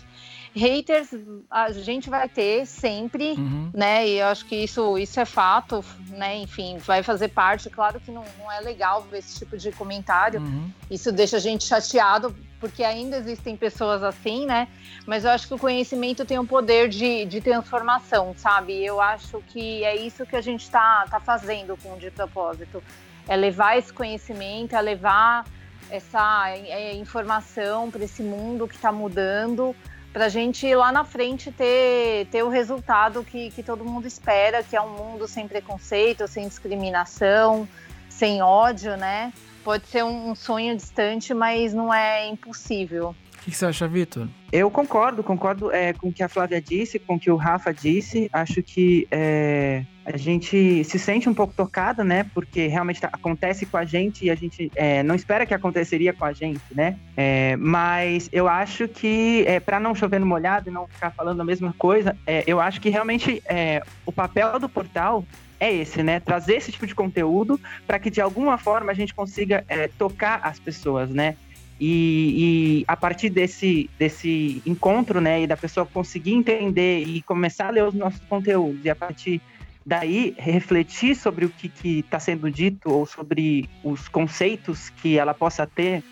Haters 0.55 1.09
a 1.49 1.71
gente 1.71 2.09
vai 2.09 2.27
ter 2.27 2.65
sempre, 2.65 3.33
Uhum. 3.33 3.69
né? 3.73 4.07
E 4.07 4.19
eu 4.19 4.27
acho 4.27 4.45
que 4.45 4.55
isso, 4.55 4.97
isso 4.97 5.19
é 5.19 5.25
fato, 5.25 5.83
né? 6.09 6.37
Enfim, 6.37 6.77
vai 6.79 7.03
fazer 7.03 7.29
parte. 7.29 7.69
Claro 7.69 7.99
que 7.99 8.11
não, 8.11 8.23
não 8.39 8.51
é 8.51 8.59
legal 8.59 9.01
ver 9.03 9.19
esse 9.19 9.37
tipo 9.39 9.57
de 9.57 9.71
comentário. 9.71 10.41
Uhum. 10.41 10.69
Isso 10.89 11.11
deixa 11.11 11.37
a 11.37 11.39
gente 11.39 11.63
chateado, 11.65 12.35
porque 12.59 12.83
ainda 12.83 13.17
existem 13.17 13.55
pessoas 13.55 14.01
assim, 14.03 14.45
né? 14.45 14.67
Mas 15.05 15.23
eu 15.23 15.31
acho 15.31 15.47
que 15.47 15.53
o 15.53 15.59
conhecimento 15.59 16.25
tem 16.25 16.39
um 16.39 16.45
poder 16.45 16.89
de, 16.89 17.25
de 17.25 17.41
transformação, 17.41 18.33
sabe? 18.37 18.83
Eu 18.83 18.99
acho 18.99 19.41
que 19.47 19.83
é 19.83 19.95
isso 19.95 20.25
que 20.25 20.35
a 20.35 20.41
gente 20.41 20.63
está 20.63 21.05
tá 21.09 21.19
fazendo 21.19 21.77
com 21.77 21.93
o 21.93 21.97
de 21.99 22.09
propósito. 22.11 22.83
É 23.27 23.35
levar 23.35 23.77
esse 23.77 23.93
conhecimento, 23.93 24.75
é 24.75 24.81
levar 24.81 25.45
essa 25.89 26.49
é, 26.49 26.93
informação 26.95 27.89
para 27.89 28.03
esse 28.03 28.21
mundo 28.21 28.67
que 28.67 28.75
está 28.75 28.91
mudando, 28.91 29.75
para 30.11 30.25
a 30.25 30.29
gente 30.29 30.73
lá 30.73 30.91
na 30.91 31.03
frente 31.03 31.51
ter, 31.51 32.27
ter 32.31 32.43
o 32.43 32.49
resultado 32.49 33.23
que, 33.23 33.51
que 33.51 33.61
todo 33.61 33.85
mundo 33.85 34.07
espera, 34.07 34.63
que 34.63 34.75
é 34.75 34.81
um 34.81 34.89
mundo 34.89 35.27
sem 35.27 35.47
preconceito, 35.47 36.27
sem 36.27 36.47
discriminação, 36.47 37.67
sem 38.09 38.41
ódio, 38.41 38.97
né? 38.97 39.31
Pode 39.63 39.87
ser 39.87 40.03
um, 40.03 40.31
um 40.31 40.35
sonho 40.35 40.75
distante, 40.75 41.33
mas 41.33 41.73
não 41.73 41.93
é 41.93 42.27
impossível. 42.27 43.09
O 43.09 43.41
que, 43.41 43.51
que 43.51 43.57
você 43.57 43.67
acha, 43.67 43.87
Vitor? 43.87 44.27
Eu 44.51 44.69
concordo, 44.69 45.23
concordo 45.23 45.71
é, 45.71 45.93
com 45.93 46.09
o 46.09 46.13
que 46.13 46.23
a 46.23 46.27
Flávia 46.27 46.61
disse, 46.61 46.99
com 46.99 47.15
o 47.15 47.19
que 47.19 47.31
o 47.31 47.35
Rafa 47.35 47.73
disse. 47.73 48.29
Acho 48.33 48.61
que 48.61 49.07
é, 49.09 49.85
a 50.13 50.17
gente 50.17 50.83
se 50.83 50.97
sente 50.97 51.29
um 51.29 51.33
pouco 51.33 51.53
tocada, 51.53 52.03
né? 52.03 52.25
Porque 52.33 52.67
realmente 52.67 52.99
tá- 52.99 53.09
acontece 53.11 53.65
com 53.65 53.77
a 53.77 53.85
gente 53.85 54.25
e 54.25 54.31
a 54.31 54.35
gente 54.35 54.71
é, 54.75 55.03
não 55.03 55.13
espera 55.13 55.45
que 55.45 55.53
aconteceria 55.53 56.13
com 56.13 56.25
a 56.25 56.33
gente, 56.33 56.61
né? 56.71 56.97
É, 57.15 57.55
mas 57.57 58.27
eu 58.31 58.47
acho 58.47 58.87
que, 58.87 59.43
é, 59.47 59.59
para 59.59 59.79
não 59.79 59.93
chover 59.93 60.19
no 60.19 60.25
molhado 60.25 60.69
e 60.69 60.73
não 60.73 60.87
ficar 60.87 61.11
falando 61.11 61.41
a 61.41 61.45
mesma 61.45 61.73
coisa, 61.77 62.17
é, 62.25 62.43
eu 62.47 62.59
acho 62.59 62.81
que 62.81 62.89
realmente 62.89 63.41
é, 63.45 63.83
o 64.05 64.11
papel 64.11 64.59
do 64.59 64.67
portal 64.67 65.23
é 65.59 65.71
esse, 65.71 66.01
né? 66.01 66.19
Trazer 66.19 66.55
esse 66.55 66.71
tipo 66.71 66.87
de 66.87 66.95
conteúdo 66.95 67.59
para 67.85 67.99
que 67.99 68.09
de 68.09 68.21
alguma 68.21 68.57
forma 68.57 68.91
a 68.91 68.95
gente 68.95 69.13
consiga 69.13 69.63
é, 69.67 69.87
tocar 69.87 70.39
as 70.43 70.59
pessoas, 70.59 71.09
né? 71.09 71.35
E, 71.79 72.81
e 72.81 72.85
a 72.87 72.97
partir 72.97 73.29
desse, 73.29 73.89
desse 73.97 74.61
encontro, 74.65 75.21
né, 75.21 75.43
e 75.43 75.47
da 75.47 75.55
pessoa 75.55 75.85
conseguir 75.85 76.33
entender 76.33 77.03
e 77.03 77.21
começar 77.21 77.67
a 77.67 77.69
ler 77.69 77.85
os 77.85 77.93
nossos 77.93 78.19
conteúdos, 78.27 78.83
e 78.83 78.89
a 78.89 78.95
partir 78.95 79.41
daí 79.89 80.35
refletir 80.37 81.15
sobre 81.15 81.45
o 81.45 81.49
que 81.49 81.71
está 81.99 82.19
sendo 82.19 82.51
dito 82.51 82.91
ou 82.91 83.07
sobre 83.07 83.67
os 83.83 84.07
conceitos 84.07 84.89
que 84.89 85.17
ela 85.17 85.33
possa 85.33 85.65
ter, 85.65 86.03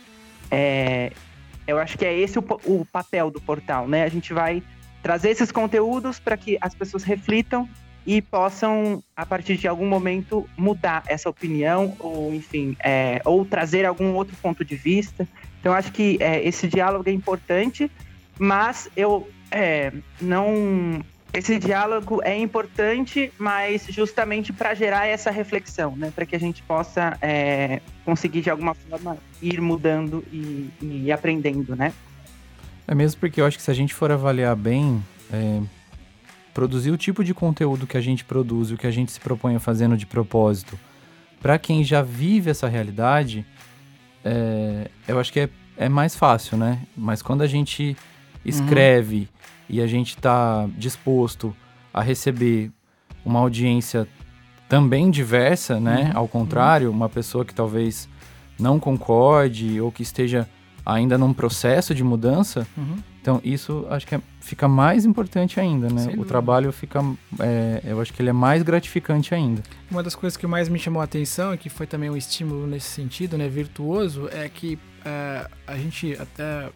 é, 0.50 1.14
eu 1.68 1.78
acho 1.78 1.96
que 1.96 2.04
é 2.04 2.18
esse 2.18 2.40
o, 2.40 2.44
o 2.66 2.84
papel 2.92 3.30
do 3.30 3.40
portal, 3.40 3.88
né? 3.88 4.04
A 4.04 4.10
gente 4.10 4.34
vai 4.34 4.64
trazer 5.04 5.30
esses 5.30 5.52
conteúdos 5.52 6.20
para 6.20 6.36
que 6.36 6.58
as 6.60 6.74
pessoas 6.74 7.04
reflitam 7.04 7.70
e 8.04 8.20
possam, 8.20 9.04
a 9.16 9.24
partir 9.26 9.58
de 9.58 9.68
algum 9.68 9.86
momento, 9.86 10.50
mudar 10.58 11.04
essa 11.06 11.30
opinião, 11.30 11.96
ou 12.00 12.34
enfim, 12.34 12.76
é, 12.80 13.22
ou 13.26 13.46
trazer 13.46 13.86
algum 13.86 14.16
outro 14.16 14.36
ponto 14.38 14.66
de 14.66 14.76
vista. 14.76 15.28
Então, 15.60 15.72
acho 15.72 15.92
que 15.92 16.18
é, 16.20 16.44
esse 16.44 16.68
diálogo 16.68 17.08
é 17.08 17.12
importante, 17.12 17.92
mas 18.40 18.90
eu 18.98 19.30
é, 19.52 19.94
não. 20.20 21.00
Esse 21.34 21.60
diálogo 21.60 22.22
é 22.24 22.38
importante, 22.38 23.32
mas 23.38 23.86
justamente 23.90 24.54
para 24.54 24.74
gerar 24.74 25.08
essa 25.08 25.30
reflexão, 25.30 25.96
né? 25.96 26.12
Para 26.14 26.26
que 26.26 26.36
a 26.36 26.40
gente 26.40 26.64
possa 26.64 27.18
é, 27.22 27.82
conseguir, 28.06 28.42
de 28.42 28.50
alguma 28.50 28.74
forma, 28.74 29.18
ir 29.42 29.62
mudando 29.62 30.24
e, 30.32 30.70
e 30.82 31.12
aprendendo, 31.12 31.76
né? 31.76 31.94
É 32.88 32.96
mesmo 32.96 33.20
porque 33.20 33.42
eu 33.42 33.46
acho 33.46 33.58
que 33.58 33.64
se 33.64 33.70
a 33.70 33.74
gente 33.74 33.94
for 33.94 34.12
avaliar 34.12 34.56
bem, 34.56 35.04
é, 35.32 35.62
produzir 36.54 36.90
o 36.90 36.98
tipo 36.98 37.24
de 37.24 37.34
conteúdo 37.34 37.86
que 37.86 37.98
a 37.98 38.02
gente 38.02 38.24
produz, 38.24 38.72
o 38.72 38.78
que 38.78 38.88
a 38.88 38.92
gente 38.92 39.12
se 39.12 39.20
propõe 39.20 39.56
a 39.56 39.60
fazendo 39.60 39.98
de 39.98 40.06
propósito, 40.06 40.80
para 41.42 41.60
quem 41.60 41.84
já 41.84 42.02
vive 42.02 42.50
essa 42.50 42.68
realidade, 42.68 43.46
é, 44.24 44.90
eu 45.08 45.20
acho 45.20 45.32
que 45.32 45.42
é, 45.42 45.50
é 45.78 45.90
mais 45.90 46.16
fácil, 46.16 46.58
né? 46.58 46.82
Mas 46.96 47.22
quando 47.22 47.42
a 47.42 47.48
gente 47.48 47.96
escreve 48.46 49.28
e 49.70 49.82
a 49.82 49.88
gente 49.88 50.10
está 50.16 50.68
disposto 50.78 51.56
a 51.94 52.02
receber 52.02 52.72
uma 53.26 53.40
audiência 53.40 54.08
também 54.70 55.10
diversa, 55.10 55.80
né? 55.80 56.12
Ao 56.14 56.28
contrário, 56.28 56.92
uma 56.92 57.10
pessoa 57.10 57.44
que 57.46 57.54
talvez 57.54 58.08
não 58.60 58.80
concorde 58.80 59.80
ou 59.82 59.92
que 59.92 60.04
esteja 60.04 60.48
ainda 60.86 61.18
num 61.18 61.34
processo 61.34 61.94
de 61.94 62.02
mudança, 62.04 62.66
Uhum. 62.78 62.96
então 63.22 63.42
isso 63.44 63.86
acho 63.90 64.08
que 64.08 64.16
é- 64.16 64.22
fica 64.40 64.68
mais 64.70 65.04
importante 65.06 65.60
ainda, 65.60 65.90
né? 65.90 66.14
O 66.18 66.24
trabalho 66.24 66.72
fica, 66.72 67.02
é, 67.40 67.82
eu 67.86 68.00
acho 68.00 68.14
que 68.14 68.22
ele 68.22 68.30
é 68.30 68.34
mais 68.34 68.64
gratificante 68.64 69.36
ainda. 69.36 69.62
Uma 69.92 70.02
das 70.02 70.16
coisas 70.16 70.38
que 70.38 70.48
mais 70.48 70.70
me 70.70 70.80
chamou 70.80 71.02
a 71.02 71.06
atenção 71.06 71.54
e 71.54 71.58
que 71.58 71.70
foi 71.70 71.86
também 71.88 72.10
um 72.10 72.16
estímulo 72.16 72.66
nesse 72.66 72.88
sentido, 72.90 73.38
né, 73.38 73.50
virtuoso, 73.50 74.30
é 74.32 74.48
que 74.48 74.80
é, 75.04 75.48
a 75.68 75.76
gente 75.78 76.14
até 76.20 76.70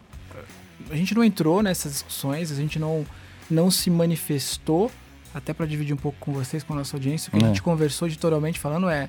a 0.90 0.96
gente 0.96 1.14
não 1.14 1.22
entrou 1.24 1.62
nessas 1.62 1.92
discussões, 1.92 2.50
a 2.50 2.54
gente 2.54 2.78
não 2.78 3.04
não 3.50 3.70
se 3.70 3.90
manifestou, 3.90 4.90
até 5.34 5.52
para 5.52 5.66
dividir 5.66 5.92
um 5.92 5.98
pouco 5.98 6.16
com 6.20 6.32
vocês, 6.32 6.62
com 6.62 6.72
a 6.72 6.76
nossa 6.76 6.96
audiência, 6.96 7.28
o 7.28 7.32
que 7.38 7.44
a 7.44 7.46
É. 7.46 7.48
gente 7.48 7.60
conversou 7.62 8.08
editorialmente 8.08 8.58
falando 8.58 8.88
é 8.88 9.08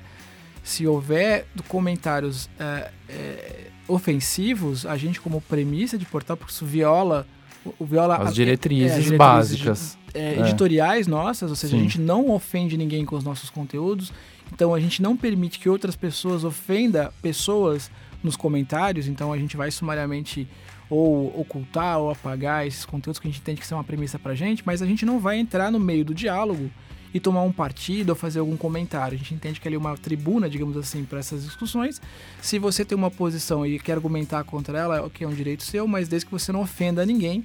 se 0.62 0.86
houver 0.86 1.46
comentários 1.68 2.48
é, 2.58 2.90
é, 3.08 3.66
ofensivos, 3.88 4.84
a 4.86 4.96
gente 4.96 5.20
como 5.20 5.40
premissa 5.40 5.96
de 5.98 6.04
portal, 6.04 6.36
porque 6.36 6.52
isso 6.52 6.64
viola 6.66 7.26
o 7.78 7.84
viola 7.86 8.16
as 8.16 8.28
a- 8.28 8.32
diretrizes, 8.32 8.92
é, 8.92 8.96
as 8.98 9.04
diretrizes 9.04 9.18
básicas. 9.18 9.98
de- 10.12 10.18
é, 10.20 10.34
É. 10.34 10.40
editoriais 10.40 11.06
nossas, 11.06 11.48
ou 11.50 11.56
seja, 11.56 11.72
Sim. 11.74 11.80
a 11.80 11.82
gente 11.82 11.98
não 12.00 12.30
ofende 12.30 12.76
ninguém 12.76 13.04
com 13.06 13.16
os 13.16 13.24
nossos 13.24 13.48
conteúdos, 13.48 14.12
então 14.52 14.74
a 14.74 14.80
gente 14.80 15.00
não 15.00 15.16
permite 15.16 15.58
que 15.58 15.68
outras 15.70 15.96
pessoas 15.96 16.44
ofenda 16.44 17.12
pessoas 17.22 17.90
nos 18.22 18.36
comentários, 18.36 19.06
então 19.08 19.32
a 19.32 19.38
gente 19.38 19.56
vai 19.56 19.70
sumariamente 19.70 20.46
ou 20.94 21.40
ocultar 21.40 21.98
ou 21.98 22.10
apagar 22.10 22.64
esses 22.64 22.84
conteúdos 22.84 23.18
que 23.18 23.26
a 23.26 23.30
gente 23.30 23.40
entende 23.40 23.60
que 23.60 23.66
são 23.66 23.78
uma 23.78 23.84
premissa 23.84 24.16
pra 24.16 24.32
gente, 24.32 24.62
mas 24.64 24.80
a 24.80 24.86
gente 24.86 25.04
não 25.04 25.18
vai 25.18 25.38
entrar 25.38 25.72
no 25.72 25.80
meio 25.80 26.04
do 26.04 26.14
diálogo 26.14 26.70
e 27.12 27.18
tomar 27.18 27.42
um 27.42 27.50
partido 27.50 28.10
ou 28.10 28.14
fazer 28.14 28.38
algum 28.38 28.56
comentário. 28.56 29.16
A 29.16 29.18
gente 29.18 29.34
entende 29.34 29.60
que 29.60 29.66
ali 29.66 29.74
é 29.74 29.78
uma 29.78 29.96
tribuna, 29.96 30.48
digamos 30.48 30.76
assim, 30.76 31.04
para 31.04 31.18
essas 31.18 31.42
discussões. 31.44 32.00
Se 32.40 32.60
você 32.60 32.84
tem 32.84 32.96
uma 32.96 33.10
posição 33.10 33.66
e 33.66 33.78
quer 33.80 33.94
argumentar 33.94 34.44
contra 34.44 34.78
ela, 34.78 35.04
ok, 35.04 35.26
é 35.26 35.28
um 35.28 35.34
direito 35.34 35.64
seu, 35.64 35.86
mas 35.88 36.06
desde 36.06 36.26
que 36.26 36.32
você 36.32 36.52
não 36.52 36.60
ofenda 36.60 37.04
ninguém, 37.04 37.44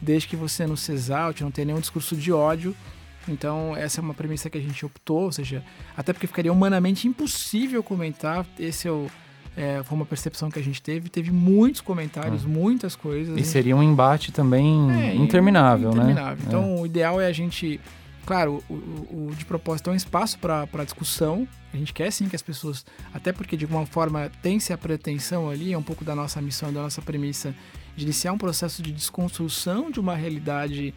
desde 0.00 0.28
que 0.28 0.36
você 0.36 0.66
não 0.66 0.76
se 0.76 0.92
exalte, 0.92 1.42
não 1.42 1.50
tenha 1.50 1.66
nenhum 1.66 1.80
discurso 1.80 2.14
de 2.14 2.30
ódio. 2.30 2.76
Então, 3.26 3.74
essa 3.76 4.00
é 4.00 4.02
uma 4.02 4.14
premissa 4.14 4.50
que 4.50 4.58
a 4.58 4.60
gente 4.60 4.84
optou, 4.84 5.22
ou 5.22 5.32
seja, 5.32 5.64
até 5.96 6.12
porque 6.12 6.26
ficaria 6.26 6.52
humanamente 6.52 7.08
impossível 7.08 7.82
comentar. 7.82 8.46
Esse 8.58 8.88
é 8.88 8.90
o, 8.90 9.06
é, 9.56 9.82
foi 9.82 9.96
uma 9.96 10.06
percepção 10.06 10.50
que 10.50 10.58
a 10.58 10.62
gente 10.62 10.80
teve. 10.80 11.08
Teve 11.08 11.30
muitos 11.30 11.80
comentários, 11.80 12.44
muitas 12.44 12.94
coisas. 12.96 13.34
E 13.34 13.38
gente- 13.38 13.48
seria 13.48 13.76
um 13.76 13.82
embate 13.82 14.32
também 14.32 14.90
é, 14.92 15.14
interminável, 15.14 15.90
interminável. 15.90 16.36
né? 16.36 16.44
Então, 16.46 16.80
o 16.80 16.86
ideal 16.86 17.20
é 17.20 17.26
a 17.26 17.32
gente. 17.32 17.80
Claro, 18.26 18.62
o, 18.68 18.74
o- 18.74 19.28
o 19.30 19.34
de 19.34 19.44
propósito 19.44 19.90
é 19.90 19.92
um 19.92 19.96
espaço 19.96 20.38
para 20.38 20.84
discussão. 20.84 21.48
A 21.72 21.76
gente 21.76 21.92
quer 21.92 22.10
sim 22.12 22.28
que 22.28 22.36
as 22.36 22.42
pessoas. 22.42 22.84
Até 23.12 23.32
porque, 23.32 23.56
de 23.56 23.64
alguma 23.64 23.86
forma, 23.86 24.30
tem-se 24.42 24.72
a 24.72 24.78
pretensão 24.78 25.48
ali, 25.50 25.72
é 25.72 25.78
um 25.78 25.82
pouco 25.82 26.04
da 26.04 26.14
nossa 26.14 26.40
missão, 26.40 26.72
da 26.72 26.82
nossa 26.82 27.02
premissa, 27.02 27.54
de 27.96 28.04
iniciar 28.04 28.32
um 28.32 28.38
processo 28.38 28.82
de 28.82 28.92
desconstrução 28.92 29.90
de 29.90 29.98
uma 29.98 30.14
realidade 30.14 30.94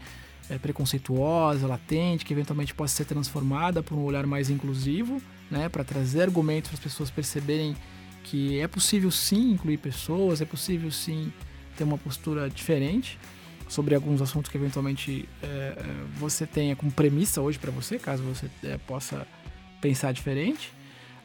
é, 0.49 0.57
preconceituosa, 0.59 1.65
latente, 1.67 2.23
que 2.25 2.33
eventualmente 2.33 2.73
possa 2.73 2.93
ser 2.95 3.05
transformada 3.05 3.81
por 3.81 3.97
um 3.97 4.03
olhar 4.03 4.27
mais 4.27 4.49
inclusivo, 4.49 5.21
né, 5.49 5.69
para 5.69 5.83
trazer 5.83 6.23
argumentos 6.23 6.69
para 6.69 6.77
as 6.77 6.83
pessoas 6.83 7.09
perceberem 7.09 7.75
que 8.23 8.59
é 8.59 8.67
possível 8.67 9.11
sim 9.11 9.51
incluir 9.51 9.77
pessoas, 9.77 10.41
é 10.41 10.45
possível 10.45 10.89
sim 10.91 11.31
ter 11.77 11.83
uma 11.83 11.97
postura 11.97 12.49
diferente 12.49 13.19
sobre 13.67 13.95
alguns 13.95 14.21
assuntos 14.21 14.49
que 14.51 14.57
eventualmente 14.57 15.27
é, 15.41 15.45
é, 15.47 15.75
você 16.17 16.45
tenha 16.45 16.75
como 16.75 16.91
premissa 16.91 17.41
hoje 17.41 17.57
para 17.59 17.71
você, 17.71 17.97
caso 17.99 18.21
você 18.23 18.47
é, 18.63 18.77
possa 18.77 19.25
pensar 19.81 20.11
diferente, 20.13 20.71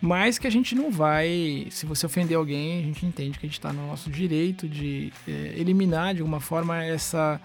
mas 0.01 0.39
que 0.39 0.47
a 0.47 0.51
gente 0.51 0.75
não 0.75 0.91
vai, 0.91 1.67
se 1.71 1.85
você 1.85 2.07
ofender 2.07 2.37
alguém, 2.37 2.79
a 2.79 2.83
gente 2.83 3.05
entende 3.05 3.39
que 3.39 3.45
a 3.47 3.49
gente 3.49 3.59
está 3.59 3.73
no 3.73 3.87
nosso 3.89 4.09
direito 4.11 4.69
de 4.69 5.13
é, 5.27 5.55
eliminar 5.57 6.15
de 6.15 6.21
alguma 6.21 6.41
forma 6.41 6.83
essa 6.83 7.41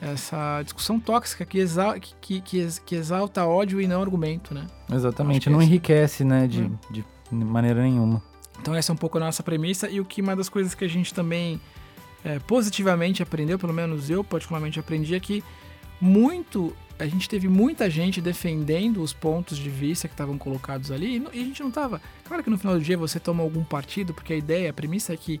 essa 0.00 0.60
discussão 0.62 1.00
tóxica 1.00 1.44
que, 1.46 1.58
exa 1.58 1.98
que, 1.98 2.14
que, 2.20 2.40
que 2.42 2.58
ex- 2.58 2.78
que 2.78 2.94
exalta 2.94 3.46
ódio 3.46 3.80
e 3.80 3.86
não 3.86 4.02
argumento, 4.02 4.52
né? 4.52 4.66
Exatamente, 4.92 5.44
que 5.44 5.50
não 5.50 5.62
enriquece, 5.62 6.22
né, 6.22 6.46
de, 6.46 6.64
Hum. 6.64 6.78
de 6.90 7.02
maneira 7.32 7.82
nenhuma. 7.82 8.22
Então 8.60 8.74
essa 8.74 8.92
é 8.92 8.94
um 8.94 8.96
pouco 8.96 9.18
a 9.18 9.20
nossa 9.20 9.42
premissa 9.42 9.88
e 9.88 10.00
o 10.00 10.04
que 10.04 10.20
uma 10.20 10.34
das 10.34 10.48
coisas 10.48 10.74
que 10.74 10.84
a 10.84 10.88
gente 10.88 11.12
também 11.12 11.60
é, 12.24 12.38
positivamente 12.40 13.22
aprendeu, 13.22 13.58
pelo 13.58 13.72
menos 13.72 14.10
eu 14.10 14.24
particularmente 14.24 14.80
aprendi, 14.80 15.14
é 15.14 15.20
que 15.20 15.44
muito 16.00 16.74
a 16.98 17.06
gente 17.06 17.28
teve 17.28 17.48
muita 17.48 17.90
gente 17.90 18.20
defendendo 18.20 19.02
os 19.02 19.12
pontos 19.12 19.58
de 19.58 19.68
vista 19.68 20.08
que 20.08 20.14
estavam 20.14 20.38
colocados 20.38 20.90
ali 20.90 21.22
e 21.32 21.40
a 21.40 21.44
gente 21.44 21.62
não 21.62 21.70
tava. 21.70 22.00
Claro 22.24 22.42
que 22.42 22.50
no 22.50 22.56
final 22.56 22.74
do 22.74 22.82
dia 22.82 22.96
você 22.96 23.20
toma 23.20 23.42
algum 23.42 23.62
partido, 23.62 24.14
porque 24.14 24.32
a 24.32 24.36
ideia, 24.36 24.70
a 24.70 24.72
premissa 24.72 25.12
é 25.12 25.16
que 25.16 25.40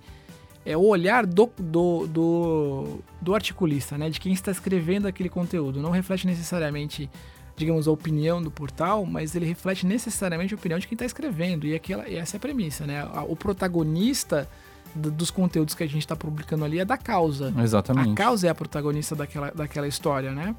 é 0.66 0.76
o 0.76 0.84
olhar 0.84 1.24
do, 1.24 1.50
do, 1.56 2.06
do, 2.08 2.98
do 3.22 3.34
articulista, 3.34 3.96
né? 3.96 4.10
De 4.10 4.20
quem 4.20 4.32
está 4.32 4.50
escrevendo 4.50 5.06
aquele 5.06 5.28
conteúdo. 5.28 5.80
Não 5.80 5.90
reflete 5.90 6.26
necessariamente, 6.26 7.08
digamos, 7.56 7.88
a 7.88 7.90
opinião 7.90 8.42
do 8.42 8.50
portal, 8.50 9.06
mas 9.06 9.34
ele 9.34 9.46
reflete 9.46 9.86
necessariamente 9.86 10.52
a 10.52 10.56
opinião 10.56 10.78
de 10.78 10.86
quem 10.86 10.94
está 10.94 11.04
escrevendo. 11.06 11.66
E, 11.66 11.74
aquela, 11.74 12.08
e 12.08 12.16
essa 12.16 12.36
é 12.36 12.38
a 12.38 12.40
premissa, 12.40 12.86
né? 12.86 13.02
O 13.28 13.34
protagonista 13.34 14.48
do- 14.94 15.10
dos 15.10 15.30
conteúdos 15.30 15.74
que 15.74 15.82
a 15.82 15.86
gente 15.86 16.00
está 16.00 16.14
publicando 16.16 16.64
ali 16.64 16.78
é 16.78 16.84
da 16.84 16.96
causa. 16.96 17.52
Exatamente. 17.62 18.10
A 18.12 18.14
causa 18.14 18.46
é 18.46 18.50
a 18.50 18.54
protagonista 18.54 19.14
daquela, 19.14 19.50
daquela 19.50 19.88
história, 19.88 20.32
né? 20.32 20.54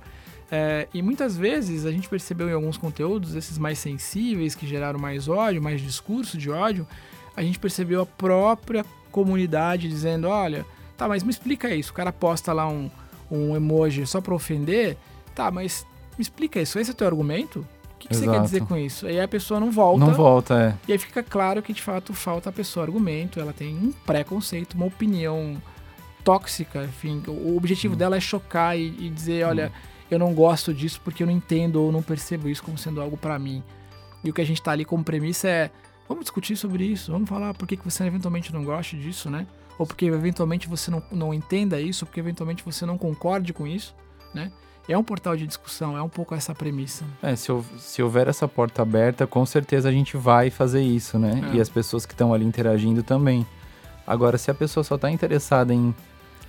É, 0.50 0.88
e 0.94 1.02
muitas 1.02 1.36
vezes 1.38 1.86
a 1.86 1.92
gente 1.92 2.08
percebeu 2.08 2.50
em 2.50 2.54
alguns 2.54 2.78
conteúdos, 2.78 3.36
esses 3.36 3.58
mais 3.58 3.78
sensíveis, 3.80 4.56
que 4.56 4.66
geraram 4.66 4.98
mais 4.98 5.28
ódio, 5.28 5.62
mais 5.62 5.82
discurso 5.82 6.38
de 6.38 6.50
ódio, 6.50 6.88
a 7.36 7.42
gente 7.44 7.60
percebeu 7.60 8.02
a 8.02 8.06
própria 8.06 8.86
comunidade 9.12 9.90
dizendo: 9.90 10.28
olha, 10.30 10.66
tá, 10.96 11.08
mas 11.08 11.22
me 11.22 11.30
explica 11.30 11.74
isso. 11.76 11.92
O 11.92 11.94
cara 11.94 12.14
posta 12.14 12.54
lá 12.54 12.68
um, 12.68 12.90
um 13.30 13.56
emoji 13.56 14.06
só 14.08 14.22
pra 14.22 14.34
ofender, 14.34 14.98
tá, 15.36 15.52
mas 15.52 15.86
me 16.18 16.22
explica 16.22 16.60
isso. 16.62 16.80
Esse 16.80 16.92
é 16.92 16.94
o 16.94 16.96
teu 16.96 17.08
argumento? 17.08 17.60
O 17.60 18.00
que, 18.00 18.08
que 18.10 18.16
você 18.16 18.28
quer 18.28 18.42
dizer 18.42 18.62
com 18.62 18.78
isso? 18.78 19.08
Aí 19.08 19.20
a 19.20 19.28
pessoa 19.28 19.60
não 19.60 19.72
volta. 19.72 20.06
Não 20.06 20.14
volta, 20.14 20.54
é. 20.62 20.76
E 20.88 20.92
aí 20.92 20.98
fica 21.00 21.24
claro 21.24 21.62
que 21.64 21.74
de 21.74 21.82
fato 21.82 22.14
falta 22.14 22.50
a 22.50 22.54
pessoa 22.54 22.86
argumento, 22.86 23.40
ela 23.40 23.52
tem 23.54 23.76
um 23.76 23.92
preconceito, 23.92 24.76
uma 24.76 24.86
opinião 24.86 25.58
tóxica, 26.24 26.84
enfim. 26.84 27.24
O 27.28 27.58
objetivo 27.58 27.96
Hum. 27.96 27.98
dela 27.98 28.18
é 28.18 28.20
chocar 28.20 28.78
e, 28.78 28.88
e 29.00 29.10
dizer, 29.10 29.46
olha, 29.46 29.72
eu 30.12 30.20
não 30.20 30.34
gosto 30.34 30.74
disso 30.74 31.02
porque 31.04 31.24
eu 31.24 31.28
não 31.28 31.34
entendo 31.34 31.82
ou 31.82 31.92
não 31.92 32.04
percebo 32.04 32.48
isso 32.50 32.62
como 32.62 32.78
sendo 32.78 33.02
algo 33.02 33.18
pra 33.18 33.40
mim. 33.40 33.64
E 34.24 34.30
o 34.30 34.34
que 34.34 34.42
a 34.42 34.46
gente 34.46 34.62
tá 34.62 34.72
ali 34.72 34.86
como 34.86 35.04
premissa 35.04 35.48
é, 35.48 35.72
vamos 36.08 36.26
discutir 36.26 36.56
sobre 36.56 36.84
isso, 36.86 37.12
vamos 37.12 37.28
falar 37.28 37.54
por 37.54 37.68
que, 37.68 37.78
que 37.78 37.84
você 37.84 38.04
eventualmente 38.04 38.54
não 38.54 38.64
gosta 38.64 38.96
disso, 38.96 39.30
né? 39.30 39.48
Ou 39.80 39.86
porque 39.86 40.06
eventualmente 40.06 40.68
você 40.68 40.92
não, 40.92 41.02
não 41.12 41.34
entenda 41.34 41.80
isso, 41.80 42.06
porque 42.06 42.20
eventualmente 42.20 42.64
você 42.64 42.86
não 42.86 42.98
concorde 42.98 43.54
com 43.54 43.66
isso, 43.66 43.96
né? 44.34 44.52
É 44.90 44.98
um 44.98 45.04
portal 45.04 45.36
de 45.36 45.46
discussão, 45.46 45.98
é 45.98 46.02
um 46.02 46.08
pouco 46.10 46.34
essa 46.34 46.56
premissa. 46.56 47.04
É, 47.22 47.36
se, 47.36 47.52
se 47.78 48.02
houver 48.02 48.28
essa 48.28 48.48
porta 48.48 48.82
aberta, 48.82 49.28
com 49.28 49.46
certeza 49.46 49.90
a 49.90 49.92
gente 49.92 50.16
vai 50.16 50.50
fazer 50.50 50.82
isso, 50.82 51.20
né? 51.20 51.50
É. 51.52 51.58
E 51.58 51.62
as 51.62 51.68
pessoas 51.70 52.06
que 52.06 52.14
estão 52.14 52.34
ali 52.34 52.46
interagindo 52.46 53.04
também. 53.04 53.46
Agora, 54.06 54.38
se 54.38 54.50
a 54.50 54.54
pessoa 54.54 54.84
só 54.86 54.98
tá 54.98 55.12
interessada 55.12 55.74
em 55.74 55.94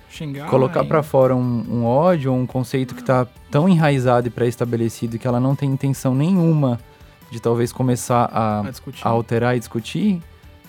Xingar. 0.09 0.47
colocar 0.49 0.85
pra 0.85 1.03
fora 1.03 1.35
um, 1.35 1.65
um 1.69 1.85
ódio 1.85 2.31
ou 2.31 2.39
um 2.39 2.45
conceito 2.45 2.95
que 2.95 3.03
tá 3.03 3.27
tão 3.51 3.67
enraizado 3.67 4.27
e 4.27 4.31
pré-estabelecido 4.31 5.19
que 5.19 5.27
ela 5.27 5.39
não 5.39 5.53
tem 5.55 5.69
intenção 5.69 6.15
nenhuma 6.15 6.79
de 7.29 7.39
talvez 7.41 7.71
começar 7.73 8.29
a, 8.33 8.61
a 8.61 8.71
a 9.03 9.09
alterar 9.09 9.55
e 9.55 9.59
discutir, 9.59 10.19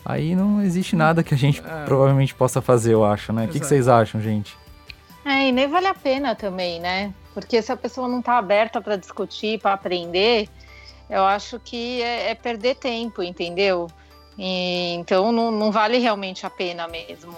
aí 0.04 0.34
não 0.34 0.60
existe 0.60 0.94
nada 0.96 1.22
que 1.22 1.32
a 1.32 1.38
gente 1.38 1.62
É. 1.64 1.84
provavelmente 1.84 2.34
possa 2.34 2.60
fazer, 2.60 2.92
eu 2.92 3.04
acho, 3.04 3.32
né? 3.32 3.44
O 3.46 3.48
que, 3.48 3.60
que 3.60 3.66
vocês 3.66 3.86
acham, 3.88 4.20
gente? 4.20 4.54
É, 5.24 5.48
e 5.48 5.52
nem 5.52 5.68
vale 5.68 5.86
a 5.86 5.94
pena 5.94 6.34
também, 6.34 6.80
né? 6.80 7.14
Porque 7.35 7.62
se 7.62 7.70
a 7.70 7.76
pessoa 7.76 8.09
não 8.09 8.20
está 8.20 8.39
aberta 8.39 8.81
para 8.81 8.97
discutir, 8.97 9.61
para 9.61 9.72
aprender, 9.72 10.49
eu 11.09 11.24
acho 11.24 11.59
que 11.61 12.03
é, 12.03 12.31
é 12.31 12.35
perder 12.35 12.76
tempo, 12.76 13.22
entendeu? 13.22 13.89
E, 14.39 14.95
então 14.95 15.31
não, 15.33 15.51
não 15.51 15.70
vale 15.70 15.99
realmente 15.99 16.47
a 16.47 16.51
pena 16.51 16.89
mesmo. 16.89 17.35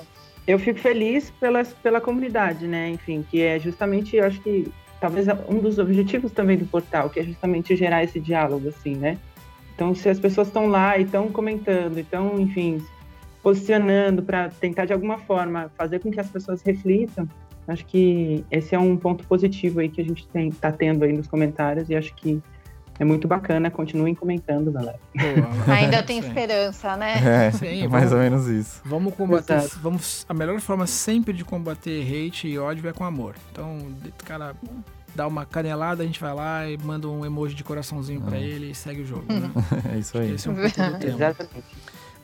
Eu 0.47 0.59
fico 0.59 0.79
feliz 0.81 1.31
pela, 1.39 1.65
pela 1.65 2.01
comunidade, 2.01 2.67
né? 2.67 2.89
Enfim, 2.91 3.25
que 3.31 3.43
é 3.43 3.59
justamente, 3.59 4.17
eu 4.17 4.27
acho 4.27 4.41
que 4.41 4.73
talvez 5.01 5.27
um 5.49 5.59
dos 5.59 5.79
objetivos 5.79 6.33
também 6.33 6.57
do 6.57 6.67
portal, 6.67 7.11
que 7.11 7.21
é 7.21 7.23
justamente 7.23 7.77
gerar 7.77 8.05
esse 8.05 8.21
diálogo, 8.21 8.69
assim, 8.69 8.95
né? 8.95 9.19
Então, 9.75 9.95
se 9.95 10.09
as 10.09 10.19
pessoas 10.19 10.49
estão 10.49 10.67
lá 10.67 10.99
e 10.99 11.03
estão 11.03 11.29
comentando, 11.29 11.99
estão, 11.99 12.39
enfim, 12.39 12.85
posicionando 13.43 14.23
para 14.23 14.49
tentar 14.49 14.85
de 14.85 14.93
alguma 14.93 15.19
forma 15.19 15.71
fazer 15.77 15.99
com 15.99 16.11
que 16.11 16.21
as 16.21 16.29
pessoas 16.29 16.63
reflitam, 16.63 17.29
acho 17.69 17.85
que 17.87 18.45
esse 18.51 18.75
é 18.75 18.79
um 18.79 18.97
ponto 18.97 19.27
positivo 19.27 19.81
aí 19.81 19.89
que 19.89 20.01
a 20.01 20.05
gente 20.05 20.27
tem, 20.29 20.51
tá 20.51 20.71
tendo 20.73 21.05
aí 21.05 21.13
nos 21.13 21.27
comentários 21.27 21.89
e 21.91 21.95
acho 21.95 22.15
que 22.15 22.41
é 22.99 23.05
muito 23.05 23.27
bacana. 23.27 23.71
Continuem 23.71 24.15
comentando, 24.15 24.71
galera. 24.71 24.99
Boa, 25.15 25.75
Ainda 25.77 26.03
tem 26.03 26.19
esperança, 26.19 26.97
né? 26.97 27.47
É, 27.47 27.51
Sim, 27.51 27.83
é 27.85 27.89
mais 27.89 28.11
vamos- 28.11 28.13
ou 28.13 28.19
menos 28.19 28.47
isso. 28.49 28.81
Vamos 28.85 29.15
combater. 29.15 29.55
Exato. 29.59 29.79
Vamos, 29.83 30.27
a 30.29 30.35
melhor 30.35 30.61
forma 30.61 30.87
sempre 30.87 31.33
de 31.33 31.45
combater 31.45 32.03
hate 32.03 32.49
e 32.49 32.59
ódio 32.59 32.89
é 32.89 32.93
com 32.93 33.05
amor. 33.05 33.35
Então, 33.51 33.79
o 33.79 34.25
cara 34.25 34.55
dá 35.15 35.27
uma 35.27 35.45
canelada, 35.45 36.03
a 36.03 36.07
gente 36.07 36.21
vai 36.21 36.35
lá 36.35 36.69
e 36.69 36.77
manda 36.79 37.09
um 37.09 37.25
emoji 37.25 37.55
de 37.55 37.63
coraçãozinho 37.65 38.21
pra 38.21 38.39
ele 38.39 38.71
e 38.71 38.75
segue 38.75 39.03
o 39.03 39.07
jogo. 39.07 39.25
Né? 39.33 39.51
É 39.95 39.99
isso 39.99 40.17
aí. 40.19 40.33
Esse 40.35 40.49
é 40.49 40.51
um 40.51 40.55
pouco 40.55 40.69
do 40.71 40.75
tema. 40.99 41.15
Exatamente. 41.15 41.65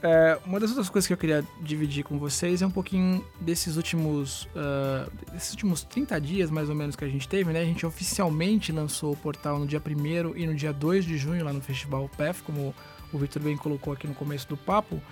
É, 0.00 0.38
uma 0.46 0.60
das 0.60 0.70
outras 0.70 0.88
coisas 0.88 1.08
que 1.08 1.12
eu 1.12 1.16
queria 1.16 1.44
dividir 1.60 2.04
com 2.04 2.18
vocês 2.18 2.62
é 2.62 2.66
um 2.66 2.70
pouquinho 2.70 3.24
desses 3.40 3.76
últimos, 3.76 4.48
ah, 4.54 5.08
desses 5.32 5.50
últimos 5.50 5.82
30 5.82 6.20
dias, 6.20 6.50
mais 6.50 6.68
ou 6.68 6.74
menos, 6.74 6.94
que 6.94 7.04
a 7.04 7.08
gente 7.08 7.28
teve, 7.28 7.52
né? 7.52 7.60
A 7.60 7.64
gente 7.64 7.84
oficialmente 7.84 8.70
lançou 8.70 9.12
o 9.12 9.16
portal 9.16 9.58
no 9.58 9.66
dia 9.66 9.82
1 9.84 10.36
e 10.36 10.46
no 10.46 10.54
dia 10.54 10.72
2 10.72 11.04
de 11.04 11.18
junho, 11.18 11.44
lá 11.44 11.52
no 11.52 11.60
Festival 11.60 12.08
PEF, 12.16 12.42
como 12.44 12.74
o 13.12 13.18
Victor 13.18 13.42
bem 13.42 13.56
colocou 13.56 13.92
aqui 13.92 14.06
no 14.06 14.14
começo 14.14 14.48
do 14.48 14.56
papo. 14.56 15.02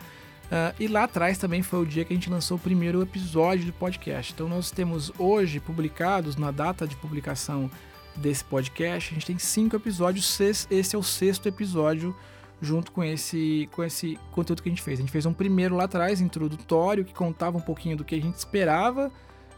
Ah, 0.53 0.73
e 0.79 0.87
lá 0.87 1.05
atrás 1.05 1.37
também 1.37 1.63
foi 1.63 1.81
o 1.81 1.87
dia 1.87 2.05
que 2.05 2.13
a 2.13 2.17
gente 2.17 2.31
lançou 2.31 2.57
o 2.57 2.61
primeiro 2.61 3.03
episódio 3.03 3.67
do 3.67 3.73
podcast. 3.73 4.33
Então 4.33 4.49
nós 4.49 4.71
temos 4.71 5.11
hoje 5.19 5.59
publicados, 5.59 6.37
na 6.37 6.53
data 6.53 6.87
de 6.87 6.95
publicação 6.95 7.69
desse 8.15 8.45
podcast, 8.45 9.11
a 9.11 9.15
gente 9.15 9.27
tem 9.27 9.39
cinco 9.39 9.77
episódios, 9.77 10.41
esse 10.41 10.97
é 10.97 10.99
o 10.99 11.03
sexto 11.03 11.47
episódio 11.49 12.17
junto 12.61 12.91
com 12.93 13.05
esse, 13.05 13.69
com 13.73 13.85
esse 13.85 14.19
conteúdo 14.33 14.63
que 14.63 14.69
a 14.69 14.73
gente 14.73 14.83
fez. 14.83 14.99
A 14.99 15.03
gente 15.03 15.13
fez 15.13 15.27
um 15.27 15.33
primeiro 15.33 15.77
lá 15.77 15.85
atrás, 15.85 16.21
introdutório, 16.21 17.05
que 17.05 17.13
contava 17.13 17.59
um 17.59 17.61
pouquinho 17.61 17.97
do 17.97 18.05
que 18.05 18.15
a 18.15 18.21
gente 18.21 18.37
esperava 18.37 19.11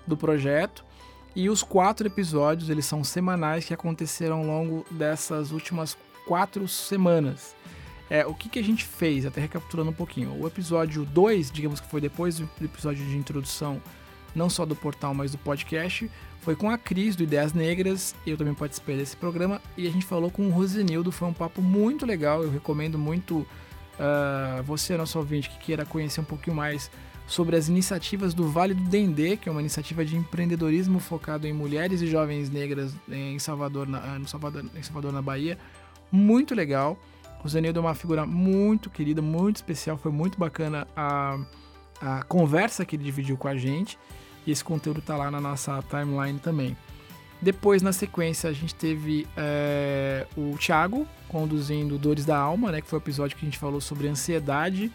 do 0.07 0.17
projeto. 0.17 0.85
E 1.35 1.49
os 1.49 1.63
quatro 1.63 2.07
episódios, 2.07 2.71
eles 2.71 2.87
são 2.87 3.05
semanais 3.05 3.65
que 3.65 3.75
aconteceram 3.75 4.39
ao 4.39 4.45
longo 4.45 4.85
dessas 4.91 5.53
últimas 5.53 5.97
quatro 6.27 6.67
semanas. 6.67 7.55
É, 8.11 8.27
o 8.27 8.35
que, 8.35 8.49
que 8.49 8.59
a 8.59 8.65
gente 8.65 8.85
fez, 8.85 9.27
até 9.27 9.41
recapitulando 9.41 9.91
um 9.91 9.95
pouquinho. 9.95 10.33
O 10.41 10.47
episódio 10.47 11.05
2, 11.05 11.51
digamos 11.51 11.79
que 11.79 11.87
foi 11.89 12.01
depois 12.01 12.39
do 12.39 12.49
episódio 12.63 13.05
de 13.05 13.17
introdução, 13.17 13.81
não 14.35 14.49
só 14.49 14.65
do 14.65 14.75
portal, 14.75 15.15
mas 15.15 15.33
do 15.33 15.39
podcast, 15.39 16.11
foi 16.49 16.57
com 16.57 16.71
a 16.71 16.79
Cris 16.79 17.15
do 17.15 17.23
Ideias 17.23 17.53
Negras. 17.53 18.15
Eu 18.27 18.35
também 18.35 18.55
participei 18.55 18.97
desse 18.97 19.15
programa 19.15 19.61
e 19.77 19.87
a 19.87 19.91
gente 19.91 20.07
falou 20.07 20.31
com 20.31 20.47
o 20.47 20.51
Rosenildo. 20.51 21.13
Foi 21.13 21.29
um 21.29 21.33
papo 21.35 21.61
muito 21.61 22.07
legal. 22.07 22.43
Eu 22.43 22.51
recomendo 22.51 22.99
muito 22.99 23.41
uh, 23.41 24.63
você, 24.63 24.97
nosso 24.97 25.19
ouvinte, 25.19 25.51
que 25.51 25.59
queira 25.59 25.85
conhecer 25.85 26.23
um 26.23 26.25
pouquinho 26.25 26.57
mais 26.57 26.91
sobre 27.27 27.55
as 27.55 27.69
iniciativas 27.69 28.33
do 28.33 28.49
Vale 28.49 28.73
do 28.73 28.83
Dendê, 28.85 29.37
que 29.37 29.47
é 29.47 29.53
uma 29.53 29.61
iniciativa 29.61 30.03
de 30.07 30.17
empreendedorismo 30.17 30.99
focado 30.99 31.47
em 31.47 31.53
mulheres 31.53 32.01
e 32.01 32.07
jovens 32.07 32.49
negras 32.49 32.95
em 33.11 33.39
Salvador, 33.39 33.87
na, 33.87 34.19
no 34.19 34.27
Salvador, 34.27 34.65
em 34.75 34.83
Salvador, 34.83 35.13
na 35.13 35.21
Bahia. 35.21 35.59
Muito 36.11 36.55
legal. 36.55 36.99
O 37.45 37.49
Zenildo 37.51 37.79
é 37.79 37.83
uma 37.83 37.95
figura 37.95 38.25
muito 38.25 38.89
querida, 38.89 39.21
muito 39.21 39.57
especial. 39.57 39.99
Foi 39.99 40.11
muito 40.11 40.39
bacana 40.39 40.89
a, 40.97 41.39
a 42.01 42.23
conversa 42.23 42.87
que 42.87 42.97
ele 42.97 43.05
dividiu 43.05 43.37
com 43.37 43.49
a 43.49 43.55
gente. 43.55 43.99
E 44.49 44.51
esse 44.51 44.65
conteúdo 44.65 45.03
tá 45.03 45.15
lá 45.15 45.31
na 45.31 45.43
nossa 45.43 45.85
timeline 45.91 46.39
também. 46.39 46.75
Depois, 47.39 47.83
na 47.83 47.93
sequência, 47.93 48.49
a 48.49 48.53
gente 48.55 48.75
teve 48.75 49.27
é, 49.37 50.27
o 50.35 50.57
Thiago 50.57 51.07
conduzindo 51.29 51.99
Dores 51.99 52.25
da 52.25 52.39
Alma, 52.39 52.73
né? 52.73 52.81
Que 52.81 52.89
foi 52.89 52.99
o 52.99 53.03
episódio 53.03 53.37
que 53.37 53.45
a 53.45 53.47
gente 53.47 53.59
falou 53.59 53.79
sobre 53.79 54.09
ansiedade. 54.09 54.91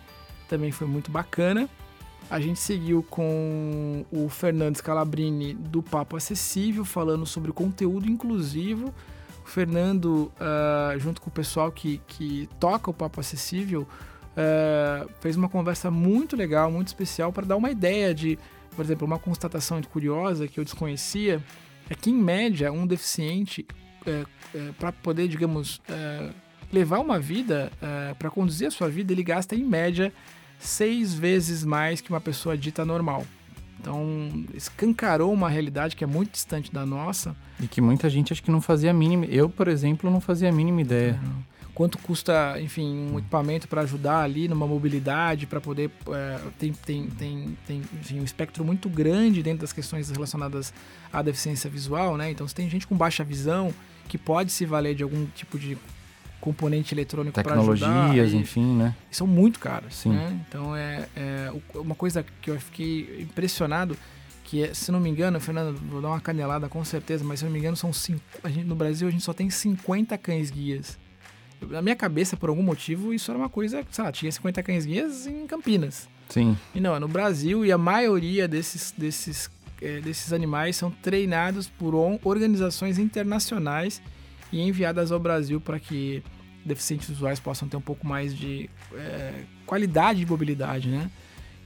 Também 0.49 0.71
foi 0.71 0.87
muito 0.87 1.11
bacana. 1.11 1.69
A 2.31 2.39
gente 2.39 2.59
seguiu 2.59 3.05
com 3.07 4.03
o 4.11 4.27
Fernando 4.27 4.75
Scalabrini 4.77 5.53
do 5.53 5.83
Papo 5.83 6.17
Acessível, 6.17 6.83
falando 6.83 7.23
sobre 7.23 7.51
conteúdo 7.51 8.09
inclusivo 8.09 8.91
o 9.45 9.47
Fernando, 9.47 10.31
uh, 10.39 10.97
junto 10.99 11.21
com 11.21 11.29
o 11.29 11.31
pessoal 11.31 11.71
que, 11.71 12.01
que 12.07 12.49
toca 12.59 12.89
o 12.89 12.93
Papo 12.93 13.19
Acessível, 13.19 13.81
uh, 13.81 15.09
fez 15.19 15.35
uma 15.35 15.49
conversa 15.49 15.91
muito 15.91 16.35
legal, 16.35 16.71
muito 16.71 16.87
especial, 16.87 17.31
para 17.31 17.45
dar 17.45 17.55
uma 17.55 17.69
ideia 17.69 18.15
de, 18.15 18.39
por 18.73 18.83
exemplo, 18.83 19.05
uma 19.05 19.19
constatação 19.19 19.81
curiosa 19.81 20.47
que 20.47 20.59
eu 20.59 20.63
desconhecia, 20.63 21.41
é 21.89 21.95
que, 21.95 22.09
em 22.09 22.15
média, 22.15 22.71
um 22.71 22.87
deficiente, 22.87 23.65
uh, 24.05 24.73
para 24.79 24.91
poder, 24.91 25.27
digamos, 25.27 25.81
levar 26.71 26.99
uma 26.99 27.19
vida, 27.19 27.71
para 28.17 28.29
conduzir 28.29 28.67
a 28.67 28.71
sua 28.71 28.89
vida, 28.89 29.13
ele 29.13 29.23
gasta, 29.23 29.55
em 29.55 29.63
média, 29.63 30.11
seis 30.59 31.13
vezes 31.13 31.63
mais 31.63 32.01
que 32.01 32.09
uma 32.09 32.21
pessoa 32.21 32.57
dita 32.57 32.83
normal. 32.83 33.25
Então, 33.79 34.45
escancarou 34.53 35.33
uma 35.33 35.49
realidade 35.49 35.95
que 35.95 36.03
é 36.03 36.07
muito 36.07 36.31
distante 36.31 36.71
da 36.71 36.85
nossa. 36.85 37.35
E 37.59 37.67
que 37.67 37.81
muita 37.81 38.09
gente 38.09 38.31
acho 38.31 38.41
que 38.41 38.49
não 38.49 38.61
fazia 38.61 38.91
a 38.91 38.93
mínima. 38.93 39.25
Eu, 39.25 39.49
por 39.49 39.67
exemplo, 39.67 40.09
não 40.09 40.21
fazia 40.21 40.47
a 40.47 40.51
mínima 40.51 40.81
ideia. 40.81 41.19
Quanto 41.73 41.97
custa, 41.97 42.61
enfim, 42.61 43.09
um 43.11 43.17
equipamento 43.17 43.67
para 43.67 43.81
ajudar 43.81 44.21
ali 44.21 44.47
numa 44.47 44.67
mobilidade, 44.67 45.47
para 45.47 45.59
poder. 45.59 45.89
É, 46.09 46.39
tem 46.59 46.71
tem, 46.71 47.07
tem, 47.07 47.57
tem 47.65 47.81
enfim, 47.99 48.19
um 48.19 48.23
espectro 48.23 48.63
muito 48.63 48.87
grande 48.87 49.41
dentro 49.41 49.61
das 49.61 49.73
questões 49.73 50.09
relacionadas 50.09 50.71
à 51.11 51.21
deficiência 51.21 51.69
visual, 51.69 52.15
né? 52.15 52.29
Então, 52.29 52.47
se 52.47 52.53
tem 52.53 52.69
gente 52.69 52.85
com 52.85 52.95
baixa 52.95 53.23
visão 53.23 53.73
que 54.07 54.17
pode 54.17 54.51
se 54.51 54.65
valer 54.65 54.93
de 54.93 55.01
algum 55.01 55.25
tipo 55.27 55.57
de 55.57 55.77
componente 56.43 56.93
eletrônico 56.93 57.41
para 57.41 57.53
ajudar. 57.55 57.87
Tecnologias, 57.87 58.33
enfim, 58.33 58.75
né? 58.75 58.93
São 59.09 59.25
muito 59.25 59.59
caros, 59.59 59.95
Sim. 59.95 60.09
Né? 60.09 60.41
Então 60.45 60.75
é, 60.75 61.07
é, 61.15 61.53
uma 61.73 61.95
coisa 61.95 62.25
que 62.41 62.49
eu 62.49 62.59
fiquei 62.59 63.21
impressionado 63.21 63.97
que 64.43 64.61
é, 64.61 64.73
se 64.73 64.91
não 64.91 64.99
me 64.99 65.09
engano, 65.09 65.39
Fernando, 65.39 65.79
vou 65.89 66.01
dar 66.01 66.09
uma 66.09 66.19
canelada 66.19 66.67
com 66.67 66.83
certeza, 66.83 67.23
mas 67.23 67.39
se 67.39 67.45
não 67.45 67.51
me 67.51 67.59
engano 67.59 67.77
são 67.77 67.93
cinco, 67.93 68.21
gente, 68.45 68.65
no 68.65 68.75
Brasil 68.75 69.07
a 69.07 69.11
gente 69.11 69.23
só 69.23 69.31
tem 69.31 69.49
50 69.49 70.17
cães 70.17 70.51
guias. 70.51 70.99
Na 71.69 71.81
minha 71.81 71.95
cabeça, 71.95 72.35
por 72.37 72.49
algum 72.49 72.63
motivo, 72.63 73.13
isso 73.13 73.31
era 73.31 73.37
uma 73.37 73.49
coisa, 73.49 73.83
sei 73.91 74.03
lá, 74.03 74.11
tinha 74.11 74.31
50 74.31 74.63
cães 74.63 74.85
guias 74.85 75.27
em 75.27 75.45
Campinas. 75.47 76.07
Sim. 76.29 76.57
E 76.73 76.79
não, 76.79 76.95
é 76.95 76.99
no 76.99 77.07
Brasil 77.07 77.65
e 77.65 77.71
a 77.71 77.77
maioria 77.77 78.47
desses, 78.47 78.93
desses, 78.97 79.49
é, 79.81 79.99
desses 79.99 80.33
animais 80.33 80.75
são 80.75 80.89
treinados 80.89 81.67
por 81.67 81.93
organizações 81.95 82.97
internacionais 82.97 84.01
e 84.51 84.61
enviadas 84.61 85.11
ao 85.11 85.19
Brasil 85.19 85.59
para 85.59 85.79
que 85.79 86.23
deficientes 86.65 87.09
visuais 87.09 87.39
possam 87.39 87.67
ter 87.67 87.75
um 87.75 87.81
pouco 87.81 88.07
mais 88.07 88.35
de 88.35 88.69
é, 88.93 89.43
qualidade 89.65 90.19
de 90.19 90.25
mobilidade, 90.25 90.89
né? 90.89 91.09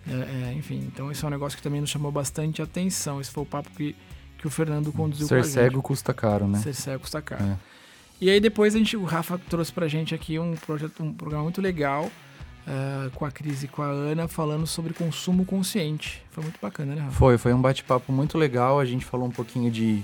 É, 0.10 0.50
é, 0.50 0.54
enfim, 0.54 0.90
então 0.92 1.12
isso 1.12 1.26
é 1.26 1.28
um 1.28 1.32
negócio 1.32 1.58
que 1.58 1.64
também 1.64 1.82
nos 1.82 1.90
chamou 1.90 2.12
bastante 2.12 2.62
atenção. 2.62 3.20
Esse 3.20 3.30
foi 3.30 3.44
o 3.44 3.46
papo 3.46 3.70
que, 3.72 3.96
que 4.38 4.48
o 4.48 4.50
Fernando 4.50 4.92
conduziu 4.92 5.28
Ser 5.28 5.44
cego 5.44 5.82
custa 5.82 6.14
caro, 6.14 6.48
né? 6.48 6.60
Ser 6.60 6.74
cego 6.74 7.02
custa 7.02 7.22
caro. 7.22 7.60
E 8.20 8.30
aí 8.30 8.40
depois 8.40 8.76
a 8.76 8.78
gente, 8.78 8.98
o 8.98 9.04
Rafa 9.04 9.40
trouxe 9.50 9.72
pra 9.72 9.88
gente 9.88 10.16
aqui 10.16 10.40
um 10.40 10.56
projeto, 10.56 11.04
um 11.04 11.14
programa 11.14 11.44
muito 11.44 11.62
legal 11.62 12.06
uh, 12.06 13.12
com 13.12 13.26
a 13.26 13.32
Cris 13.32 13.64
e 13.64 13.68
com 13.68 13.82
a 13.82 13.88
Ana 13.88 14.28
falando 14.28 14.66
sobre 14.66 14.94
consumo 14.94 15.46
consciente. 15.46 16.24
Foi 16.32 16.44
muito 16.44 16.60
bacana, 16.62 16.96
né, 16.96 17.02
Rafa? 17.02 17.16
Foi, 17.16 17.38
foi 17.38 17.54
um 17.54 17.62
bate-papo 17.62 18.12
muito 18.12 18.38
legal. 18.38 18.80
A 18.80 18.86
gente 18.86 19.06
falou 19.06 19.28
um 19.28 19.32
pouquinho 19.32 19.70
de. 19.70 20.02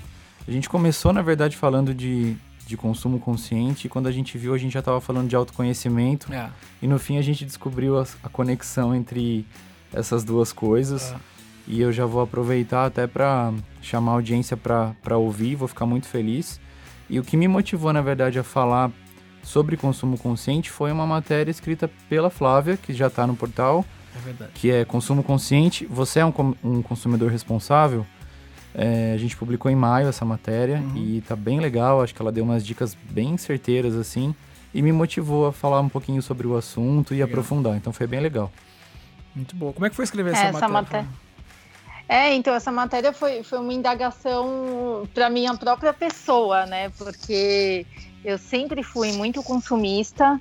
A 0.48 0.52
gente 0.52 0.70
começou, 0.70 1.12
na 1.12 1.22
verdade, 1.22 1.56
falando 1.58 1.94
de 1.94 2.38
de 2.66 2.78
consumo 2.78 3.20
consciente. 3.20 3.88
E 3.88 3.90
quando 3.90 4.08
a 4.08 4.12
gente 4.12 4.38
viu, 4.38 4.54
a 4.54 4.58
gente 4.58 4.74
já 4.74 4.80
estava 4.80 5.00
falando 5.02 5.28
de 5.28 5.36
autoconhecimento. 5.36 6.32
É. 6.34 6.50
E 6.82 6.88
no 6.88 6.98
fim 6.98 7.18
a 7.18 7.22
gente 7.22 7.46
descobriu 7.46 8.00
a, 8.00 8.06
a 8.24 8.30
conexão 8.30 8.96
entre 8.96 9.46
essas 9.92 10.24
duas 10.24 10.52
coisas. 10.52 11.12
É. 11.12 11.16
E 11.68 11.82
eu 11.82 11.92
já 11.92 12.06
vou 12.06 12.22
aproveitar 12.22 12.86
até 12.86 13.08
para 13.08 13.54
chamar 13.82 14.12
a 14.12 14.16
audiência 14.16 14.58
para 14.58 15.18
ouvir, 15.18 15.56
vou 15.56 15.68
ficar 15.68 15.86
muito 15.86 16.08
feliz. 16.08 16.60
E 17.10 17.20
o 17.20 17.24
que 17.24 17.38
me 17.38 17.48
motivou, 17.48 17.92
na 17.92 18.02
verdade, 18.02 18.40
a 18.40 18.44
falar 18.44 18.92
sobre 19.44 19.76
consumo 19.76 20.18
consciente 20.18 20.72
foi 20.72 20.92
uma 20.92 21.06
matéria 21.06 21.52
escrita 21.52 21.90
pela 22.10 22.30
Flávia, 22.30 22.78
que 22.78 22.94
já 22.94 23.08
está 23.08 23.28
no 23.28 23.36
portal. 23.36 23.86
É 24.16 24.20
verdade. 24.20 24.52
Que 24.54 24.72
é 24.72 24.86
Consumo 24.86 25.24
Consciente. 25.24 25.86
Você 25.88 26.20
é 26.20 26.26
um, 26.26 26.34
um 26.64 26.82
consumidor 26.82 27.32
responsável? 27.32 28.06
É, 28.76 29.12
a 29.14 29.18
gente 29.18 29.36
publicou 29.36 29.70
em 29.70 29.76
maio 29.76 30.08
essa 30.08 30.26
matéria 30.26 30.78
uhum. 30.78 30.98
e 30.98 31.22
tá 31.22 31.36
bem 31.36 31.60
legal. 31.60 32.02
Acho 32.02 32.14
que 32.14 32.22
ela 32.22 32.32
deu 32.32 32.44
umas 32.44 32.66
dicas 32.66 32.96
bem 33.10 33.38
certeiras, 33.38 33.96
assim, 33.96 34.34
e 34.74 34.82
me 34.82 34.92
motivou 34.92 35.48
a 35.48 35.54
falar 35.54 35.80
um 35.80 35.90
pouquinho 35.90 36.22
sobre 36.22 36.48
o 36.48 36.56
assunto 36.56 37.14
e 37.14 37.18
legal. 37.18 37.30
aprofundar. 37.30 37.76
Então 37.76 37.94
foi 37.94 38.08
bem 38.08 38.20
legal. 38.20 38.52
Muito 39.36 39.56
bom. 39.56 39.72
Como 39.74 39.86
é 39.86 39.90
que 39.90 39.96
foi 39.96 40.06
escrever 40.06 40.34
essa, 40.34 40.46
essa 40.46 40.68
matéria? 40.68 40.72
matéria? 40.72 41.08
É, 42.14 42.32
então 42.36 42.54
essa 42.54 42.72
matéria 42.72 43.12
foi, 43.12 43.42
foi 43.42 43.58
uma 43.58 43.74
indagação 43.74 45.10
para 45.16 45.32
minha 45.32 45.58
própria 45.58 45.92
pessoa, 45.92 46.64
né? 46.68 46.90
Porque 46.90 47.88
eu 48.24 48.38
sempre 48.38 48.84
fui 48.84 49.12
muito 49.14 49.42
consumista 49.42 50.40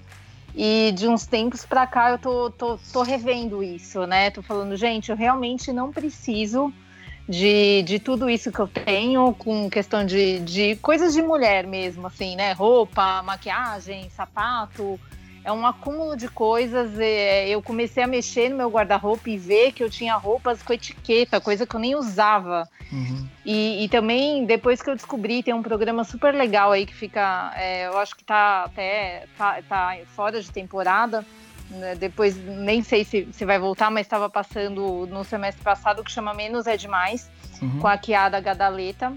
e 0.54 0.92
de 0.94 1.08
uns 1.08 1.24
tempos 1.26 1.64
para 1.64 1.86
cá 1.86 2.10
eu 2.10 2.18
tô, 2.18 2.50
tô, 2.50 2.78
tô 2.92 3.00
revendo 3.00 3.62
isso, 3.62 4.06
né? 4.06 4.30
Tô 4.30 4.42
falando, 4.42 4.76
gente, 4.76 5.10
eu 5.10 5.16
realmente 5.16 5.72
não 5.72 5.90
preciso 5.90 6.70
de, 7.26 7.82
de 7.84 7.98
tudo 7.98 8.28
isso 8.28 8.52
que 8.52 8.60
eu 8.60 8.68
tenho, 8.68 9.32
com 9.38 9.70
questão 9.70 10.04
de, 10.04 10.40
de 10.40 10.76
coisas 10.76 11.14
de 11.14 11.22
mulher 11.22 11.66
mesmo, 11.66 12.06
assim, 12.06 12.36
né? 12.36 12.52
Roupa, 12.52 13.22
maquiagem, 13.22 14.10
sapato. 14.10 15.00
É 15.45 15.51
um 15.51 15.66
acúmulo 15.66 16.16
de 16.16 16.28
coisas. 16.28 16.93
Eu 17.49 17.61
comecei 17.62 18.03
a 18.03 18.07
mexer 18.07 18.49
no 18.49 18.57
meu 18.57 18.70
guarda-roupa 18.70 19.28
e 19.28 19.36
ver 19.36 19.72
que 19.72 19.82
eu 19.82 19.90
tinha 19.90 20.14
roupas 20.14 20.62
com 20.62 20.72
etiqueta, 20.72 21.40
coisa 21.40 21.66
que 21.66 21.74
eu 21.74 21.80
nem 21.80 21.95
usava. 21.97 22.68
Uhum. 22.93 23.28
E, 23.45 23.84
e, 23.84 23.88
também, 23.88 24.45
depois 24.45 24.80
que 24.80 24.88
eu 24.88 24.95
descobri, 24.95 25.43
tem 25.43 25.53
um 25.53 25.62
programa 25.62 26.05
super 26.05 26.32
legal 26.34 26.70
aí 26.70 26.86
que 26.86 26.95
fica. 26.95 27.53
É, 27.57 27.86
eu 27.86 27.99
acho 27.99 28.14
que 28.14 28.22
tá 28.22 28.64
até 28.64 29.26
tá, 29.36 29.61
tá 29.68 29.97
fora 30.14 30.40
de 30.40 30.51
temporada 30.51 31.24
né, 31.72 31.95
depois 31.95 32.36
nem 32.36 32.82
sei 32.82 33.05
se, 33.05 33.28
se 33.32 33.45
vai 33.45 33.59
voltar, 33.59 33.90
mas 33.90 34.07
estava 34.07 34.28
passando 34.28 35.07
no 35.07 35.24
semestre 35.24 35.62
passado 35.62 36.05
que 36.05 36.11
chama 36.11 36.34
Menos 36.34 36.66
é 36.66 36.76
Demais, 36.76 37.30
uhum. 37.61 37.78
com 37.80 37.88
a 37.88 37.97
Kiada 37.97 38.38
Gadaleta. 38.40 39.12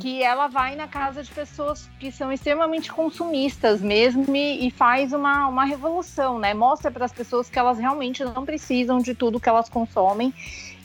Que 0.00 0.22
ela 0.22 0.46
vai 0.46 0.76
na 0.76 0.86
casa 0.86 1.22
de 1.22 1.30
pessoas 1.30 1.88
que 1.98 2.10
são 2.12 2.32
extremamente 2.32 2.92
consumistas 2.92 3.80
mesmo 3.80 4.24
e, 4.34 4.66
e 4.66 4.70
faz 4.70 5.12
uma, 5.12 5.46
uma 5.48 5.64
revolução, 5.64 6.38
né? 6.38 6.54
Mostra 6.54 6.90
para 6.90 7.04
as 7.04 7.12
pessoas 7.12 7.48
que 7.48 7.58
elas 7.58 7.78
realmente 7.78 8.24
não 8.24 8.44
precisam 8.44 8.98
de 8.98 9.14
tudo 9.14 9.40
que 9.40 9.48
elas 9.48 9.68
consomem 9.68 10.32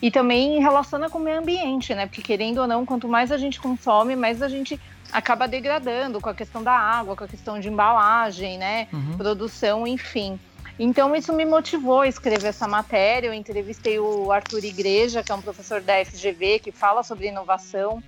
e 0.01 0.09
também 0.09 0.59
relaciona 0.61 1.09
com 1.09 1.17
o 1.17 1.21
meio 1.21 1.39
ambiente, 1.39 1.93
né? 1.93 2.05
Porque 2.05 2.21
querendo 2.21 2.59
ou 2.59 2.67
não, 2.67 2.85
quanto 2.85 3.07
mais 3.07 3.31
a 3.31 3.37
gente 3.37 3.59
consome, 3.59 4.15
mais 4.15 4.41
a 4.41 4.47
gente 4.47 4.79
acaba 5.11 5.47
degradando 5.47 6.21
com 6.21 6.29
a 6.29 6.33
questão 6.33 6.63
da 6.63 6.73
água, 6.73 7.15
com 7.15 7.23
a 7.23 7.27
questão 7.27 7.59
de 7.59 7.67
embalagem, 7.67 8.57
né? 8.57 8.87
Uhum. 8.93 9.17
Produção, 9.17 9.85
enfim. 9.85 10.39
Então 10.79 11.13
isso 11.13 11.33
me 11.33 11.45
motivou 11.45 12.01
a 12.01 12.07
escrever 12.07 12.47
essa 12.47 12.67
matéria. 12.67 13.27
Eu 13.27 13.33
entrevistei 13.33 13.99
o 13.99 14.31
Arthur 14.31 14.63
Igreja, 14.63 15.21
que 15.21 15.31
é 15.31 15.35
um 15.35 15.41
professor 15.41 15.81
da 15.81 15.93
FGV 16.05 16.59
que 16.59 16.71
fala 16.71 17.03
sobre 17.03 17.27
inovação. 17.27 18.01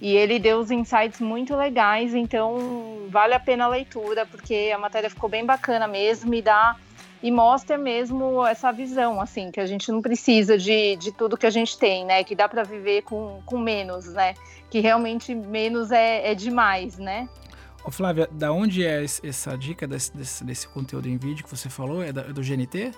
E 0.00 0.16
ele 0.16 0.38
deu 0.38 0.58
uns 0.58 0.70
insights 0.70 1.20
muito 1.20 1.54
legais, 1.54 2.14
então 2.14 3.06
vale 3.10 3.34
a 3.34 3.40
pena 3.40 3.66
a 3.66 3.68
leitura, 3.68 4.24
porque 4.24 4.72
a 4.74 4.78
matéria 4.78 5.10
ficou 5.10 5.28
bem 5.28 5.44
bacana 5.44 5.86
mesmo 5.86 6.32
e 6.32 6.40
dá 6.40 6.76
e 7.22 7.30
mostra 7.30 7.76
mesmo 7.76 8.46
essa 8.46 8.72
visão, 8.72 9.20
assim, 9.20 9.50
que 9.50 9.60
a 9.60 9.66
gente 9.66 9.92
não 9.92 10.00
precisa 10.00 10.56
de, 10.56 10.96
de 10.96 11.12
tudo 11.12 11.36
que 11.36 11.46
a 11.46 11.50
gente 11.50 11.78
tem, 11.78 12.04
né? 12.04 12.24
Que 12.24 12.34
dá 12.34 12.48
para 12.48 12.62
viver 12.62 13.02
com, 13.02 13.42
com 13.44 13.58
menos, 13.58 14.06
né? 14.06 14.34
Que 14.70 14.80
realmente 14.80 15.34
menos 15.34 15.90
é, 15.90 16.30
é 16.30 16.34
demais, 16.34 16.96
né? 16.96 17.28
Ô 17.84 17.90
Flávia, 17.90 18.28
da 18.32 18.52
onde 18.52 18.86
é 18.86 19.04
essa 19.04 19.56
dica 19.56 19.86
desse, 19.86 20.16
desse, 20.16 20.44
desse 20.44 20.68
conteúdo 20.68 21.08
em 21.08 21.18
vídeo 21.18 21.44
que 21.44 21.50
você 21.50 21.68
falou? 21.68 22.02
É, 22.02 22.12
da, 22.12 22.22
é 22.22 22.32
do 22.32 22.40
GNT? 22.40 22.92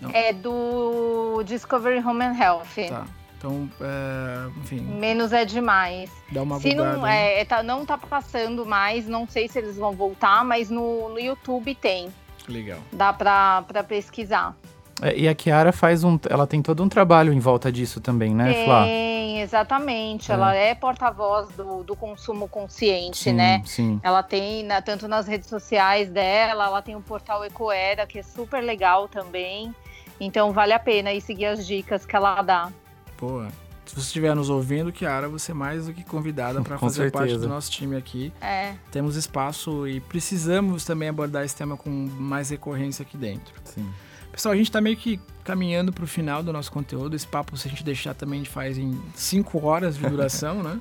Não. 0.00 0.10
É 0.10 0.32
do 0.32 1.42
Discovery 1.44 2.04
Home 2.04 2.24
and 2.24 2.38
Health. 2.38 2.88
Tá. 2.88 3.06
Então, 3.38 3.70
é, 3.80 4.50
enfim. 4.60 4.80
Menos 4.80 5.32
é 5.32 5.44
demais. 5.44 6.10
Dá 6.32 6.42
uma 6.42 6.58
se 6.58 6.74
não, 6.74 7.06
é, 7.06 7.44
tá, 7.44 7.62
não 7.62 7.86
tá 7.86 7.96
passando 7.96 8.66
mais, 8.66 9.06
não 9.06 9.28
sei 9.28 9.46
se 9.46 9.58
eles 9.58 9.76
vão 9.76 9.92
voltar, 9.92 10.44
mas 10.44 10.68
no, 10.68 11.08
no 11.08 11.20
YouTube 11.20 11.72
tem. 11.76 12.08
Legal. 12.48 12.80
Dá 12.92 13.12
pra, 13.12 13.62
pra 13.62 13.84
pesquisar. 13.84 14.56
É, 15.00 15.16
e 15.16 15.28
a 15.28 15.34
Kiara 15.34 15.70
faz 15.70 16.02
um. 16.02 16.18
Ela 16.28 16.48
tem 16.48 16.60
todo 16.60 16.82
um 16.82 16.88
trabalho 16.88 17.32
em 17.32 17.38
volta 17.38 17.70
disso 17.70 18.00
também, 18.00 18.34
né, 18.34 18.52
tem, 18.52 18.64
Flá? 18.64 18.84
Tem, 18.84 19.40
exatamente. 19.40 20.32
É. 20.32 20.34
Ela 20.34 20.54
é 20.56 20.74
porta-voz 20.74 21.48
do, 21.50 21.84
do 21.84 21.94
consumo 21.94 22.48
consciente, 22.48 23.18
sim, 23.18 23.32
né? 23.32 23.62
Sim. 23.64 24.00
Ela 24.02 24.24
tem, 24.24 24.64
na, 24.64 24.82
tanto 24.82 25.06
nas 25.06 25.28
redes 25.28 25.48
sociais 25.48 26.10
dela, 26.10 26.64
ela 26.64 26.82
tem 26.82 26.96
o 26.96 27.00
portal 27.00 27.44
Ecoera, 27.44 28.04
que 28.04 28.18
é 28.18 28.22
super 28.22 28.60
legal 28.60 29.06
também. 29.06 29.72
Então 30.18 30.50
vale 30.52 30.72
a 30.72 30.80
pena 30.80 31.10
aí 31.10 31.20
seguir 31.20 31.46
as 31.46 31.64
dicas 31.64 32.04
que 32.04 32.16
ela 32.16 32.42
dá. 32.42 32.72
Pô, 33.18 33.42
se 33.84 33.94
você 33.94 34.00
estiver 34.00 34.34
nos 34.34 34.48
ouvindo, 34.48 34.92
Kiara, 34.92 35.28
você 35.28 35.50
é 35.50 35.54
mais 35.54 35.86
do 35.86 35.92
que 35.92 36.04
convidada 36.04 36.62
para 36.62 36.76
fazer 36.78 37.02
certeza. 37.02 37.18
parte 37.18 37.36
do 37.36 37.48
nosso 37.48 37.70
time 37.70 37.96
aqui. 37.96 38.32
É. 38.40 38.74
Temos 38.92 39.16
espaço 39.16 39.88
e 39.88 39.98
precisamos 40.00 40.84
também 40.84 41.08
abordar 41.08 41.44
esse 41.44 41.56
tema 41.56 41.76
com 41.76 41.90
mais 41.90 42.50
recorrência 42.50 43.02
aqui 43.02 43.16
dentro. 43.16 43.52
Sim. 43.64 43.86
Pessoal, 44.30 44.52
a 44.52 44.56
gente 44.56 44.68
está 44.68 44.80
meio 44.80 44.96
que 44.96 45.18
caminhando 45.42 45.92
para 45.92 46.04
o 46.04 46.06
final 46.06 46.42
do 46.42 46.52
nosso 46.52 46.70
conteúdo. 46.70 47.16
Esse 47.16 47.26
papo, 47.26 47.56
se 47.56 47.66
a 47.66 47.70
gente 47.70 47.82
deixar, 47.82 48.14
também 48.14 48.40
a 48.40 48.42
gente 48.44 48.52
faz 48.52 48.78
em 48.78 48.96
5 49.14 49.66
horas 49.66 49.96
de 49.96 50.08
duração, 50.08 50.62
né? 50.62 50.80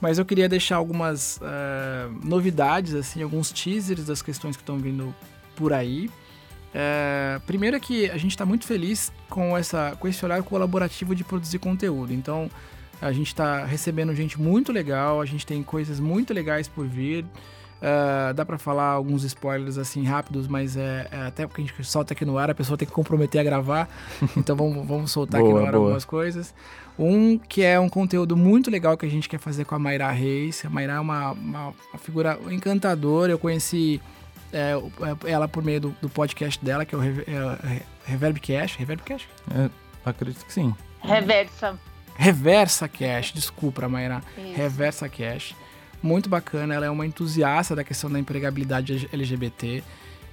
Mas 0.00 0.18
eu 0.18 0.24
queria 0.24 0.48
deixar 0.48 0.76
algumas 0.76 1.38
uh, 1.38 2.26
novidades, 2.26 2.94
assim, 2.94 3.22
alguns 3.22 3.50
teasers 3.50 4.06
das 4.06 4.22
questões 4.22 4.56
que 4.56 4.62
estão 4.62 4.78
vindo 4.78 5.14
por 5.54 5.72
aí. 5.72 6.10
É, 6.74 7.40
primeiro 7.46 7.76
é 7.76 7.80
que 7.80 8.10
a 8.10 8.16
gente 8.16 8.32
está 8.32 8.44
muito 8.44 8.66
feliz 8.66 9.12
com, 9.30 9.56
essa, 9.56 9.96
com 9.98 10.06
esse 10.06 10.24
olhar 10.24 10.42
colaborativo 10.42 11.14
de 11.14 11.24
produzir 11.24 11.58
conteúdo. 11.58 12.12
Então, 12.12 12.50
a 13.00 13.12
gente 13.12 13.28
está 13.28 13.64
recebendo 13.64 14.14
gente 14.14 14.40
muito 14.40 14.72
legal, 14.72 15.20
a 15.20 15.26
gente 15.26 15.46
tem 15.46 15.62
coisas 15.62 16.00
muito 16.00 16.32
legais 16.32 16.68
por 16.68 16.86
vir. 16.86 17.24
Uh, 17.76 18.32
dá 18.32 18.42
para 18.42 18.56
falar 18.56 18.86
alguns 18.88 19.22
spoilers 19.22 19.76
assim 19.76 20.02
rápidos, 20.02 20.48
mas 20.48 20.78
é, 20.78 21.06
é, 21.10 21.26
até 21.26 21.46
porque 21.46 21.60
a 21.60 21.64
gente 21.64 21.84
solta 21.84 22.14
aqui 22.14 22.24
no 22.24 22.38
ar, 22.38 22.50
a 22.50 22.54
pessoa 22.54 22.76
tem 22.76 22.88
que 22.88 22.94
comprometer 22.94 23.38
a 23.38 23.44
gravar. 23.44 23.88
então 24.36 24.56
vamos, 24.56 24.86
vamos 24.86 25.10
soltar 25.10 25.40
boa, 25.40 25.52
aqui 25.52 25.60
no 25.60 25.66
ar 25.66 25.72
boa. 25.72 25.84
algumas 25.84 26.04
coisas. 26.04 26.54
Um 26.98 27.38
que 27.38 27.62
é 27.62 27.78
um 27.78 27.88
conteúdo 27.88 28.34
muito 28.34 28.70
legal 28.70 28.96
que 28.96 29.04
a 29.04 29.10
gente 29.10 29.28
quer 29.28 29.38
fazer 29.38 29.66
com 29.66 29.74
a 29.74 29.78
Mayra 29.78 30.10
Reis. 30.10 30.64
A 30.64 30.70
Mayra 30.70 30.94
é 30.94 31.00
uma, 31.00 31.32
uma, 31.32 31.66
uma 31.68 31.98
figura 31.98 32.38
encantadora. 32.50 33.30
Eu 33.30 33.38
conheci 33.38 34.00
é, 34.56 35.30
ela 35.30 35.46
por 35.46 35.62
meio 35.62 35.80
do, 35.80 35.96
do, 36.00 36.08
podcast 36.08 36.64
dela, 36.64 36.84
que 36.84 36.94
é 36.94 36.98
o 36.98 37.00
Rever, 37.00 37.24
é, 37.28 37.82
Reverb 38.04 38.40
Cash. 38.40 38.76
Reverb 38.76 39.02
Cash? 39.02 39.28
É, 39.54 39.70
acredito 40.04 40.44
que 40.44 40.52
sim. 40.52 40.74
Reversa. 41.00 41.78
Reversa 42.16 42.88
Cash, 42.88 43.32
desculpa, 43.32 43.86
Mayra. 43.88 44.22
Reversa 44.54 45.08
Cash. 45.08 45.54
Muito 46.02 46.28
bacana, 46.28 46.74
ela 46.74 46.86
é 46.86 46.90
uma 46.90 47.06
entusiasta 47.06 47.76
da 47.76 47.84
questão 47.84 48.10
da 48.10 48.18
empregabilidade 48.18 49.08
LGBT. 49.12 49.82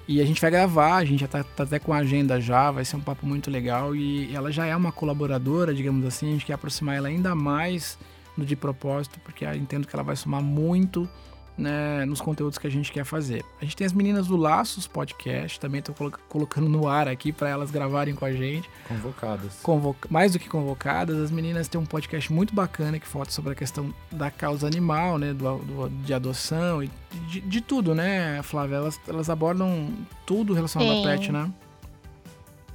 E 0.07 0.21
a 0.21 0.25
gente 0.25 0.41
vai 0.41 0.51
gravar, 0.51 0.97
a 0.97 1.05
gente 1.05 1.21
já 1.21 1.27
tá, 1.27 1.43
tá, 1.43 1.63
até 1.63 1.79
com 1.79 1.93
a 1.93 1.97
agenda 1.97 2.39
já, 2.39 2.71
vai 2.71 2.83
ser 2.83 2.97
um 2.97 3.01
papo 3.01 3.25
muito 3.25 3.49
legal. 3.49 3.95
E 3.95 4.33
ela 4.35 4.51
já 4.51 4.65
é 4.65 4.75
uma 4.75 4.91
colaboradora, 4.91 5.73
digamos 5.73 6.05
assim, 6.05 6.29
a 6.29 6.31
gente 6.31 6.45
quer 6.45 6.53
aproximar 6.53 6.95
ela 6.95 7.07
ainda 7.07 7.33
mais 7.35 7.97
no 8.37 8.45
de 8.45 8.55
propósito, 8.55 9.19
porque 9.23 9.45
eu 9.45 9.53
entendo 9.53 9.87
que 9.87 9.95
ela 9.95 10.03
vai 10.03 10.15
somar 10.15 10.41
muito 10.41 11.09
né, 11.57 12.05
nos 12.05 12.19
conteúdos 12.19 12.57
que 12.57 12.65
a 12.65 12.69
gente 12.69 12.91
quer 12.91 13.05
fazer. 13.05 13.43
A 13.61 13.63
gente 13.63 13.75
tem 13.75 13.85
as 13.85 13.93
meninas 13.93 14.27
do 14.27 14.35
Laços 14.35 14.87
Podcast, 14.87 15.59
também 15.59 15.79
estou 15.79 15.95
colocando 16.27 16.67
no 16.67 16.87
ar 16.87 17.07
aqui 17.07 17.31
para 17.31 17.49
elas 17.49 17.69
gravarem 17.69 18.15
com 18.15 18.25
a 18.25 18.31
gente. 18.31 18.69
Convocadas. 18.87 19.59
Convoca 19.61 20.07
mais 20.11 20.33
do 20.33 20.39
que 20.39 20.49
convocadas, 20.49 21.17
as 21.17 21.31
meninas 21.31 21.67
têm 21.67 21.79
um 21.79 21.85
podcast 21.85 22.31
muito 22.31 22.53
bacana 22.53 22.99
que 22.99 23.07
fala 23.07 23.25
sobre 23.29 23.51
a 23.51 23.55
questão 23.55 23.93
da 24.11 24.31
causa 24.31 24.65
animal, 24.65 25.17
né, 25.17 25.33
do, 25.33 25.57
do 25.59 25.89
de 25.89 26.13
adoção 26.13 26.83
e 26.83 26.89
de, 27.27 27.41
de, 27.41 27.61
tudo, 27.61 27.93
né, 27.93 28.41
Flávia? 28.41 28.77
Elas, 28.77 28.99
elas 29.07 29.29
abordam 29.29 29.89
tudo 30.25 30.53
relacionado 30.53 30.89
Sim. 30.89 31.05
a 31.05 31.07
pet, 31.07 31.31
né? 31.31 31.51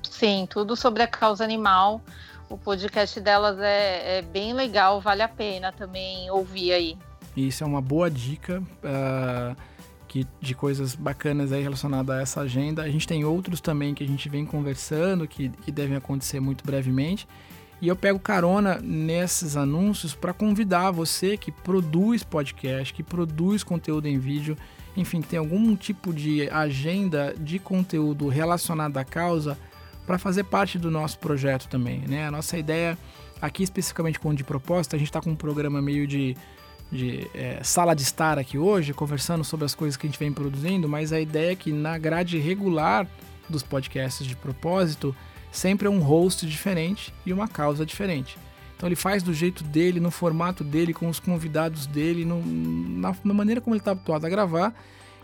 Sim, 0.03 0.47
tudo 0.49 0.77
sobre 0.77 1.03
a 1.03 1.07
causa 1.07 1.45
animal. 1.45 2.01
O 2.49 2.57
podcast 2.57 3.21
delas 3.21 3.59
é, 3.59 4.19
é 4.19 4.23
bem 4.23 4.55
legal, 4.55 5.01
vale 5.01 5.23
a 5.23 5.29
pena 5.29 5.71
também 5.71 6.31
ouvir 6.31 6.73
aí. 6.73 6.99
Isso 7.47 7.63
é 7.63 7.67
uma 7.67 7.81
boa 7.81 8.11
dica 8.11 8.61
uh, 8.61 9.57
que, 10.09 10.27
de 10.41 10.55
coisas 10.55 10.95
bacanas 10.95 11.53
aí 11.53 11.63
relacionadas 11.63 12.17
a 12.17 12.21
essa 12.21 12.41
agenda. 12.41 12.83
A 12.83 12.89
gente 12.89 13.07
tem 13.07 13.25
outros 13.25 13.61
também 13.61 13.95
que 13.95 14.03
a 14.03 14.07
gente 14.07 14.29
vem 14.29 14.45
conversando, 14.45 15.29
que, 15.29 15.49
que 15.49 15.71
devem 15.71 15.97
acontecer 15.97 16.41
muito 16.41 16.65
brevemente. 16.65 17.29
E 17.81 17.87
eu 17.87 17.95
pego 17.95 18.19
carona 18.19 18.81
nesses 18.83 19.57
anúncios 19.57 20.15
para 20.15 20.33
convidar 20.33 20.91
você 20.91 21.37
que 21.37 21.53
produz 21.53 22.25
podcast, 22.25 22.93
que 22.93 23.05
produz 23.05 23.63
conteúdo 23.63 24.09
em 24.09 24.19
vídeo, 24.19 24.57
enfim, 24.97 25.21
tem 25.21 25.39
algum 25.39 25.77
tipo 25.77 26.13
de 26.13 26.51
agenda 26.51 27.33
de 27.39 27.61
conteúdo 27.61 28.27
relacionado 28.27 28.97
à 28.97 29.05
causa, 29.05 29.57
para 30.09 30.19
fazer 30.19 30.45
parte 30.45 30.79
do 30.79 30.91
nosso 30.91 31.19
projeto 31.19 31.69
também. 31.69 32.01
Né? 32.09 32.27
A 32.27 32.31
nossa 32.31 32.57
ideia, 32.57 32.97
aqui 33.43 33.63
especificamente 33.63 34.19
com 34.19 34.31
o 34.31 34.35
de 34.35 34.43
proposta, 34.43 34.97
a 34.97 34.99
gente 34.99 35.09
está 35.09 35.21
com 35.21 35.31
um 35.31 35.37
programa 35.37 35.83
meio 35.83 36.07
de 36.07 36.35
de 36.91 37.31
é, 37.35 37.61
sala 37.63 37.95
de 37.95 38.03
estar 38.03 38.39
aqui 38.39 38.57
hoje, 38.57 38.95
conversando 38.95 39.45
sobre 39.45 39.67
as 39.67 39.75
coisas 39.75 39.97
que 39.97 40.07
a 40.07 40.11
gente 40.11 40.19
vem 40.19 40.33
produzindo, 40.33 40.89
mas 40.89 41.13
a 41.13 41.21
ideia 41.21 41.53
é 41.53 41.57
que 41.57 41.73
na 41.73 41.99
grade 41.99 42.39
regular 42.39 43.07
dos 43.49 43.63
podcasts 43.63 44.27
de 44.27 44.37
propósito, 44.37 45.15
sempre 45.51 45.87
é 45.87 45.91
um 45.91 46.01
host 46.01 46.47
diferente 46.47 47.13
e 47.25 47.33
uma 47.33 47.49
causa 47.49 47.85
diferente. 47.85 48.39
Então 48.77 48.89
ele 48.89 48.97
faz 48.97 49.23
do 49.23 49.35
jeito 49.35 49.65
dele, 49.65 49.99
no 49.99 50.11
formato 50.11 50.63
dele, 50.63 50.95
com 50.95 51.09
os 51.09 51.19
convidados 51.19 51.87
dele, 51.87 52.25
no, 52.25 52.41
na, 52.45 53.15
na, 53.25 53.35
maneira 53.35 53.61
como 53.61 53.75
ele 53.75 53.81
está 53.81 53.91
habituado 53.91 54.25
a 54.25 54.29
gravar. 54.29 54.73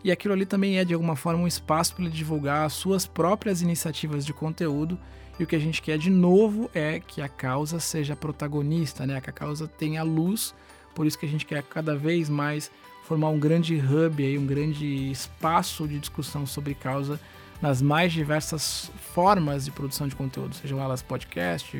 E 0.02 0.10
aquilo 0.10 0.34
ali 0.34 0.44
também 0.44 0.78
é, 0.78 0.84
de 0.84 0.92
alguma 0.92 1.14
forma, 1.14 1.44
um 1.44 1.46
espaço 1.46 1.94
para 1.94 2.04
ele 2.04 2.12
divulgar 2.12 2.66
as 2.66 2.72
suas 2.72 3.06
próprias 3.06 3.62
iniciativas 3.62 4.26
de 4.26 4.32
conteúdo. 4.32 4.98
E 5.38 5.44
o 5.44 5.46
que 5.46 5.56
a 5.56 5.58
gente 5.58 5.80
quer 5.80 5.98
de 5.98 6.10
novo 6.10 6.68
é 6.74 7.00
que 7.00 7.22
a 7.22 7.28
causa 7.28 7.78
seja 7.78 8.16
protagonista, 8.16 9.06
né? 9.06 9.20
que 9.20 9.30
a 9.30 9.32
causa 9.32 9.68
tenha 9.68 10.02
luz 10.02 10.54
por 10.94 11.06
isso 11.06 11.18
que 11.18 11.26
a 11.26 11.28
gente 11.28 11.44
quer 11.44 11.62
cada 11.62 11.96
vez 11.96 12.28
mais 12.28 12.70
formar 13.04 13.28
um 13.28 13.38
grande 13.38 13.76
hub, 13.76 14.24
aí, 14.24 14.38
um 14.38 14.46
grande 14.46 15.10
espaço 15.10 15.86
de 15.86 15.98
discussão 15.98 16.46
sobre 16.46 16.74
causa 16.74 17.20
nas 17.60 17.82
mais 17.82 18.12
diversas 18.12 18.90
formas 19.14 19.64
de 19.64 19.70
produção 19.70 20.08
de 20.08 20.16
conteúdo, 20.16 20.54
sejam 20.54 20.80
elas 20.80 21.02
podcast, 21.02 21.76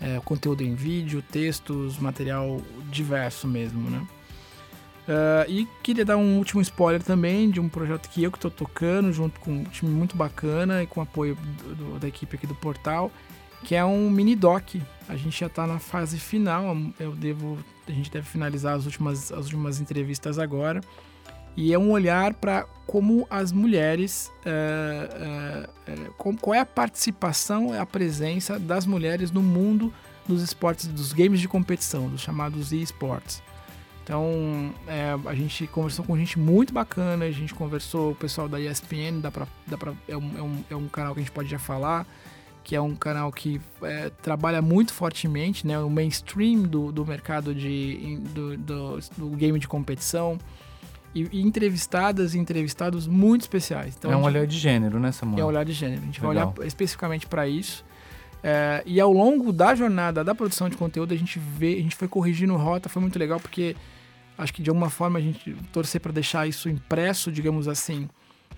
é, 0.00 0.20
conteúdo 0.24 0.62
em 0.62 0.74
vídeo, 0.74 1.22
textos, 1.22 1.98
material 1.98 2.60
diverso 2.90 3.46
mesmo, 3.46 3.90
né? 3.90 4.06
Uh, 5.06 5.48
e 5.48 5.68
queria 5.84 6.04
dar 6.04 6.16
um 6.16 6.36
último 6.36 6.60
spoiler 6.60 7.00
também 7.00 7.48
de 7.48 7.60
um 7.60 7.68
projeto 7.68 8.08
que 8.08 8.24
eu 8.24 8.30
que 8.32 8.38
estou 8.38 8.50
tocando 8.50 9.12
junto 9.12 9.38
com 9.38 9.52
um 9.52 9.64
time 9.64 9.92
muito 9.92 10.16
bacana 10.16 10.82
e 10.82 10.86
com 10.86 11.00
apoio 11.00 11.36
do, 11.36 11.74
do, 11.76 11.98
da 12.00 12.08
equipe 12.08 12.34
aqui 12.34 12.44
do 12.44 12.56
portal, 12.56 13.12
que 13.62 13.76
é 13.76 13.84
um 13.84 14.10
mini 14.10 14.34
doc. 14.34 14.74
A 15.08 15.14
gente 15.14 15.38
já 15.38 15.46
está 15.46 15.64
na 15.64 15.78
fase 15.78 16.18
final, 16.18 16.76
eu 16.98 17.12
devo, 17.12 17.56
a 17.86 17.92
gente 17.92 18.10
deve 18.10 18.26
finalizar 18.26 18.74
as 18.74 18.84
últimas, 18.84 19.32
as 19.32 19.44
últimas 19.44 19.80
entrevistas 19.80 20.38
agora. 20.38 20.80
E 21.56 21.72
é 21.72 21.78
um 21.78 21.90
olhar 21.90 22.34
para 22.34 22.64
como 22.86 23.26
as 23.30 23.50
mulheres, 23.50 24.30
é, 24.44 25.68
é, 25.86 25.92
é, 25.92 26.10
qual 26.18 26.54
é 26.54 26.60
a 26.60 26.66
participação, 26.66 27.72
a 27.72 27.86
presença 27.86 28.58
das 28.58 28.84
mulheres 28.84 29.30
no 29.30 29.42
mundo 29.42 29.92
dos 30.28 30.42
esportes, 30.42 30.86
dos 30.86 31.12
games 31.12 31.40
de 31.40 31.48
competição, 31.48 32.08
dos 32.08 32.20
chamados 32.20 32.72
e-sports. 32.72 33.42
Então, 34.04 34.72
é, 34.86 35.16
a 35.24 35.34
gente 35.34 35.66
conversou 35.66 36.04
com 36.04 36.16
gente 36.16 36.38
muito 36.38 36.72
bacana, 36.72 37.24
a 37.24 37.30
gente 37.32 37.54
conversou 37.54 38.10
com 38.10 38.12
o 38.12 38.16
pessoal 38.16 38.48
da 38.48 38.60
ESPN, 38.60 39.20
dá 39.20 39.30
pra, 39.30 39.48
dá 39.66 39.78
pra, 39.78 39.94
é, 40.06 40.16
um, 40.16 40.38
é, 40.38 40.42
um, 40.42 40.64
é 40.70 40.76
um 40.76 40.88
canal 40.88 41.14
que 41.14 41.20
a 41.20 41.22
gente 41.22 41.32
pode 41.32 41.48
já 41.48 41.58
falar 41.58 42.06
que 42.66 42.74
é 42.74 42.80
um 42.80 42.96
canal 42.96 43.30
que 43.30 43.60
é, 43.80 44.10
trabalha 44.20 44.60
muito 44.60 44.92
fortemente, 44.92 45.64
né, 45.64 45.78
o 45.78 45.88
mainstream 45.88 46.62
do, 46.62 46.90
do 46.90 47.06
mercado 47.06 47.54
de, 47.54 48.18
do, 48.34 48.56
do, 48.56 48.98
do 49.16 49.28
game 49.36 49.56
de 49.60 49.68
competição. 49.68 50.36
E, 51.14 51.28
e, 51.30 51.42
entrevistadas 51.42 52.34
e 52.34 52.38
entrevistados 52.40 53.06
muito 53.06 53.42
especiais. 53.42 53.94
Então, 53.96 54.10
é 54.10 54.16
um 54.16 54.24
olhar 54.24 54.48
de 54.48 54.58
gênero, 54.58 54.98
né, 54.98 55.12
Samuel? 55.12 55.38
É 55.38 55.44
um 55.44 55.46
olhar 55.46 55.64
de 55.64 55.72
gênero. 55.72 56.02
A 56.02 56.04
gente 56.06 56.20
Legal. 56.20 56.34
vai 56.34 56.54
olhar 56.56 56.66
especificamente 56.66 57.28
para 57.28 57.46
isso. 57.46 57.84
É, 58.42 58.82
e 58.84 59.00
ao 59.00 59.12
longo 59.12 59.52
da 59.52 59.72
jornada 59.76 60.24
da 60.24 60.34
produção 60.34 60.68
de 60.68 60.76
conteúdo, 60.76 61.14
a 61.14 61.16
gente 61.16 61.38
vê, 61.38 61.74
a 61.74 61.82
gente 61.82 61.94
foi 61.94 62.08
corrigindo 62.08 62.56
rota, 62.56 62.88
foi 62.88 63.00
muito 63.00 63.16
legal, 63.16 63.38
porque 63.38 63.76
acho 64.36 64.52
que 64.52 64.60
de 64.60 64.70
alguma 64.70 64.90
forma 64.90 65.20
a 65.20 65.22
gente 65.22 65.54
torcer 65.72 66.00
para 66.00 66.10
deixar 66.10 66.48
isso 66.48 66.68
impresso, 66.68 67.30
digamos 67.30 67.68
assim, 67.68 68.08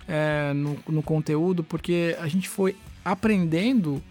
é, 0.07 0.51
no, 0.55 0.79
no 0.87 1.03
conteúdo, 1.03 1.63
porque 1.63 2.17
a 2.19 2.27
gente 2.27 2.49
foi 2.49 2.75
aprendendo 3.03 4.01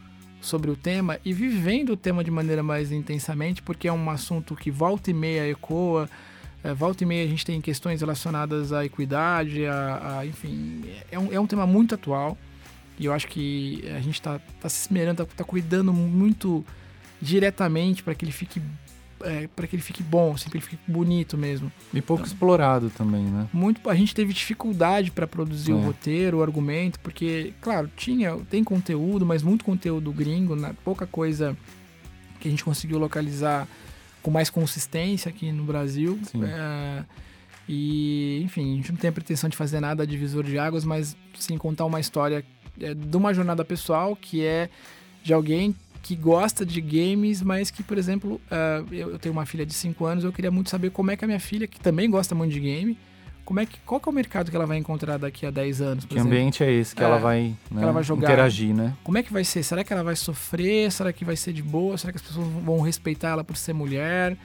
sobre 0.41 0.71
o 0.71 0.77
tema 0.77 1.19
e 1.25 1.33
vivendo 1.33 1.91
o 1.91 1.97
tema 1.97 2.23
de 2.23 2.31
maneira 2.31 2.63
mais 2.63 2.93
intensamente, 2.93 3.63
porque 3.63 3.89
é 3.89 3.93
um 3.93 4.09
assunto 4.11 4.55
que 4.55 4.71
volta 4.71 5.11
e 5.11 5.15
meia 5.15 5.49
ecoa, 5.51 6.09
é, 6.63 6.73
volta 6.73 7.03
e 7.03 7.07
meia 7.07 7.25
a 7.25 7.29
gente 7.29 7.45
tem 7.45 7.61
questões 7.61 8.01
relacionadas 8.01 8.73
à 8.73 8.85
equidade, 8.85 9.67
a, 9.67 10.19
a 10.19 10.27
enfim, 10.27 10.85
é 11.11 11.19
um, 11.19 11.33
é 11.33 11.41
um 11.41 11.47
tema 11.47 11.67
muito 11.67 11.95
atual 11.95 12.37
e 12.99 13.05
eu 13.07 13.13
acho 13.13 13.29
que 13.29 13.85
a 13.97 14.01
gente 14.01 14.15
está 14.15 14.39
tá 14.61 14.69
se 14.69 14.87
esmerando, 14.87 15.23
está 15.23 15.35
tá 15.37 15.45
cuidando 15.45 15.93
muito 15.93 16.65
diretamente 17.21 18.03
para 18.03 18.15
que 18.15 18.25
ele 18.25 18.33
fique 18.33 18.61
é, 19.23 19.49
para 19.55 19.67
que 19.67 19.77
ele 19.77 19.83
fique 19.83 20.03
bom, 20.03 20.33
assim, 20.35 20.49
para 20.49 20.59
ele 20.59 20.67
fique 20.67 20.79
bonito 20.87 21.37
mesmo. 21.37 21.71
E 21.93 22.01
pouco 22.01 22.23
então, 22.23 22.33
explorado 22.33 22.91
também, 22.91 23.25
né? 23.25 23.49
Muito, 23.53 23.89
a 23.89 23.95
gente 23.95 24.15
teve 24.15 24.33
dificuldade 24.33 25.11
para 25.11 25.27
produzir 25.27 25.73
é. 25.73 25.75
o 25.75 25.79
roteiro, 25.79 26.39
o 26.39 26.43
argumento, 26.43 27.01
porque, 27.01 27.53
claro, 27.61 27.91
tinha, 27.97 28.37
tem 28.51 28.63
conteúdo, 28.63 29.25
mas 29.25 29.43
muito 29.43 29.65
conteúdo 29.65 30.13
gringo, 30.13 30.55
né? 30.57 30.75
pouca 30.85 31.07
coisa 31.07 31.57
que 32.41 32.49
a 32.49 32.51
gente 32.51 32.65
conseguiu 32.65 32.99
localizar 32.99 33.67
com 34.23 34.31
mais 34.31 34.51
consistência 34.51 35.29
aqui 35.29 35.51
no 35.53 35.65
Brasil. 35.65 36.19
É, 36.43 37.05
e, 37.69 38.41
enfim, 38.45 38.75
a 38.75 38.77
gente 38.77 38.93
não 38.93 38.99
tem 38.99 39.11
a 39.11 39.13
pretensão 39.13 39.49
de 39.51 39.57
fazer 39.57 39.81
nada 39.81 40.07
divisor 40.07 40.45
de 40.45 40.59
águas, 40.59 40.85
mas 40.85 41.17
sim 41.39 41.59
contar 41.59 41.85
uma 41.85 42.01
história 42.01 42.45
é, 42.81 42.95
de 42.95 43.17
uma 43.17 43.35
jornada 43.35 43.65
pessoal 43.65 44.17
que 44.17 44.45
é 44.45 44.71
de 45.23 45.33
alguém 45.35 45.75
que 46.03 46.15
gosta 46.15 46.65
de 46.65 46.81
games, 46.81 47.43
mas 47.43 47.71
que, 47.71 47.83
por 47.83 47.99
exemplo, 47.99 48.41
uh, 48.51 48.95
eu 48.95 49.19
tenho 49.19 49.33
uma 49.33 49.45
filha 49.47 49.67
de 49.67 49.75
5 49.75 50.05
anos, 50.05 50.25
eu 50.25 50.33
queria 50.33 50.51
muito 50.51 50.71
saber 50.71 50.91
como 50.91 51.11
é 51.11 51.17
que 51.17 51.25
a 51.25 51.29
minha 51.29 51.41
filha, 51.41 51.67
que 51.67 51.81
também 51.81 52.11
gosta 52.11 52.35
muito 52.35 52.53
de 52.53 52.61
game, 52.61 52.97
como 53.45 53.61
é 53.61 53.67
que, 53.67 53.79
qual 53.87 53.99
que 53.99 54.07
é 54.07 54.13
o 54.13 54.15
mercado 54.15 54.51
que 54.51 54.57
ela 54.57 54.67
vai 54.67 54.77
encontrar 54.77 55.17
daqui 55.17 55.47
a 55.47 55.51
10 55.51 55.81
anos, 55.81 56.05
Que 56.05 56.17
exemplo? 56.17 56.31
ambiente 56.31 56.63
é 56.63 56.71
esse 56.71 56.95
que 56.95 57.03
é, 57.03 57.07
ela 57.07 57.17
vai, 57.17 57.55
né, 57.71 57.83
ela 57.83 57.93
vai 57.93 58.03
jogar, 58.03 58.29
interagir, 58.29 58.75
né? 58.75 58.93
Como 59.03 59.17
é 59.17 59.23
que 59.23 59.33
vai 59.33 59.43
ser? 59.43 59.63
Será 59.63 59.83
que 59.83 59.91
ela 59.91 60.05
vai 60.05 60.15
sofrer? 60.17 60.93
Será 60.93 61.15
que 61.15 61.25
vai 61.25 61.35
ser 61.35 61.55
de 61.55 61.63
boa? 61.63 61.97
Será 61.97 62.13
que 62.13 62.19
as 62.19 62.23
pessoas 62.23 62.47
vão 62.47 62.83
respeitar 62.83 63.31
ela 63.31 63.43
por 63.43 63.57
ser 63.57 63.73
mulher? 63.73 64.37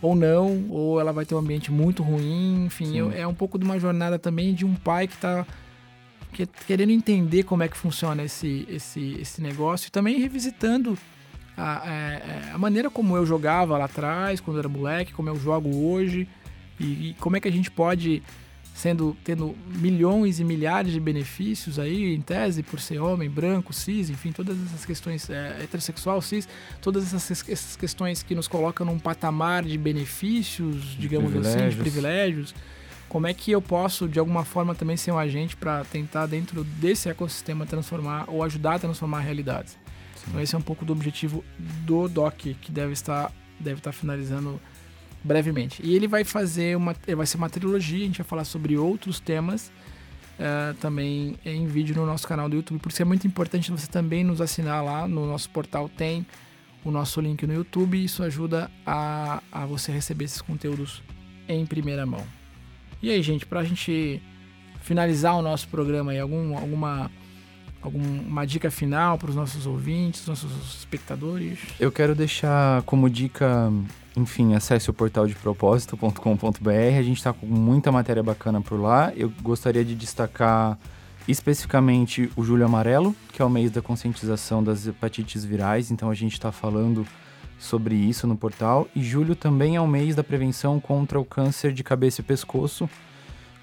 Ou 0.00 0.14
não? 0.14 0.66
Ou 0.68 1.00
ela 1.00 1.12
vai 1.12 1.24
ter 1.24 1.34
um 1.34 1.38
ambiente 1.38 1.72
muito 1.72 2.04
ruim? 2.04 2.66
Enfim, 2.66 2.96
eu, 2.96 3.10
é 3.10 3.26
um 3.26 3.34
pouco 3.34 3.58
de 3.58 3.64
uma 3.64 3.80
jornada 3.80 4.16
também 4.16 4.54
de 4.54 4.64
um 4.64 4.74
pai 4.74 5.08
que 5.08 5.14
está 5.14 5.44
que, 6.32 6.46
querendo 6.66 6.90
entender 6.90 7.44
como 7.44 7.62
é 7.62 7.68
que 7.68 7.76
funciona 7.76 8.22
esse, 8.24 8.66
esse, 8.68 9.16
esse 9.20 9.40
negócio 9.40 9.88
e 9.88 9.90
também 9.90 10.18
revisitando 10.18 10.98
a, 11.56 11.88
a, 11.88 11.92
é, 11.92 11.98
é, 11.98 12.50
a, 12.52 12.58
maneira 12.58 12.90
como 12.90 13.16
eu 13.16 13.26
jogava 13.26 13.76
lá 13.76 13.84
atrás, 13.84 14.40
quando 14.40 14.56
eu 14.56 14.60
era 14.60 14.68
moleque, 14.68 15.12
como 15.12 15.28
eu 15.28 15.38
jogo 15.38 15.86
hoje, 15.86 16.26
e, 16.80 17.10
e, 17.10 17.16
como 17.20 17.36
é 17.36 17.40
que 17.40 17.46
a 17.46 17.52
gente 17.52 17.70
pode, 17.70 18.22
sendo 18.74 19.16
tendo 19.22 19.54
milhões 19.66 20.40
e 20.40 20.44
milhares 20.44 20.92
de 20.92 20.98
benefícios 20.98 21.78
aí, 21.78 22.14
em 22.14 22.20
tese, 22.22 22.62
por 22.62 22.80
ser 22.80 22.98
homem, 22.98 23.28
branco, 23.28 23.72
cis, 23.72 24.08
enfim, 24.08 24.32
todas 24.32 24.56
essas 24.66 24.86
questões, 24.86 25.28
é, 25.28 25.58
heterossexual, 25.62 26.20
cis, 26.22 26.48
todas 26.80 27.12
essas, 27.12 27.48
essas 27.48 27.76
questões 27.76 28.22
que 28.22 28.34
nos 28.34 28.48
colocam 28.48 28.86
num 28.86 28.98
patamar 28.98 29.64
de 29.64 29.76
benefícios, 29.76 30.96
digamos 30.98 31.34
assim, 31.36 31.68
de 31.68 31.76
privilégios. 31.76 32.54
Como 33.12 33.26
é 33.26 33.34
que 33.34 33.50
eu 33.50 33.60
posso, 33.60 34.08
de 34.08 34.18
alguma 34.18 34.42
forma, 34.42 34.74
também 34.74 34.96
ser 34.96 35.12
um 35.12 35.18
agente 35.18 35.54
para 35.54 35.84
tentar, 35.84 36.24
dentro 36.24 36.64
desse 36.64 37.10
ecossistema, 37.10 37.66
transformar 37.66 38.24
ou 38.26 38.42
ajudar 38.42 38.76
a 38.76 38.78
transformar 38.78 39.20
realidades? 39.20 39.76
Então 40.26 40.40
esse 40.40 40.54
é 40.54 40.58
um 40.58 40.62
pouco 40.62 40.82
do 40.82 40.94
objetivo 40.94 41.44
do 41.58 42.08
DOC, 42.08 42.56
que 42.58 42.72
deve 42.72 42.94
estar, 42.94 43.30
deve 43.60 43.80
estar 43.80 43.92
finalizando 43.92 44.58
brevemente. 45.22 45.82
E 45.84 45.94
ele 45.94 46.08
vai 46.08 46.24
fazer 46.24 46.74
uma. 46.74 46.96
Vai 47.14 47.26
ser 47.26 47.36
uma 47.36 47.50
trilogia, 47.50 48.02
a 48.02 48.06
gente 48.06 48.16
vai 48.16 48.26
falar 48.26 48.44
sobre 48.44 48.78
outros 48.78 49.20
temas. 49.20 49.70
Uh, 50.38 50.72
também 50.80 51.38
em 51.44 51.66
vídeo 51.66 51.94
no 51.94 52.06
nosso 52.06 52.26
canal 52.26 52.48
do 52.48 52.56
YouTube. 52.56 52.80
Por 52.80 52.90
isso 52.90 53.02
é 53.02 53.04
muito 53.04 53.26
importante 53.26 53.70
você 53.70 53.88
também 53.88 54.24
nos 54.24 54.40
assinar 54.40 54.82
lá 54.82 55.06
no 55.06 55.26
nosso 55.26 55.50
portal. 55.50 55.86
Tem 55.86 56.24
o 56.82 56.90
nosso 56.90 57.20
link 57.20 57.46
no 57.46 57.52
YouTube. 57.52 58.02
Isso 58.02 58.22
ajuda 58.22 58.70
a, 58.86 59.42
a 59.52 59.66
você 59.66 59.92
receber 59.92 60.24
esses 60.24 60.40
conteúdos 60.40 61.02
em 61.46 61.66
primeira 61.66 62.06
mão. 62.06 62.24
E 63.02 63.10
aí, 63.10 63.20
gente, 63.22 63.44
para 63.44 63.60
a 63.60 63.64
gente 63.64 64.22
finalizar 64.80 65.36
o 65.36 65.42
nosso 65.42 65.68
programa 65.68 66.12
aí, 66.12 66.20
algum, 66.20 66.56
alguma 66.56 67.10
alguma 67.82 68.46
dica 68.46 68.70
final 68.70 69.18
para 69.18 69.30
os 69.30 69.34
nossos 69.34 69.66
ouvintes, 69.66 70.26
nossos 70.26 70.52
espectadores? 70.78 71.58
Eu 71.80 71.90
quero 71.90 72.14
deixar 72.14 72.82
como 72.82 73.10
dica, 73.10 73.70
enfim, 74.16 74.54
acesse 74.54 74.88
o 74.88 74.94
portal 74.94 75.26
de 75.26 75.34
propósito.com.br. 75.34 76.70
A 76.96 77.02
gente 77.02 77.18
está 77.18 77.32
com 77.32 77.44
muita 77.46 77.90
matéria 77.90 78.22
bacana 78.22 78.60
por 78.60 78.80
lá. 78.80 79.12
Eu 79.16 79.32
gostaria 79.42 79.84
de 79.84 79.94
destacar 79.94 80.78
especificamente 81.26 82.30
o 82.36 82.44
Julho 82.44 82.64
Amarelo, 82.64 83.14
que 83.32 83.42
é 83.42 83.44
o 83.44 83.50
mês 83.50 83.70
da 83.70 83.82
conscientização 83.82 84.62
das 84.62 84.86
hepatites 84.86 85.44
virais. 85.44 85.90
Então 85.90 86.08
a 86.08 86.14
gente 86.14 86.34
está 86.34 86.52
falando 86.52 87.06
sobre 87.62 87.94
isso 87.94 88.26
no 88.26 88.36
portal. 88.36 88.88
E 88.94 89.02
julho 89.02 89.36
também 89.36 89.76
é 89.76 89.80
o 89.80 89.86
mês 89.86 90.14
da 90.14 90.24
prevenção 90.24 90.80
contra 90.80 91.18
o 91.18 91.24
câncer 91.24 91.72
de 91.72 91.84
cabeça 91.84 92.20
e 92.20 92.24
pescoço. 92.24 92.88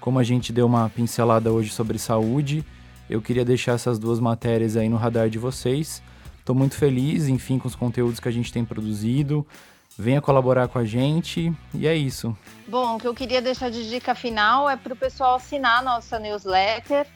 Como 0.00 0.18
a 0.18 0.22
gente 0.22 0.52
deu 0.52 0.66
uma 0.66 0.88
pincelada 0.88 1.52
hoje 1.52 1.70
sobre 1.70 1.98
saúde, 1.98 2.64
eu 3.08 3.20
queria 3.20 3.44
deixar 3.44 3.72
essas 3.72 3.98
duas 3.98 4.18
matérias 4.18 4.76
aí 4.76 4.88
no 4.88 4.96
radar 4.96 5.28
de 5.28 5.38
vocês. 5.38 6.02
Estou 6.38 6.56
muito 6.56 6.74
feliz, 6.74 7.28
enfim, 7.28 7.58
com 7.58 7.68
os 7.68 7.74
conteúdos 7.74 8.18
que 8.18 8.28
a 8.28 8.32
gente 8.32 8.52
tem 8.52 8.64
produzido. 8.64 9.46
Venha 9.98 10.22
colaborar 10.22 10.68
com 10.68 10.78
a 10.78 10.84
gente 10.84 11.52
e 11.74 11.86
é 11.86 11.94
isso. 11.94 12.34
Bom, 12.66 12.96
o 12.96 12.98
que 12.98 13.06
eu 13.06 13.14
queria 13.14 13.42
deixar 13.42 13.70
de 13.70 13.86
dica 13.88 14.14
final 14.14 14.70
é 14.70 14.76
para 14.76 14.94
o 14.94 14.96
pessoal 14.96 15.34
assinar 15.34 15.82
nossa 15.84 16.18
newsletter. 16.18 17.06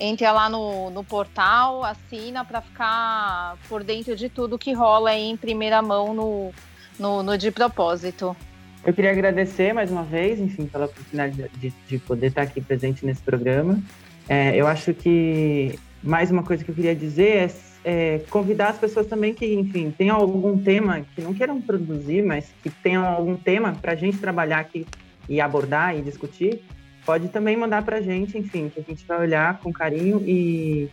Entre 0.00 0.30
lá 0.32 0.48
no, 0.48 0.88
no 0.90 1.04
portal, 1.04 1.84
assina 1.84 2.42
para 2.42 2.62
ficar 2.62 3.58
por 3.68 3.84
dentro 3.84 4.16
de 4.16 4.30
tudo 4.30 4.58
que 4.58 4.72
rola 4.72 5.10
aí 5.10 5.28
em 5.28 5.36
primeira 5.36 5.82
mão 5.82 6.14
no, 6.14 6.50
no, 6.98 7.22
no 7.22 7.36
De 7.36 7.50
Propósito. 7.50 8.34
Eu 8.82 8.94
queria 8.94 9.10
agradecer 9.10 9.74
mais 9.74 9.90
uma 9.90 10.02
vez, 10.02 10.40
enfim, 10.40 10.64
pela 10.64 10.86
oportunidade 10.86 11.50
de, 11.58 11.70
de 11.86 11.98
poder 11.98 12.28
estar 12.28 12.42
aqui 12.42 12.62
presente 12.62 13.04
nesse 13.04 13.20
programa. 13.20 13.78
É, 14.26 14.56
eu 14.56 14.66
acho 14.66 14.94
que 14.94 15.78
mais 16.02 16.30
uma 16.30 16.42
coisa 16.42 16.64
que 16.64 16.70
eu 16.70 16.74
queria 16.74 16.94
dizer 16.94 17.36
é, 17.36 17.50
é, 17.84 18.18
convidar 18.30 18.70
as 18.70 18.78
pessoas 18.78 19.06
também 19.06 19.34
que, 19.34 19.52
enfim, 19.54 19.90
tenham 19.90 20.16
algum 20.16 20.56
tema 20.56 21.04
que 21.14 21.20
não 21.20 21.34
queiram 21.34 21.60
produzir, 21.60 22.22
mas 22.22 22.50
que 22.62 22.70
tenham 22.70 23.04
algum 23.04 23.36
tema 23.36 23.74
para 23.74 23.92
a 23.92 23.96
gente 23.96 24.16
trabalhar 24.16 24.60
aqui 24.60 24.86
e 25.28 25.40
abordar 25.42 25.94
e 25.94 26.00
discutir, 26.00 26.62
pode 27.10 27.28
também 27.28 27.56
mandar 27.56 27.84
para 27.84 27.96
a 27.96 28.00
gente, 28.00 28.38
enfim, 28.38 28.68
que 28.68 28.78
a 28.78 28.82
gente 28.84 29.04
vai 29.04 29.18
olhar 29.18 29.58
com 29.58 29.72
carinho 29.72 30.22
e, 30.24 30.88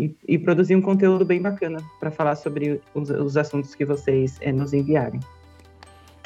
e, 0.00 0.16
e 0.26 0.38
produzir 0.38 0.74
um 0.74 0.80
conteúdo 0.80 1.26
bem 1.26 1.42
bacana 1.42 1.78
para 2.00 2.10
falar 2.10 2.36
sobre 2.36 2.80
os, 2.94 3.10
os, 3.10 3.36
assuntos 3.36 3.74
que 3.74 3.84
vocês 3.84 4.38
é, 4.40 4.50
nos 4.50 4.72
enviarem. 4.72 5.20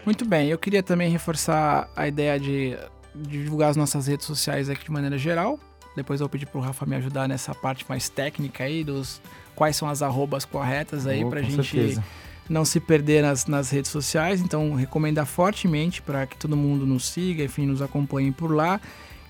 Muito 0.07 0.25
bem, 0.25 0.49
eu 0.49 0.57
queria 0.57 0.81
também 0.81 1.11
reforçar 1.11 1.91
a 1.97 2.07
ideia 2.07 2.39
de, 2.39 2.79
de 3.17 3.43
divulgar 3.43 3.71
as 3.71 3.77
nossas 3.77 4.07
redes 4.07 4.27
sociais 4.27 4.71
aqui 4.71 4.85
de 4.85 4.93
maneira 4.93 5.19
geral. 5.19 5.59
Depois 5.97 6.21
eu 6.21 6.27
vou 6.27 6.31
pedir 6.31 6.47
pro 6.47 6.61
Rafa 6.61 6.87
me 6.87 6.95
ajudar 6.95 7.27
nessa 7.27 7.53
parte 7.53 7.85
mais 7.89 8.09
técnica 8.09 8.63
aí, 8.63 8.85
dos 8.85 9.21
quais 9.57 9.75
são 9.75 9.89
as 9.89 10.03
arrobas 10.03 10.45
corretas 10.45 11.05
aí, 11.05 11.25
oh, 11.25 11.31
pra 11.31 11.43
gente 11.43 11.69
certeza. 11.69 12.05
não 12.49 12.65
se 12.65 12.79
perder 12.79 13.23
nas, 13.23 13.47
nas 13.47 13.71
redes 13.71 13.91
sociais. 13.91 14.41
Então, 14.41 14.73
recomendar 14.75 15.27
fortemente 15.27 16.01
para 16.01 16.29
que 16.29 16.37
todo 16.37 16.57
mundo 16.57 16.87
nos 16.87 17.09
siga, 17.09 17.43
enfim, 17.43 17.67
nos 17.67 17.83
acompanhe 17.83 18.31
por 18.31 18.53
lá. 18.53 18.81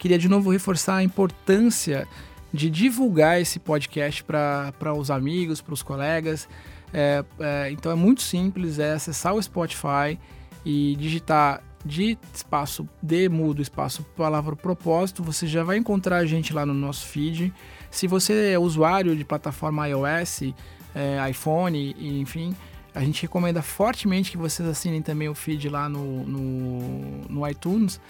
Queria 0.03 0.18
de 0.18 0.28
novo 0.28 0.50
reforçar 0.50 0.96
a 0.96 1.05
importância 1.05 2.09
de 2.53 2.68
divulgar 2.68 3.40
esse 3.40 3.61
podcast 3.61 4.24
para 4.24 4.92
os 4.98 5.12
amigos, 5.12 5.61
para 5.61 5.72
os 5.72 5.80
colegas. 5.80 6.48
É, 6.92 7.24
é, 7.38 7.70
então 7.70 7.92
é 7.92 7.94
muito 7.94 8.20
simples, 8.20 8.80
é 8.80 8.94
acessar 8.94 9.32
o 9.32 9.40
Spotify 9.40 10.18
e 10.64 10.96
digitar 10.98 11.62
de 11.84 12.18
espaço 12.34 12.84
de 13.00 13.28
mudo, 13.28 13.62
espaço 13.62 14.03
palavra 14.16 14.57
propósito, 14.57 15.22
você 15.22 15.46
já 15.46 15.62
vai 15.62 15.76
encontrar 15.76 16.16
a 16.16 16.26
gente 16.26 16.53
lá 16.53 16.66
no 16.66 16.74
nosso 16.74 17.07
feed. 17.07 17.55
Se 17.88 18.09
você 18.09 18.55
é 18.55 18.59
usuário 18.59 19.14
de 19.14 19.24
plataforma 19.24 19.86
iOS, 19.86 20.53
é, 20.96 21.30
iPhone, 21.30 21.94
enfim, 22.20 22.57
a 22.92 23.05
gente 23.05 23.22
recomenda 23.22 23.62
fortemente 23.62 24.32
que 24.32 24.36
vocês 24.36 24.68
assinem 24.68 25.00
também 25.00 25.28
o 25.28 25.34
feed 25.36 25.68
lá 25.68 25.88
no, 25.88 26.24
no, 26.24 27.20
no 27.28 27.48
iTunes, 27.48 28.00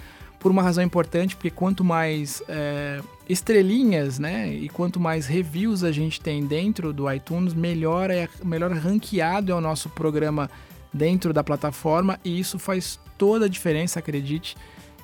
por 0.43 0.51
uma 0.51 0.61
razão 0.61 0.83
importante, 0.83 1.37
porque 1.37 1.51
quanto 1.51 1.85
mais 1.85 2.43
é, 2.49 3.01
estrelinhas, 3.29 4.19
né, 4.19 4.53
e 4.53 4.69
quanto 4.69 4.99
mais 4.99 5.25
reviews 5.27 5.85
a 5.85 5.93
gente 5.93 6.21
tem 6.21 6.45
dentro 6.45 6.93
do 6.93 7.11
iTunes, 7.11 7.55
melhor 7.55 8.11
é 8.11 8.29
melhor 8.45 8.73
ranqueado 8.73 9.53
é 9.53 9.55
o 9.55 9.61
nosso 9.61 9.89
programa 9.89 10.51
dentro 10.93 11.33
da 11.33 11.45
plataforma 11.45 12.19
e 12.25 12.41
isso 12.41 12.59
faz 12.59 12.99
toda 13.17 13.47
a 13.47 13.49
diferença, 13.49 14.01
acredite, 14.01 14.57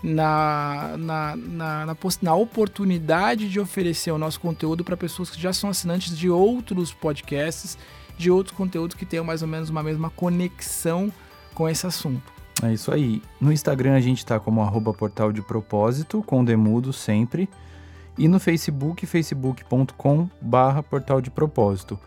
na, 0.03 0.97
na, 0.99 1.37
na, 1.37 1.87
na, 1.87 1.97
na 2.21 2.35
oportunidade 2.35 3.49
de 3.49 3.61
oferecer 3.61 4.11
o 4.11 4.19
nosso 4.19 4.41
conteúdo 4.41 4.83
para 4.83 4.97
pessoas 4.97 5.31
que 5.31 5.41
já 5.41 5.53
são 5.53 5.71
assinantes 5.71 6.19
de 6.19 6.29
outros 6.29 6.93
podcasts 6.93 7.79
de 8.17 8.29
outros 8.29 8.57
conteúdos 8.57 8.97
que 8.97 9.07
tenham 9.07 9.25
mais 9.25 9.43
ou 9.43 9.49
menos 9.49 9.71
uma 9.71 9.85
mesma 9.85 10.11
conexão 10.11 11.13
com 11.55 11.69
esse 11.69 11.87
assunto. 11.87 12.38
É 12.63 12.73
isso 12.73 12.93
aí. 12.93 13.23
No 13.41 13.53
Instagram 13.53 13.95
a 13.95 14.01
gente 14.01 14.25
tá 14.25 14.41
como 14.41 14.61
arroba 14.63 14.93
portal 14.93 15.33
de 15.33 15.43
propósito, 15.43 16.23
com 16.23 16.45
demudo 16.45 16.93
sempre. 16.93 17.49
E 18.17 18.27
no 18.27 18.41
Facebook, 18.41 19.07
facebook.com 19.07 20.29
barra 20.41 20.83
portal 20.83 21.21
de 21.21 21.31
propósito. 21.31 21.99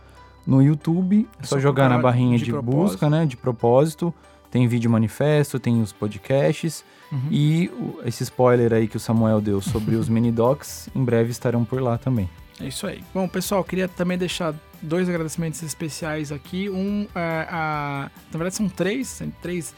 No 0.46 0.62
YouTube, 0.62 1.28
é 1.40 1.44
só, 1.44 1.56
só 1.56 1.60
jogar 1.60 1.90
na 1.90 2.00
barrinha 2.00 2.38
de, 2.38 2.46
de 2.46 2.52
busca, 2.52 3.10
né? 3.10 3.26
De 3.26 3.38
propósito. 3.38 4.14
Tem 4.50 4.68
vídeo 4.68 4.92
manifesto, 4.92 5.58
tem 5.58 5.82
os 5.82 5.94
podcasts. 5.94 6.84
Uhum. 7.10 7.28
E 7.32 7.72
esse 8.04 8.24
spoiler 8.24 8.74
aí 8.74 8.88
que 8.88 8.98
o 8.98 9.00
Samuel 9.00 9.40
deu 9.40 9.62
sobre 9.62 9.96
os 9.96 10.08
mini 10.10 10.32
docs, 10.32 10.90
em 10.94 11.04
breve 11.04 11.32
estarão 11.32 11.64
por 11.64 11.82
lá 11.82 11.98
também. 11.98 12.30
É 12.60 12.68
isso 12.68 12.86
aí. 12.86 13.02
Bom, 13.14 13.28
pessoal, 13.28 13.64
queria 13.64 13.88
também 13.88 14.18
deixar 14.18 14.54
dois 14.82 15.08
agradecimentos 15.08 15.64
especiais 15.64 16.32
aqui. 16.32 16.70
Um, 16.70 17.08
é, 17.16 17.48
a, 17.50 18.12
na 18.32 18.38
verdade, 18.38 18.56
são 18.56 18.68
três, 18.68 19.22
três 19.42 19.74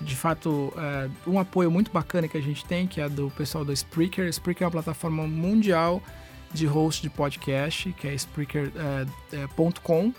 de 0.00 0.14
fato, 0.14 0.72
é, 0.76 1.08
um 1.26 1.38
apoio 1.38 1.70
muito 1.70 1.90
bacana 1.90 2.28
que 2.28 2.36
a 2.36 2.40
gente 2.40 2.64
tem, 2.64 2.86
que 2.86 3.00
é 3.00 3.08
do 3.08 3.30
pessoal 3.30 3.64
do 3.64 3.72
Spreaker. 3.72 4.28
Spreaker 4.28 4.64
é 4.64 4.66
uma 4.66 4.72
plataforma 4.72 5.26
mundial 5.26 6.02
de 6.52 6.66
host 6.66 7.02
de 7.02 7.10
podcast, 7.10 7.92
que 7.92 8.06
é 8.06 8.14
Spreaker.com. 8.14 10.12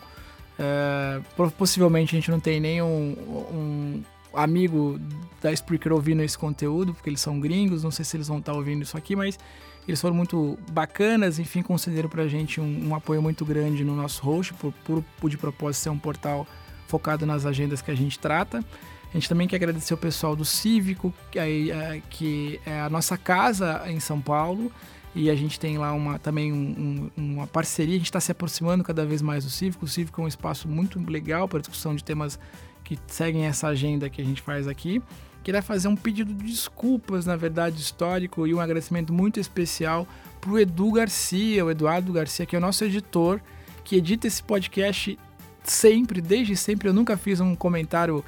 É, 0.59 1.21
é, 1.21 1.49
possivelmente 1.57 2.15
a 2.15 2.19
gente 2.19 2.29
não 2.29 2.39
tem 2.39 2.59
nenhum 2.59 3.15
um 3.51 4.03
amigo 4.33 4.99
da 5.41 5.51
Spreaker 5.51 5.93
ouvindo 5.93 6.21
esse 6.21 6.37
conteúdo, 6.37 6.93
porque 6.93 7.09
eles 7.09 7.21
são 7.21 7.39
gringos, 7.39 7.83
não 7.83 7.91
sei 7.91 8.05
se 8.05 8.17
eles 8.17 8.27
vão 8.27 8.39
estar 8.39 8.53
ouvindo 8.53 8.83
isso 8.83 8.97
aqui, 8.97 9.15
mas 9.15 9.39
eles 9.87 9.99
foram 9.99 10.15
muito 10.15 10.59
bacanas, 10.71 11.39
enfim, 11.39 11.61
concederam 11.63 12.09
pra 12.09 12.27
gente 12.27 12.61
um, 12.61 12.89
um 12.89 12.95
apoio 12.95 13.21
muito 13.21 13.43
grande 13.45 13.83
no 13.83 13.95
nosso 13.95 14.21
host, 14.23 14.53
por, 14.55 14.71
por, 14.83 15.03
por 15.19 15.29
de 15.29 15.37
propósito 15.37 15.83
ser 15.83 15.89
um 15.89 15.97
portal 15.97 16.45
focado 16.87 17.25
nas 17.25 17.45
agendas 17.45 17.81
que 17.81 17.89
a 17.89 17.95
gente 17.95 18.19
trata. 18.19 18.63
A 19.09 19.13
gente 19.13 19.27
também 19.27 19.47
quer 19.47 19.55
agradecer 19.55 19.93
o 19.93 19.97
pessoal 19.97 20.35
do 20.35 20.45
Cívico, 20.45 21.13
que 21.31 21.39
é, 21.39 22.01
que 22.09 22.59
é 22.65 22.81
a 22.81 22.89
nossa 22.89 23.17
casa 23.17 23.83
em 23.87 23.99
São 23.99 24.21
Paulo. 24.21 24.71
E 25.15 25.29
a 25.29 25.35
gente 25.35 25.59
tem 25.59 25.77
lá 25.77 25.91
uma, 25.91 26.19
também 26.19 26.53
um, 26.53 27.09
um, 27.17 27.23
uma 27.33 27.47
parceria, 27.47 27.95
a 27.95 27.97
gente 27.97 28.05
está 28.05 28.19
se 28.19 28.31
aproximando 28.31 28.83
cada 28.83 29.03
vez 29.05 29.21
mais 29.21 29.43
do 29.43 29.49
Cívico. 29.49 29.85
O 29.85 29.87
Cívico 29.87 30.21
é 30.21 30.25
um 30.25 30.27
espaço 30.27 30.67
muito 30.67 30.99
legal 31.09 31.47
para 31.47 31.59
discussão 31.59 31.95
de 31.95 32.03
temas 32.03 32.39
que 32.83 32.97
seguem 33.07 33.45
essa 33.45 33.67
agenda 33.67 34.09
que 34.09 34.21
a 34.21 34.25
gente 34.25 34.41
faz 34.41 34.67
aqui. 34.67 35.01
Queria 35.43 35.61
fazer 35.61 35.87
um 35.87 35.95
pedido 35.95 36.33
de 36.33 36.45
desculpas, 36.45 37.25
na 37.25 37.35
verdade, 37.35 37.81
histórico 37.81 38.45
e 38.45 38.53
um 38.53 38.59
agradecimento 38.59 39.11
muito 39.11 39.39
especial 39.39 40.07
para 40.39 40.51
o 40.51 40.59
Edu 40.59 40.91
Garcia, 40.91 41.65
o 41.65 41.71
Eduardo 41.71 42.13
Garcia, 42.13 42.45
que 42.45 42.55
é 42.55 42.59
o 42.59 42.61
nosso 42.61 42.83
editor, 42.83 43.41
que 43.83 43.95
edita 43.95 44.27
esse 44.27 44.43
podcast 44.43 45.17
sempre, 45.63 46.21
desde 46.21 46.55
sempre. 46.55 46.89
Eu 46.89 46.93
nunca 46.93 47.17
fiz 47.17 47.39
um 47.39 47.55
comentário 47.55 48.23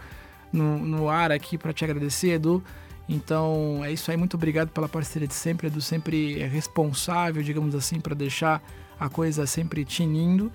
no, 0.52 0.78
no 0.78 1.10
ar 1.10 1.32
aqui 1.32 1.58
para 1.58 1.74
te 1.74 1.84
agradecer, 1.84 2.32
Edu. 2.32 2.64
Então 3.08 3.82
é 3.84 3.91
isso 3.91 4.10
aí, 4.10 4.18
muito 4.18 4.36
obrigado 4.36 4.70
pela 4.70 4.88
parceria 4.88 5.28
de 5.28 5.34
sempre. 5.34 5.68
Edu 5.68 5.82
sempre 5.82 6.41
é 6.41 6.47
responsável, 6.47 7.43
digamos 7.43 7.76
assim, 7.76 7.99
para 7.99 8.16
deixar 8.16 8.64
a 8.99 9.10
coisa 9.10 9.45
sempre 9.45 9.84
tinindo. 9.84 10.52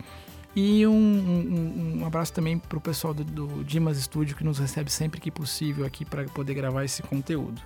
E 0.55 0.87
um, 0.87 0.93
um, 0.93 1.99
um 2.01 2.07
abraço 2.07 2.33
também 2.33 2.59
para 2.59 2.79
o 2.79 2.81
pessoal 2.81 3.13
do, 3.13 3.23
do 3.23 3.63
Dimas 3.63 3.99
Studio 3.99 4.35
que 4.35 4.43
nos 4.43 4.59
recebe 4.59 4.91
sempre 4.91 5.21
que 5.21 5.31
possível 5.31 5.85
aqui 5.85 6.03
para 6.03 6.25
poder 6.25 6.55
gravar 6.55 6.83
esse 6.85 7.03
conteúdo. 7.03 7.61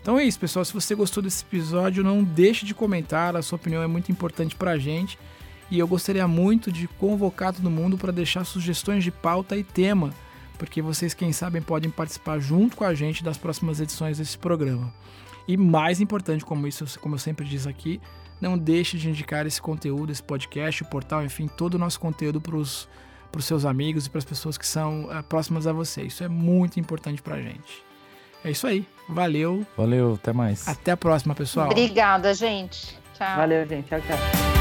Então 0.00 0.18
é 0.18 0.24
isso, 0.24 0.40
pessoal. 0.40 0.64
Se 0.64 0.72
você 0.72 0.94
gostou 0.94 1.22
desse 1.22 1.44
episódio, 1.44 2.02
não 2.02 2.24
deixe 2.24 2.64
de 2.64 2.74
comentar. 2.74 3.36
A 3.36 3.42
sua 3.42 3.56
opinião 3.56 3.82
é 3.82 3.86
muito 3.86 4.10
importante 4.10 4.56
para 4.56 4.70
a 4.70 4.78
gente. 4.78 5.18
E 5.70 5.78
eu 5.78 5.86
gostaria 5.86 6.26
muito 6.26 6.72
de 6.72 6.88
convocar 6.88 7.52
todo 7.52 7.70
mundo 7.70 7.98
para 7.98 8.10
deixar 8.10 8.44
sugestões 8.44 9.04
de 9.04 9.10
pauta 9.10 9.56
e 9.56 9.62
tema 9.62 10.14
porque 10.60 10.82
vocês, 10.82 11.14
quem 11.14 11.32
sabem, 11.32 11.62
podem 11.62 11.90
participar 11.90 12.38
junto 12.38 12.76
com 12.76 12.84
a 12.84 12.92
gente 12.92 13.24
das 13.24 13.38
próximas 13.38 13.80
edições 13.80 14.18
desse 14.18 14.36
programa. 14.36 14.92
E 15.48 15.56
mais 15.56 16.02
importante, 16.02 16.44
como 16.44 16.66
isso, 16.66 17.00
como 17.00 17.14
eu 17.14 17.18
sempre 17.18 17.46
diz 17.46 17.66
aqui, 17.66 17.98
não 18.38 18.58
deixe 18.58 18.98
de 18.98 19.08
indicar 19.08 19.46
esse 19.46 19.60
conteúdo, 19.60 20.12
esse 20.12 20.22
podcast, 20.22 20.82
o 20.82 20.86
portal, 20.86 21.24
enfim, 21.24 21.48
todo 21.48 21.74
o 21.74 21.78
nosso 21.78 21.98
conteúdo 21.98 22.42
para 22.42 22.56
os 22.56 22.88
seus 23.40 23.64
amigos 23.64 24.04
e 24.04 24.10
para 24.10 24.18
as 24.18 24.24
pessoas 24.24 24.58
que 24.58 24.66
são 24.66 25.04
uh, 25.04 25.22
próximas 25.22 25.66
a 25.66 25.72
você. 25.72 26.02
Isso 26.02 26.22
é 26.22 26.28
muito 26.28 26.78
importante 26.78 27.22
para 27.22 27.36
a 27.36 27.40
gente. 27.40 27.82
É 28.44 28.50
isso 28.50 28.66
aí. 28.66 28.86
Valeu. 29.08 29.66
Valeu, 29.78 30.14
até 30.14 30.30
mais. 30.30 30.68
Até 30.68 30.92
a 30.92 30.96
próxima, 30.96 31.34
pessoal. 31.34 31.70
Obrigada, 31.70 32.34
gente. 32.34 32.98
Tchau. 33.14 33.36
Valeu, 33.36 33.66
gente. 33.66 33.88
Tchau, 33.88 34.00
tchau. 34.02 34.59